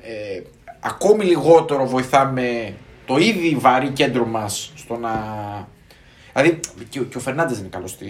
ε, 0.00 0.40
ακόμη 0.80 1.24
λιγότερο 1.24 1.86
βοηθάμε 1.86 2.74
το 3.06 3.16
ήδη 3.16 3.54
βαρύ 3.58 3.88
κέντρο 3.88 4.26
μας 4.26 4.72
στο 4.76 4.96
να. 4.96 5.10
Δηλαδή 6.34 6.60
και, 6.88 7.00
ο- 7.00 7.04
και 7.04 7.16
ο 7.16 7.20
Φερνάντες 7.20 7.52
δεν 7.52 7.60
είναι 7.60 7.68
καλός 7.74 7.90
στη, 7.90 8.06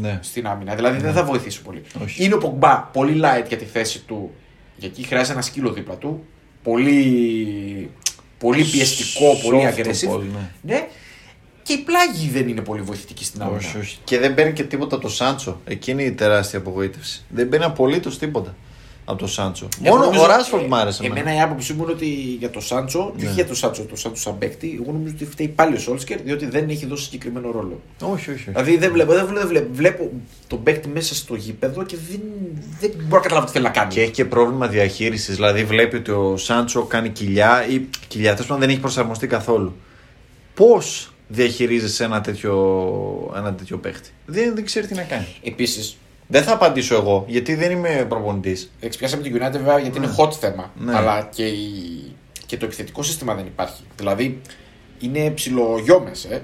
Ναι. 0.00 0.18
στην 0.22 0.46
άμυνα. 0.46 0.74
Δηλαδή 0.74 0.98
δεν 1.00 1.12
θα 1.12 1.24
βοηθήσει 1.24 1.62
πολύ. 1.62 1.82
Όχι. 2.02 2.24
Είναι 2.24 2.34
ο 2.34 2.38
Πογκμπά 2.38 2.76
πολύ 2.92 3.20
light 3.24 3.44
για 3.48 3.56
τη 3.56 3.64
θέση 3.64 4.00
του. 4.00 4.30
Γιατί 4.76 4.94
εκεί 4.98 5.06
χρειάζεται 5.08 5.32
ένα 5.32 5.42
σκύλο 5.42 5.72
δίπλα 5.72 5.94
του. 5.94 6.24
Πολύ, 6.62 7.90
πολύ 8.44 8.64
πιεστικό, 8.64 9.36
πολύ 9.42 9.62
Soft 9.64 9.78
aggressive. 9.78 10.14
ball, 10.14 10.20
ναι. 10.32 10.74
ναι. 10.74 10.88
Και 11.62 11.72
η 11.72 11.78
πλάγη 11.78 12.28
δεν 12.28 12.48
είναι 12.48 12.60
πολύ 12.60 12.82
βοηθητική 12.82 13.24
στην 13.24 13.42
άμυνα. 13.42 13.58
Όχι, 13.58 13.78
όχι. 13.78 13.98
Και 14.04 14.18
δεν 14.18 14.34
παίρνει 14.34 14.52
και 14.52 14.64
τίποτα 14.64 14.94
από 14.94 15.04
το 15.04 15.10
Σάντσο. 15.10 15.60
Εκείνη 15.64 16.04
η 16.04 16.12
τεράστια 16.12 16.58
απογοήτευση. 16.58 17.24
Δεν 17.28 17.48
παίρνει 17.48 17.64
απολύτως 17.64 18.18
τίποτα 18.18 18.54
από 19.04 19.18
το 19.18 19.26
Σάντσο. 19.26 19.68
Εγώ 19.82 19.94
Μόνο 19.94 20.04
νομίζω- 20.04 20.22
ο 20.24 20.26
Ράσφορντ 20.26 20.66
μ' 20.68 20.74
άρεσε. 20.74 21.04
Εμένα 21.04 21.20
εμένα. 21.20 21.36
η 21.36 21.40
άποψή 21.42 21.72
μου 21.72 21.82
είναι 21.82 21.92
ότι 21.92 22.06
για 22.38 22.50
το 22.50 22.60
Σάντσο, 22.60 23.12
και 23.16 23.22
Ναι. 23.22 23.26
όχι 23.28 23.34
για 23.34 23.46
το 23.46 23.54
Σάντσο, 23.54 23.82
το 23.82 23.96
Σάντσο 23.96 24.22
σαν 24.22 24.38
παίκτη, 24.38 24.78
εγώ 24.82 24.92
νομίζω 24.92 25.12
ότι 25.16 25.24
φταίει 25.26 25.48
πάλι 25.48 25.74
ο 25.76 25.78
Σόλσκερ 25.78 26.20
διότι 26.20 26.46
δεν 26.46 26.68
έχει 26.68 26.86
δώσει 26.86 27.04
συγκεκριμένο 27.04 27.50
ρόλο. 27.50 27.80
Όχι, 28.00 28.10
όχι. 28.12 28.30
όχι. 28.30 28.44
Δηλαδή 28.50 28.76
δεν 28.76 28.92
βλέπω, 28.92 29.12
δεν 29.12 29.26
βλέπω, 29.26 29.46
βλέπω, 29.46 29.68
βλέπω 29.72 30.10
τον 30.46 30.62
παίκτη 30.62 30.88
μέσα 30.88 31.14
στο 31.14 31.34
γήπεδο 31.34 31.82
και 31.84 31.96
δεν, 32.10 32.20
δεν 32.80 32.90
μπορώ 32.96 33.16
να 33.16 33.20
καταλάβω 33.20 33.46
τι 33.46 33.52
θέλει 33.52 33.64
να 33.64 33.70
κάνει. 33.70 33.92
Και 33.92 34.00
έχει 34.00 34.10
και 34.10 34.24
πρόβλημα 34.24 34.68
διαχείρισης. 34.68 35.34
Δηλαδή 35.34 35.64
βλέπει 35.64 35.96
ότι 35.96 36.10
ο 36.10 36.36
Σάντσο 36.36 36.82
κάνει 36.82 37.08
κοιλιά 37.08 37.66
ή 37.68 37.80
κοιλιά 38.08 38.30
τέλος 38.32 38.46
πάντων 38.46 38.60
δεν 38.60 38.70
έχει 38.70 38.80
προσαρμοστεί 38.80 39.26
καθόλου. 39.26 39.74
Πώς 40.54 41.12
διαχειρίζεσαι 41.28 42.04
ένα 42.04 42.20
τέτοιο, 42.20 43.32
ένα 43.36 43.54
τέτοιο 43.54 43.78
παίχτη. 43.78 44.08
Δεν, 44.26 44.54
δεν 44.54 44.64
ξέρει 44.64 44.86
τι 44.86 44.94
να 44.94 45.02
κάνει. 45.02 45.26
Επίσης, 45.42 45.96
Δεν 46.26 46.42
θα 46.42 46.52
απαντήσω 46.52 46.94
εγώ 46.94 47.24
γιατί 47.28 47.54
δεν 47.54 47.70
είμαι 47.70 48.06
προπονητής. 48.08 48.70
εξπιάσαμε 48.80 49.22
την 49.22 49.36
United 49.36 49.52
βέβαια 49.52 49.78
γιατί 49.78 49.98
είναι 49.98 50.14
hot 50.18 50.32
θέμα. 50.32 50.72
Ναι. 50.78 50.96
Αλλά 50.96 51.28
και, 51.34 51.46
η, 51.46 51.68
και 52.46 52.56
το 52.56 52.64
επιθετικό 52.64 53.02
σύστημα 53.02 53.34
δεν 53.34 53.46
υπάρχει. 53.46 53.82
Δηλαδή 53.96 54.40
είναι 55.00 55.30
ψιλογιώμε. 55.30 56.10
Ε. 56.30 56.38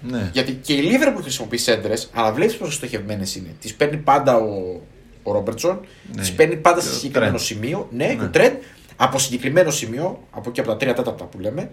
Ναι. 0.00 0.30
Γιατί 0.32 0.52
και 0.52 0.72
η 0.72 0.82
Liverpool 0.92 1.20
χρησιμοποιεί 1.22 1.58
έντρε, 1.66 1.94
αλλά 2.12 2.32
βλέπεις 2.32 2.56
πόσο 2.56 2.72
στοχευμένες 2.72 3.36
είναι. 3.36 3.48
Τις 3.60 3.74
παίρνει 3.74 3.96
πάντα 3.96 4.36
ο, 4.36 4.80
ο 5.22 5.32
Ρόμπερτσον, 5.32 5.80
Ναι. 6.14 6.20
τις 6.20 6.32
παίρνει 6.32 6.56
πάντα 6.56 6.80
σε 6.80 6.88
Και 6.88 6.94
ο 6.94 6.98
συγκεκριμένο 6.98 7.36
Trent. 7.36 7.40
σημείο. 7.40 7.88
Ναι, 7.90 8.06
Ναι. 8.06 8.14
και 8.14 8.24
ο 8.24 8.28
Τρέντ 8.30 8.52
από 8.96 9.18
συγκεκριμένο 9.18 9.70
σημείο, 9.70 10.22
από 10.30 10.48
εκεί 10.50 10.60
από 10.60 10.68
τα 10.68 10.76
τρία 10.76 10.94
τέταρτα 10.94 11.24
που 11.24 11.38
λέμε, 11.40 11.70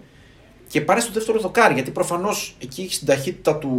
και 0.68 0.80
πάρει 0.80 1.00
στο 1.00 1.12
δεύτερο 1.12 1.40
δοκάρι. 1.40 1.74
Γιατί 1.74 1.90
προφανώς 1.90 2.56
εκεί 2.62 2.80
έχεις 2.82 2.98
την 2.98 3.06
ταχύτητα 3.06 3.56
του. 3.56 3.70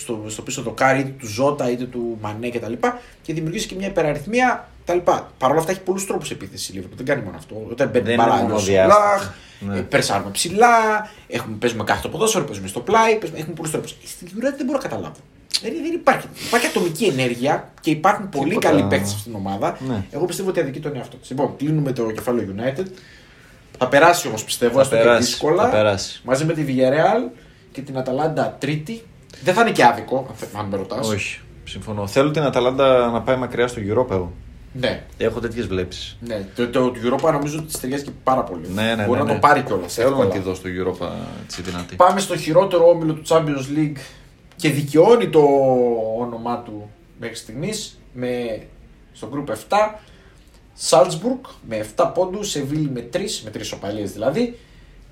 Στο, 0.00 0.24
στο 0.26 0.42
πίσω 0.42 0.62
δοκάρι, 0.62 1.00
είτε 1.00 1.12
του 1.18 1.26
Ζώτα 1.26 1.70
είτε 1.70 1.84
του 1.84 2.18
Μανέ 2.20 2.48
κτλ. 2.48 2.72
Και, 2.72 2.90
και 3.22 3.32
δημιουργήσει 3.32 3.66
και 3.66 3.74
μια 3.74 3.86
υπεραριθμία 3.86 4.68
κτλ. 4.84 4.98
Παρ' 5.38 5.50
όλα 5.50 5.58
αυτά 5.58 5.70
έχει 5.70 5.80
πολλούς 5.80 6.06
τρόπους 6.06 6.30
επίθεσης 6.30 6.68
η 6.68 6.72
Liverpool. 6.80 6.96
Δεν 6.96 7.06
κάνει 7.06 7.22
μόνο 7.22 7.36
αυτό. 7.36 7.66
Όταν 7.70 7.88
μπαίνει 7.88 8.04
Δεν 8.04 8.16
μπάλα, 8.16 8.32
είναι 8.32 8.42
μόνο 8.42 8.54
αλλιώς 8.54 8.64
διάστημα. 8.68 8.94
Σαλάχ, 8.94 9.32
Ναι. 9.60 9.78
ε, 9.78 9.80
περσάρουμε 9.80 10.30
ψηλά, 10.30 10.68
έχουμε, 11.28 11.56
παίζουμε 11.56 11.84
κάθε 11.84 12.00
το 12.02 12.08
ποδόσφαιρο, 12.08 12.44
παίζουμε 12.44 12.68
στο 12.68 12.80
πλάι, 12.80 13.16
παίζουμε, 13.18 13.38
έχουμε 13.40 13.54
πολλούς 13.54 13.72
τρόπους. 13.72 13.96
Στην 14.04 14.28
United 14.28 14.54
δεν 14.56 14.66
μπορώ 14.66 14.78
να 14.78 14.88
καταλάβω. 14.88 15.16
Δεν, 15.62 15.72
δεν 15.82 15.92
υπάρχει. 15.92 16.26
Υπάρχει 16.46 16.66
ατομική 16.66 17.04
ενέργεια 17.04 17.72
και 17.80 17.90
υπάρχουν 17.90 18.28
πολύ 18.28 18.48
Τίποτα. 18.48 18.68
καλοί 18.68 18.82
παίκτες 18.82 19.10
στην 19.10 19.34
ομάδα. 19.34 19.78
Ναι. 19.88 20.04
Εγώ 20.10 20.24
πιστεύω 20.24 20.48
ότι 20.48 20.60
αδικεί 20.60 20.80
τον 20.80 20.96
εαυτό 20.96 21.16
της. 21.16 21.30
Λοιπόν, 21.30 21.56
κλείνουμε 21.56 21.92
το 21.92 22.10
κεφάλαιο 22.10 22.54
United. 22.56 22.84
Θα 23.78 23.88
περάσει 23.88 24.28
όμως 24.28 24.44
πιστεύω, 24.44 24.74
Θα 24.74 24.80
έστω 24.80 24.96
και 24.96 25.02
περάσει, 25.02 25.22
δύσκολα. 25.26 25.62
θα 25.62 25.68
περάσει. 25.68 26.20
Μαζί 26.24 26.44
με 26.44 26.52
τη 26.52 26.64
Villarreal 26.68 27.30
και 27.72 27.80
την 27.80 27.98
Αταλάντα 27.98 28.56
Τρίτη. 28.60 29.02
Δεν 29.44 29.54
θα 29.54 29.60
είναι 29.60 29.70
και 29.72 29.84
άδικο, 29.84 30.26
αν 30.28 30.34
θε- 30.36 30.56
αν 30.56 30.66
με 30.66 30.76
ρωτάς. 30.76 31.08
Όχι. 31.08 31.40
Συμφωνώ. 31.64 32.06
Θέλω 32.06 32.30
την 32.30 32.42
Αταλάντα 32.42 33.10
να 33.10 33.20
πάει 33.22 33.36
μακριά 33.36 33.68
στο 33.68 33.80
Europa 33.80 34.10
εγώ. 34.10 34.32
Ναι, 34.72 35.04
Έχω 35.18 35.40
τέτοιες 35.40 35.66
βλέψεις. 35.66 36.16
ναι. 36.20 36.46
Το, 36.54 36.68
το, 36.68 36.90
το 36.90 36.98
Europa 37.04 37.32
νομίζω 37.32 37.58
ότι 37.58 37.72
τη 37.72 37.80
ταιριάζει 37.80 38.04
και 38.04 38.10
πάρα 38.24 38.42
πολύ. 38.42 38.68
Ναι, 38.74 38.94
ναι, 38.94 39.04
Μπορεί 39.04 39.18
ναι, 39.18 39.24
να 39.24 39.24
ναι. 39.24 39.32
το 39.32 39.38
πάρει 39.46 39.62
κιόλας. 39.62 39.94
Θέλω 39.94 40.16
να 40.16 40.26
τη 40.26 40.38
δω 40.38 40.54
στο 40.54 40.68
Europa 40.68 41.08
έτσι 41.44 41.62
δυνατή. 41.62 41.96
Πάμε 41.96 42.20
στο 42.20 42.36
χειρότερο 42.36 42.88
όμιλο 42.88 43.12
του 43.12 43.22
Champions 43.28 43.76
League 43.78 43.96
και 44.56 44.70
δικαιώνει 44.70 45.28
το 45.28 45.40
όνομά 46.20 46.58
του 46.62 46.90
μέχρι 47.20 47.36
στιγμής 47.36 47.98
με 48.12 48.60
στο 49.12 49.28
group 49.34 49.50
7. 49.50 49.54
Σάλτσμπουργκ 50.74 51.38
με 51.68 51.86
7 51.96 52.10
πόντους, 52.14 52.50
Σεβίλη 52.50 52.90
με 52.90 53.08
3, 53.12 53.18
με 53.44 53.50
3 53.50 53.60
οπαλίες 53.74 54.12
δηλαδή. 54.12 54.58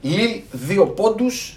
Λίλ 0.03 0.41
2 0.69 0.93
πόντους, 0.97 1.56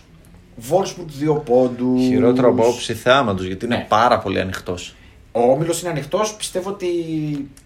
Βόρσμπουργκ 0.60 1.10
2 1.38 1.42
πόντους. 1.46 2.02
Χειρότερο 2.08 2.50
από 2.50 2.68
όψη 2.68 2.94
θεάματος 2.94 3.46
γιατί 3.46 3.66
είναι 3.66 3.76
Ναι. 3.76 3.86
πάρα 3.90 4.20
πολύ 4.20 4.40
ανοιχτός. 4.40 4.94
Ο 5.32 5.42
όμιλος 5.52 5.82
είναι 5.82 5.90
ανοιχτός. 5.90 6.34
Πιστεύω 6.36 6.70
ότι 6.70 6.88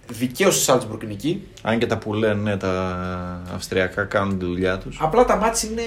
δικαίω 0.10 0.50
η 0.50 0.52
Σάλτσμπουργκ 0.52 1.02
είναι 1.04 1.14
εκεί. 1.14 1.42
Αν 1.62 1.80
και 1.80 1.86
τα 1.86 1.98
που 1.98 2.14
λένε 2.14 2.42
ναι, 2.42 2.58
τα 2.58 3.42
Αυστριακά 3.56 4.04
κάνουν 4.04 4.40
τη 4.40 4.46
δουλειά 4.46 4.78
τους. 4.78 4.98
Απλά 5.02 5.26
τα 5.26 5.36
μάτια 5.36 5.70
είναι 5.70 5.82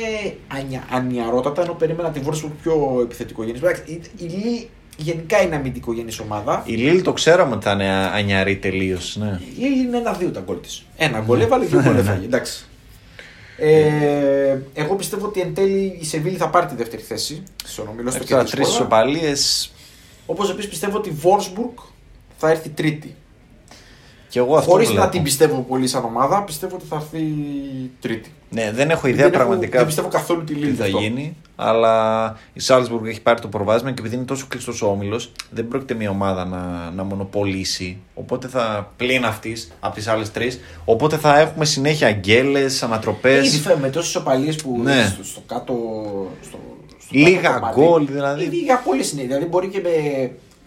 ανια, 0.49 0.85
ανιαρότατα 0.91 1.63
ενώ 1.63 1.73
περίμενα 1.73 2.11
τη 2.11 2.21
Βόρσμπουργκ 2.21 2.53
πιο 2.63 2.99
επιθετικογενή. 3.03 3.59
Η, 3.87 4.01
η 4.17 4.25
Λίλ 4.25 4.65
γενικά 4.97 5.43
είναι 5.43 5.57
αμυντικογενή 5.57 6.13
ομάδα. 6.23 6.63
Η 6.67 6.73
Λίλ 6.75 7.03
το 7.03 7.13
ξέραμε 7.13 7.55
ότι 7.55 7.65
θα 7.65 7.73
είναι 7.73 7.89
ανιαρή 7.91 8.57
τελείως. 8.57 9.17
Ναι. 9.21 9.41
Η 9.59 9.61
Λίλ 9.63 9.85
είναι 9.85 9.97
ένα-δύο 9.97 10.31
τα 10.31 10.41
γκολ 10.41 10.61
της. 10.61 10.83
Ένα 10.97 11.21
γκολ 11.27 11.41
έβαλε, 11.41 11.65
δύο 11.65 11.83
γκολ 11.83 11.97
έφαγε. 12.07 12.25
Εντάξει. 12.25 12.65
Ε, 13.57 14.59
εγώ 14.75 14.95
πιστεύω 14.95 15.27
ότι 15.27 15.41
εν 15.41 15.55
τέλει 15.55 15.99
η 16.01 16.05
Σεβίλη 16.05 16.37
θα 16.37 16.49
πάρει 16.49 16.67
τη 16.67 16.75
δεύτερη 16.75 17.03
θέση 17.03 17.43
στον 17.65 17.89
ομιλό 17.89 18.11
στο 18.11 18.25
Τώρα 18.25 18.45
τρεις 18.45 18.69
ισοπαλίε. 18.69 19.33
Όπως 20.27 20.51
επίσης 20.51 20.71
πιστεύω 20.71 20.97
ότι 20.97 21.09
η 21.09 21.13
Βόρσμπουργκ 21.13 21.73
θα 22.37 22.51
έρθει 22.51 22.69
τρίτη. 22.69 23.15
Και 24.29 24.39
εγώ 24.39 24.57
αυτό 24.57 24.71
Χωρίς 24.71 24.89
βλέπω. 24.89 25.05
να 25.05 25.11
την 25.11 25.23
πιστεύω 25.23 25.65
πολύ 25.69 25.87
σαν 25.87 26.05
ομάδα, 26.05 26.43
πιστεύω 26.43 26.75
ότι 26.77 26.85
θα 26.89 26.97
έρθει 26.97 27.25
τρίτη. 28.01 28.31
Ναι, 28.51 28.73
δεν 28.75 28.91
έχω 28.91 29.07
ιδέα 29.07 29.25
δεν 29.25 29.35
έχω- 29.35 29.43
πραγματικά 29.45 29.77
δεν 29.77 29.87
πιστεύω 29.87 30.09
καθόλου 30.09 30.45
τη 30.45 30.55
τι 30.55 30.61
Λίλ. 30.61 30.75
θα 30.79 30.87
γίνει. 30.87 31.37
Αλλά 31.57 32.37
η 32.53 32.61
Σάλτσμπουργκ 32.61 33.07
έχει 33.07 33.21
πάρει 33.21 33.41
το 33.41 33.49
προβάδισμα 33.49 33.91
και 33.93 34.01
επειδή 34.01 34.15
είναι 34.17 34.25
τόσο 34.25 34.47
κλειστός 34.49 34.83
ο 34.83 34.87
όμιλος, 34.87 35.33
δεν 35.51 35.69
πρόκειται 35.69 35.95
μια 35.95 36.11
ομάδα 36.11 36.45
να, 36.45 36.91
να 36.97 37.05
μονοπολίσει. 37.05 37.99
Οπότε 38.15 38.49
θα 38.49 38.93
πλην 38.97 39.25
αυτής 39.25 39.73
από 39.81 39.95
τις 39.95 40.09
άλλες 40.09 40.31
τρεις. 40.33 40.61
Οπότε 40.85 41.17
θα 41.17 41.39
έχουμε 41.39 41.65
συνέχεια 41.65 42.13
γκέλες, 42.13 42.83
ανατροπές. 42.83 43.47
Ήδη 43.47 43.57
φε- 43.59 43.79
με 43.81 43.91
τόσες 43.91 44.15
οπαλίε 44.15 44.53
που 44.53 44.81
Ναι. 44.83 45.13
στο, 45.15 45.25
στο 45.25 45.41
κάτω. 45.47 45.75
Στο, 46.43 46.59
στο 47.01 47.09
Λίγα 47.19 47.41
κάτω 47.41 47.59
κομμάτι, 47.61 47.81
γκολ, 47.81 48.07
δηλαδή. 48.07 48.45
ή 48.45 48.49
Λίγα 48.49 48.83
γκολ 48.87 48.99
είναι. 49.13 49.23
Δηλαδή 49.23 49.45
μπορεί 49.45 49.69
και 49.69 49.81
με, 49.83 49.91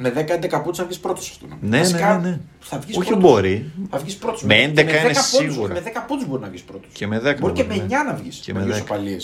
με 0.02 0.10
10-11 0.10 0.62
πόντους 0.64 0.78
να 0.78 0.86
βγεις 0.86 1.00
πρώτος 1.00 1.30
αυτό. 1.30 1.45
Ναι, 1.62 1.80
ναι, 1.80 1.89
ναι, 1.89 2.20
ναι. 2.30 2.39
Θα 2.60 2.80
βγεις 2.80 2.97
Όχι 2.97 3.10
πρώτος. 3.10 3.32
μπορεί. 3.32 3.72
Θα 3.89 3.97
βγεις 3.97 4.16
πρώτος. 4.16 4.43
Με 4.43 4.56
11 4.56 4.80
είναι 4.80 5.14
σίγουρα. 5.14 5.74
Με 5.74 5.80
10 5.86 6.06
πόντους 6.08 6.28
μπορεί 6.28 6.41
να 6.41 6.47
βγεις 6.50 6.62
πρώτος. 6.62 6.89
Και 6.93 7.08
με 7.08 7.18
10 7.20 7.22
Μπορεί 7.39 7.54
και 7.54 7.64
μπορεί, 7.64 7.78
με 7.80 7.86
9 7.86 7.88
ναι. 7.88 8.12
να 8.12 8.14
βγεις. 8.14 8.38
Και 8.38 8.54
με 8.54 8.60
με 8.60 8.66
δύο 8.66 8.76
10. 8.76 8.82
οπαλίε. 8.82 9.18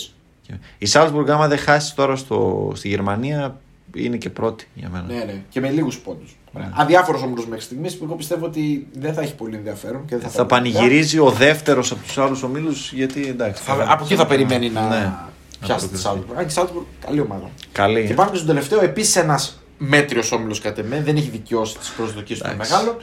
Η 0.78 0.86
Σάλτσμπουργκ, 0.86 1.28
άμα 1.30 1.48
δεν 1.48 1.58
χάσει 1.58 1.94
τώρα 1.94 2.16
στο, 2.16 2.70
στη 2.74 2.88
Γερμανία, 2.88 3.60
είναι 3.94 4.16
και 4.16 4.30
πρώτη 4.30 4.68
για 4.74 4.88
μένα. 4.88 5.04
Ναι, 5.06 5.14
ναι. 5.24 5.42
Και 5.48 5.60
με 5.60 5.68
λίγους 5.70 5.98
πόντους. 5.98 6.36
Ναι. 6.52 6.68
Αδιάφορος 6.74 7.22
όμω 7.22 7.34
μέχρι 7.48 7.60
στιγμής 7.64 7.96
που 7.96 8.04
εγώ 8.04 8.14
πιστεύω 8.14 8.46
ότι 8.46 8.86
δεν 8.98 9.14
θα 9.14 9.20
έχει 9.20 9.34
πολύ 9.34 9.56
ενδιαφέρον. 9.56 10.04
Και 10.04 10.16
δεν 10.16 10.28
θα, 10.28 10.30
Θα 10.30 10.46
πάρει 10.46 10.70
πανηγυρίζει 10.70 11.18
ο 11.18 11.30
δεύτερος 11.30 11.90
από 11.92 12.02
τους 12.02 12.18
άλλους 12.18 12.42
ομίλους 12.42 12.92
γιατί 12.92 13.26
εντάξει. 13.28 13.62
Θα, 13.62 13.84
από 13.88 14.04
εκεί 14.04 14.14
θα 14.14 14.26
περιμένει 14.26 14.70
να 14.70 14.88
Ναι. 14.88 15.12
πιάσει 15.60 15.86
τη 15.88 15.92
Να 15.94 15.98
Σάλτσμπουργκ. 16.00 16.38
Αν 16.38 16.44
και 16.44 16.50
η 16.50 16.54
Σάλτσμπουργκ 16.54 16.84
καλή 17.06 17.20
ομάδα. 17.20 17.50
Καλή. 17.72 18.06
Και 18.06 18.12
ε. 18.12 18.14
πάμε 18.14 18.30
και 18.30 18.36
στον 18.36 18.48
τελευταίο, 18.48 18.82
επίσης 18.82 19.16
ένας 19.16 19.60
μέτριος 19.78 20.32
όμιλος 20.32 20.60
κατά 20.60 20.82
με, 20.82 21.02
δεν 21.02 21.16
έχει 21.16 21.28
δικαιώσει 21.28 21.78
τις 21.78 21.88
προσδοκίες 21.90 22.38
των 22.38 22.50
Εντάξει. 22.50 22.72
μεγάλων. 22.72 22.96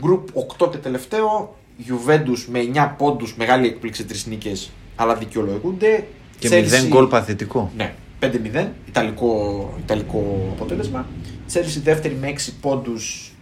Γκρουπ 0.00 0.28
8 0.58 0.70
και 0.70 0.76
τελευταίο, 0.76 1.56
Juventus 1.88 2.44
με 2.48 2.58
9 2.60 2.94
πόντους, 2.98 3.34
μεγάλη 3.36 3.66
έκπληξη, 3.66 4.04
τρεις 4.04 4.26
νίκες, 4.26 4.70
αλλά 4.96 5.14
δικαιολογούνται. 5.16 6.06
Και 6.38 6.48
Chelsea- 6.48 6.82
0 6.84 6.86
γκολ 6.88 7.06
παθητικό. 7.06 7.72
Ναι, 7.76 7.94
5-0, 8.18 8.72
ιταλικό, 8.88 9.74
ιταλικό 9.78 10.48
αποτέλεσμα. 10.52 11.06
Chelsea 11.52 11.80
δεύτερη 11.82 12.14
με 12.14 12.26
6 12.28 12.52
πόντους, 12.60 13.32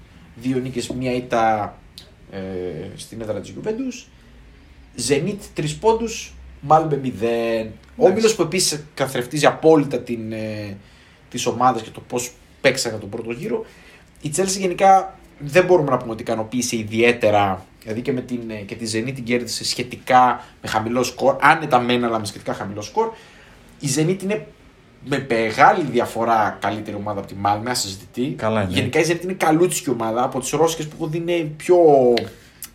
2 0.42 0.58
νίκες, 0.60 0.88
μία 0.88 1.12
ήττα 1.14 1.74
ε, 2.30 2.38
στην 2.96 3.20
έδρα 3.20 3.40
της 3.40 3.52
Juventus. 3.56 4.06
Zenit 5.08 5.36
3 5.60 5.74
πόντους, 5.80 6.32
Μάλμπε 6.60 6.96
0. 6.96 7.70
Ο 7.96 8.06
Όμιλος 8.06 8.34
που 8.34 8.42
επίσης 8.42 8.84
καθρεφτίζει 8.94 9.46
απόλυτα 9.46 9.98
την, 9.98 10.32
ε, 10.32 10.76
τις 11.30 11.46
ομάδες 11.46 11.82
και 11.82 11.90
το 11.90 12.00
πώς 12.00 12.32
παίξανε 12.60 12.96
τον 12.96 13.08
πρώτο 13.08 13.30
γύρο. 13.30 13.64
Η 14.20 14.30
Chelsea 14.36 14.58
γενικά 14.58 15.18
δεν 15.38 15.64
μπορούμε 15.64 15.90
να 15.90 15.96
πούμε 15.96 16.12
ότι 16.12 16.22
ικανοποίησε 16.22 16.76
ιδιαίτερα. 16.76 17.64
Δηλαδή 17.82 18.00
και, 18.00 18.12
με 18.12 18.20
την, 18.20 18.40
ε, 18.50 18.54
και 18.54 18.74
τη 18.74 18.90
Zenit 18.94 19.12
την 19.14 19.24
κέρδισε 19.24 19.64
σχετικά 19.64 20.44
με 20.62 20.68
χαμηλό 20.68 21.02
σκορ. 21.02 21.36
Άνετα 21.40 21.80
μεν, 21.80 22.04
αλλά 22.04 22.18
με 22.18 22.26
σχετικά 22.26 22.54
χαμηλό 22.54 22.82
σκορ. 22.82 23.10
Η 23.80 23.88
Zenit 23.96 24.22
είναι 24.22 24.46
με 25.04 25.26
μεγάλη 25.28 25.84
διαφορά 25.90 26.58
καλύτερη 26.60 26.96
ομάδα 26.96 27.18
από 27.18 27.28
τη 27.28 27.34
Μάλμε, 27.34 27.70
ασυζητητή. 27.70 28.34
Καλά 28.36 28.62
είναι. 28.62 28.72
Γενικά 28.72 29.00
η 29.00 29.04
Zenit 29.08 29.22
είναι 29.22 29.32
καλούτσικη 29.32 29.90
ομάδα. 29.90 30.22
Από 30.22 30.40
τις 30.40 30.50
Ρώσικες 30.50 30.86
που 30.86 30.96
έχω 30.98 31.06
δει 31.06 31.16
είναι 31.16 31.50
πιο 31.56 31.76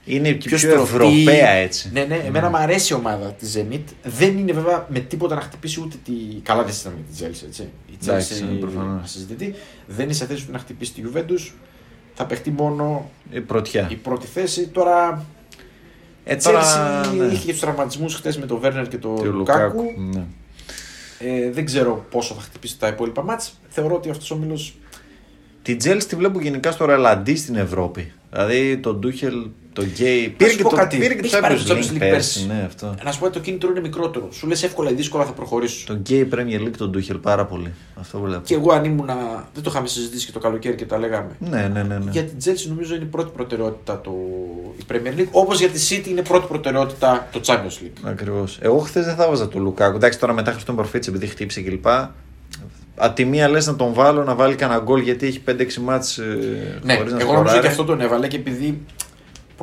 Είναι 0.06 0.32
και 0.32 0.47
πιο, 0.49 0.58
στρωτή. 0.58 0.82
Ευρωπαία 0.82 1.49
έτσι. 1.49 1.89
Ναι, 1.93 2.04
ναι, 2.04 2.16
εμένα 2.16 2.49
μου 2.49 2.58
αρέσει 2.58 2.93
η 2.93 2.95
ομάδα 2.95 3.32
της 3.32 3.58
Zenit. 3.58 3.82
Δεν 4.04 4.38
είναι 4.38 4.54
βέβαια 4.54 4.86
με 4.89 4.99
τίποτα 4.99 5.36
να 5.36 5.41
χτυπήσει 5.41 5.82
ούτε 5.82 5.95
τη. 6.04 6.12
Καλά, 6.43 6.64
δεν 6.64 6.72
συζητάμε 6.72 6.95
με 6.95 7.04
τη 7.16 7.24
Chelsea, 7.24 7.47
έτσι. 7.47 7.62
Η 7.91 7.97
Εντάξει, 8.04 8.34
Chelsea 8.38 8.49
είναι 8.49 8.60
προφανώς. 8.60 9.04
ασυζητητή. 9.04 9.56
Δεν 9.88 10.06
είναι 10.06 10.14
σε 10.14 10.26
θέση 10.26 10.41
ούτε 10.43 10.51
να 10.51 10.60
χτυπήσει 10.60 10.93
τη 10.93 11.01
Juventus. 11.14 11.51
Θα 12.14 12.26
παιχτεί 12.26 12.51
μόνο 12.51 13.10
Η 13.32 13.39
πρωτιά. 13.41 13.88
η 13.91 13.95
πρώτη 13.95 14.28
θέση. 14.28 14.68
Τώρα 14.68 15.26
Ε, 16.24 16.34
Η 16.34 16.38
τώρα, 16.38 16.62
Chelsea 16.62 17.14
ναι. 17.18 17.26
είχε 17.26 17.45
και 17.45 17.51
τους 17.51 17.60
τραυματισμούς 17.62 18.16
χθες 18.16 18.38
με 18.38 18.45
τον 18.45 18.60
Βέρνερ 18.60 18.88
και 18.88 18.97
τον 18.97 19.22
Και 19.22 19.28
ο 19.28 19.32
Λουκάκου. 19.32 19.82
Λουκάκου. 19.82 20.01
Ναι. 20.14 20.24
Ε, 21.20 21.51
δεν 21.51 21.66
ξέρω 21.66 22.06
πόσο 22.10 22.34
θα 22.34 22.41
χτυπήσει 22.41 22.80
τα 22.80 22.88
υπόλοιπα 22.88 23.24
μάτς. 23.24 23.60
Θεωρώ 23.70 23.95
ότι 23.95 24.10
αυτός 24.10 24.32
ο 24.32 24.36
μήλο. 24.36 24.60
Την 25.62 25.78
Τζέλση 25.78 26.08
τη 26.08 26.16
βλέπω 26.16 26.39
γενικά 26.41 26.72
στο 26.72 26.86
ρελαντί 26.86 27.36
στην 27.36 27.56
Ευρώπη. 27.56 28.12
Δηλαδή 28.32 28.78
τον 28.78 28.99
Τούχελ, 28.99 29.47
τον 29.74 29.86
καίει. 29.86 30.30
Πήρε 30.38 30.49
σου 30.49 30.57
και 30.57 30.63
πω 30.63 30.69
το, 30.69 30.76
κάτι. 30.76 30.97
πήρε 30.97 31.13
και 31.13 31.21
το 31.21 31.28
Έχει 31.28 31.39
πάρει 31.39 31.55
το 31.55 31.63
Champions 31.67 31.78
Champions 31.78 31.78
League 31.78 31.93
League 31.93 31.97
πέρσι. 31.99 32.09
πέρσι. 32.09 32.47
Ναι, 32.47 32.63
αυτό. 32.65 32.95
Να 33.03 33.11
σου 33.11 33.19
πω 33.19 33.26
ότι 33.26 33.34
το 33.34 33.39
κίνητρο 33.39 33.69
είναι 33.69 33.80
μικρότερο. 33.80 34.28
Σου 34.32 34.47
λες 34.47 34.63
εύκολα 34.63 34.89
ή 34.89 34.93
δύσκολα 34.93 35.26
θα 35.26 35.32
προχωρήσω. 35.32 35.86
Τον 35.86 35.97
καίει 35.97 36.30
Premier 36.32 36.67
League 36.67 36.78
τον 36.78 36.89
Τούχελ 36.89 37.18
πάρα 37.17 37.45
πολύ. 37.45 37.74
Αυτό 37.99 38.19
βλέπω. 38.19 38.41
Και 38.45 38.53
εγώ 38.53 38.71
αν 38.71 38.84
ήμουν. 38.84 39.05
Δεν 39.53 39.63
το 39.63 39.69
είχαμε 39.69 39.88
συζητήσει 39.88 40.26
και 40.26 40.32
το 40.32 40.39
καλοκαίρι 40.39 40.76
και 40.76 40.86
τα 40.86 40.97
λέγαμε. 40.97 41.30
Ναι, 41.39 41.69
ναι, 41.74 41.84
ναι. 41.84 41.97
ναι. 41.97 42.11
Για 42.11 42.24
την 42.24 42.38
Chelsea 42.43 42.67
νομίζω 42.67 42.95
είναι 42.95 43.03
η 43.03 43.07
πρώτη 43.07 43.32
προτεραιότητα 43.36 44.01
το... 44.01 44.11
η 44.78 44.84
Premier 44.91 45.19
League. 45.19 45.28
Όπως 45.32 45.59
για 45.59 45.69
τη 45.69 45.88
City 45.89 46.07
είναι 46.07 46.21
πρώτη 46.21 46.45
προτεραιότητα 46.47 47.28
το 47.32 47.41
Champions 47.45 47.84
League. 47.84 47.99
Ακριβώς. 48.03 48.57
Εγώ 48.61 48.78
χθες 48.78 49.05
δεν 49.05 49.15
θα 49.15 49.28
βάζα 49.28 49.47
τον 49.47 49.61
Λουκάκου. 49.61 49.95
Εντάξει, 49.95 50.19
τώρα 50.19 50.34
μετά 50.34 50.51
Χριστόν 50.51 50.76
Προφήτης 50.76 51.09
επειδή 51.09 51.28
χτύπησε 51.28 51.61
κλπ. 51.61 51.86
Απ' 52.95 53.15
τη 53.15 53.26
μία 53.26 53.49
λες 53.49 53.67
να 53.67 53.76
τον 53.76 53.93
βάλω 53.93 54.24
να 54.24 54.36
βάλει 54.36 54.55
κανένα 54.55 54.80
γκολ 54.80 55.01
γιατί 55.01 55.28
έχει 55.28 55.41
5-6 55.49 55.74
μάτς 55.82 56.17
ε, 56.17 56.24
Ναι, 56.84 56.95
χωρίς 56.95 57.11
να 57.13 57.19
εγώ 57.19 57.32
νομίζω 57.32 57.47
σκοράρει. 57.47 57.59
και 57.61 57.67
αυτό 57.67 57.84
τον 57.84 58.01
έβαλε 58.01 58.28
και 58.28 58.36
επειδή 58.36 58.82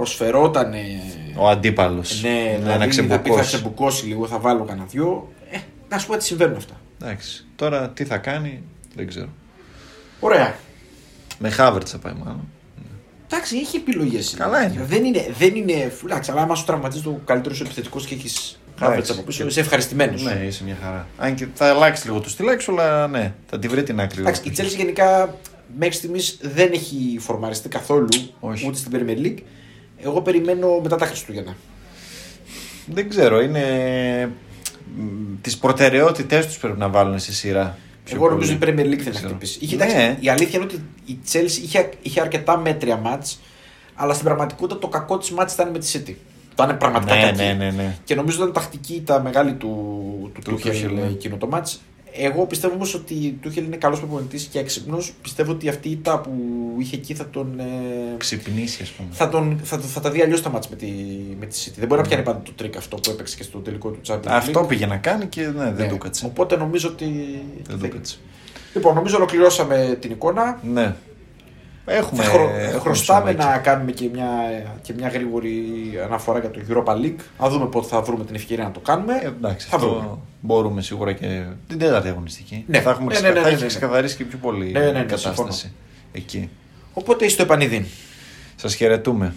προσφερόταν. 0.00 0.74
Ο 1.36 1.48
αντίπαλος. 1.48 2.22
Ναι, 2.22 2.58
να 2.62 2.72
δηλαδή 2.72 2.92
θα 2.92 3.02
πει 3.02 3.06
θα 3.06 3.18
ξεμπουκώσει. 3.18 3.46
ξεμπουκώσει 3.46 4.06
λίγο, 4.06 4.26
θα 4.26 4.38
βάλω 4.38 4.64
κανένα 4.64 4.86
δυο. 4.86 5.32
Ε, 5.50 5.58
να 5.88 5.98
σου 5.98 6.06
πω 6.06 6.12
ότι 6.12 6.24
συμβαίνουν 6.24 6.56
αυτά. 6.56 6.80
Εντάξει. 7.02 7.46
Τώρα 7.56 7.88
τι 7.88 8.04
θα 8.04 8.16
κάνει 8.16 8.62
δεν 8.94 9.06
ξέρω. 9.06 9.28
Ωραία. 10.20 10.54
Με 11.38 11.50
Χάβερτ 11.50 11.86
θα 11.90 11.98
πάει 11.98 12.12
μάλλον. 12.12 12.48
Εντάξει, 13.26 13.56
έχει 13.56 13.76
επιλογές. 13.76 14.34
Καλά 14.38 14.62
είναι. 14.62 14.84
Δεν 14.84 15.04
είναι, 15.04 15.26
δεν 15.38 15.54
είναι. 15.54 15.92
Εντάξει, 16.04 16.30
αλλά 16.30 16.40
άμα 16.40 16.54
σου 16.54 16.64
τραυματίζεις 16.64 17.04
το 17.04 17.20
καλύτερο 17.24 17.54
σου 17.54 17.62
επιθετικός 17.62 18.06
και 18.06 18.14
έχεις 18.14 18.60
Χάβερτ 18.78 19.10
από 19.10 19.22
πίσω, 19.22 19.46
είσαι 19.46 19.60
ευχαριστημένος. 19.60 20.22
Ναι, 20.22 20.44
είσαι 20.46 20.64
μια 20.64 20.76
χαρά. 20.82 21.06
Αν 21.18 21.34
και 21.34 21.46
θα 21.54 21.68
αλλάξει 21.68 22.06
λίγο 22.06 22.20
το 22.20 22.28
στυλάκι 22.28 22.64
αλλά 22.70 23.08
ναι, 23.08 23.34
θα 23.46 23.58
τη 23.58 23.68
βρει 23.68 23.82
την 23.82 24.00
άκρη. 24.00 24.20
Εντάξει, 24.20 24.42
η 24.44 24.52
Chelsea 24.56 24.76
γενικά 24.76 25.34
μέχρι 25.78 25.94
στιγμής 25.94 26.38
δεν 26.42 26.72
έχει 26.72 27.16
φορμαριστεί 27.20 27.68
καθόλου 27.68 28.08
Όχι. 28.40 28.66
ούτε 28.66 28.76
στην 28.76 28.92
Premier 28.94 29.26
League. 29.26 29.38
Εγώ 30.04 30.22
περιμένω 30.22 30.80
μετά 30.82 30.96
τα 30.96 31.06
Χριστούγεννα. 31.06 31.56
Δεν 32.86 33.08
ξέρω, 33.08 33.40
είναι. 33.40 33.64
Τις 35.40 35.58
προτεραιότητές 35.58 36.46
τους 36.46 36.58
πρέπει 36.58 36.78
να 36.78 36.88
βάλουν 36.88 37.18
σε 37.18 37.32
σειρά. 37.32 37.78
πιο 38.04 38.16
Εγώ 38.16 38.28
νομίζω 38.30 38.52
η 38.52 38.56
πολύ. 38.56 38.72
Premier 38.72 38.84
League 38.84 38.88
Δεν 38.96 39.02
θα 39.04 39.10
ξέρω. 39.10 39.28
χτυπήσει. 39.28 39.58
Είχε, 39.62 39.76
Ναι. 39.76 39.84
εντάξει, 39.84 40.16
η 40.20 40.28
αλήθεια 40.28 40.58
είναι 40.58 40.64
ότι 40.64 40.82
η 41.04 41.18
Chelsea 41.32 41.62
είχε, 41.62 41.88
είχε 42.02 42.20
αρκετά 42.20 42.56
μέτρια 42.58 42.96
μάτς, 42.96 43.40
αλλά 43.94 44.12
στην 44.12 44.24
πραγματικότητα 44.26 44.78
το 44.80 44.88
κακό 44.88 45.18
της 45.18 45.30
μάτς 45.30 45.52
ήταν 45.52 45.70
με 45.70 45.78
τη 45.78 45.90
City. 45.94 46.14
Ήταν 46.52 46.76
πραγματικά 46.76 47.14
Ναι, 47.14 47.20
κακή. 47.22 47.36
ναι, 47.42 47.52
ναι, 47.52 47.70
ναι. 47.70 47.96
Και 48.04 48.14
νομίζω 48.14 48.36
ήταν 48.36 48.52
τακτική 48.52 49.02
τα 49.06 49.20
μεγάλη 49.22 49.52
του, 49.52 50.30
του, 50.34 50.40
Του 50.42 50.58
Tuchel 50.58 50.68
Tuchel, 50.68 50.90
ναι. 50.94 51.02
εκείνο 51.02 51.36
το 51.36 51.46
μάτς. 51.46 51.80
Εγώ 52.12 52.46
πιστεύω 52.46 52.74
όμως 52.74 52.94
ότι 52.94 53.38
ο 53.44 53.48
Tuchel 53.48 53.56
είναι 53.56 53.76
καλός 53.76 53.98
προπονητής 53.98 54.44
και 54.44 54.58
έξυπνος. 54.58 55.12
Πιστεύω 55.22 55.52
ότι 55.52 55.68
αυτή 55.68 55.88
η 55.88 55.92
ήττα 55.92 56.20
που 56.20 56.32
είχε 56.78 56.96
εκεί 56.96 57.14
θα 57.14 57.28
τον. 57.28 57.60
ε, 57.60 57.64
Ξυπνήσει, 58.16 58.82
ας 58.82 58.88
πούμε. 58.90 59.08
θα, 59.12 59.28
τον, 59.28 59.60
θα, 59.62 59.78
θα 59.78 60.00
τα 60.00 60.10
δει 60.10 60.22
αλλιώς 60.22 60.42
τα 60.42 60.50
ματς 60.50 60.68
με 60.68 60.76
τη, 60.76 60.86
με 61.40 61.46
τη 61.46 61.64
City. 61.64 61.74
Δεν 61.78 61.88
μπορεί 61.88 62.00
να 62.00 62.06
πιάνει 62.08 62.22
πάντα 62.22 62.40
το 62.44 62.52
τρικ 62.56 62.76
αυτό 62.76 62.96
που 62.96 63.10
έπαιξε 63.10 63.36
και 63.36 63.42
στο 63.42 63.58
τελικό 63.58 63.88
του 63.90 64.00
Champions 64.06 64.14
League. 64.16 64.24
Ναι. 64.24 64.34
Αυτό 64.34 64.60
πήγε 64.64 64.86
να 64.86 64.96
κάνει 64.96 65.26
και 65.26 65.40
ναι, 65.42 65.52
δεν 65.52 65.72
Ναι. 65.74 65.86
του 65.88 65.98
κάτσε. 65.98 66.26
Οπότε 66.26 66.56
νομίζω 66.56 66.88
ότι. 66.88 67.06
Δεν 67.68 67.78
του 67.78 67.88
κάτσε. 67.88 68.16
Λοιπόν, 68.74 68.94
νομίζω 68.94 69.16
ολοκληρώσαμε 69.16 69.96
την 70.00 70.10
εικόνα. 70.10 70.60
Ναι. 70.72 70.94
Έχουμε. 71.92 72.22
Θα 72.22 72.30
χρω... 72.30 72.50
έχουμε 72.62 72.80
χρωστάμε 72.80 73.30
σωμάκι. 73.30 73.50
να 73.50 73.58
κάνουμε 73.58 73.90
και 73.92 74.08
μια, 74.12 74.26
και 74.82 74.92
μια 74.96 75.08
γρήγορη 75.08 75.52
αναφορά 76.04 76.38
για 76.38 76.50
το 76.50 76.60
Europa 76.68 76.92
League. 76.92 77.20
Να 77.40 77.48
δούμε 77.48 77.66
πότε 77.66 77.86
θα 77.86 78.00
βρούμε 78.00 78.24
την 78.24 78.34
ευκαιρία 78.34 78.64
να 78.64 78.70
το 78.70 78.80
κάνουμε. 78.80 79.12
Ε, 79.22 79.26
εντάξει, 79.26 79.68
θα 79.68 79.76
αυτό 79.76 79.88
βρούμε. 79.90 80.08
μπορούμε 80.40 80.82
σίγουρα 80.82 81.12
και 81.12 81.42
την 81.68 81.78
τέταρτη 81.78 82.08
αγωνιστική. 82.08 82.64
Ναι. 82.68 82.80
Θα 82.80 82.90
έχουμε 82.90 83.06
Ναι, 83.06 83.12
ξεκα- 83.14 83.28
ναι, 83.28 83.34
ναι, 83.34 83.40
θα 83.40 83.46
ναι, 83.48 83.52
έχει 83.54 83.62
ναι. 83.62 83.68
ξεκαθαρίσει 83.68 84.16
και 84.16 84.24
πιο 84.24 84.38
πολύ 84.38 84.70
Ναι, 84.72 84.78
ναι, 84.80 84.84
ναι, 84.90 84.98
η 84.98 85.02
κατάσταση 85.02 85.34
συμφωνώ. 85.34 85.54
εκεί. 86.12 86.48
Οπότε 86.92 87.28
στο 87.28 87.42
επανειδήν. 87.42 87.84
Σας 88.56 88.74
χαιρετούμε. 88.74 89.34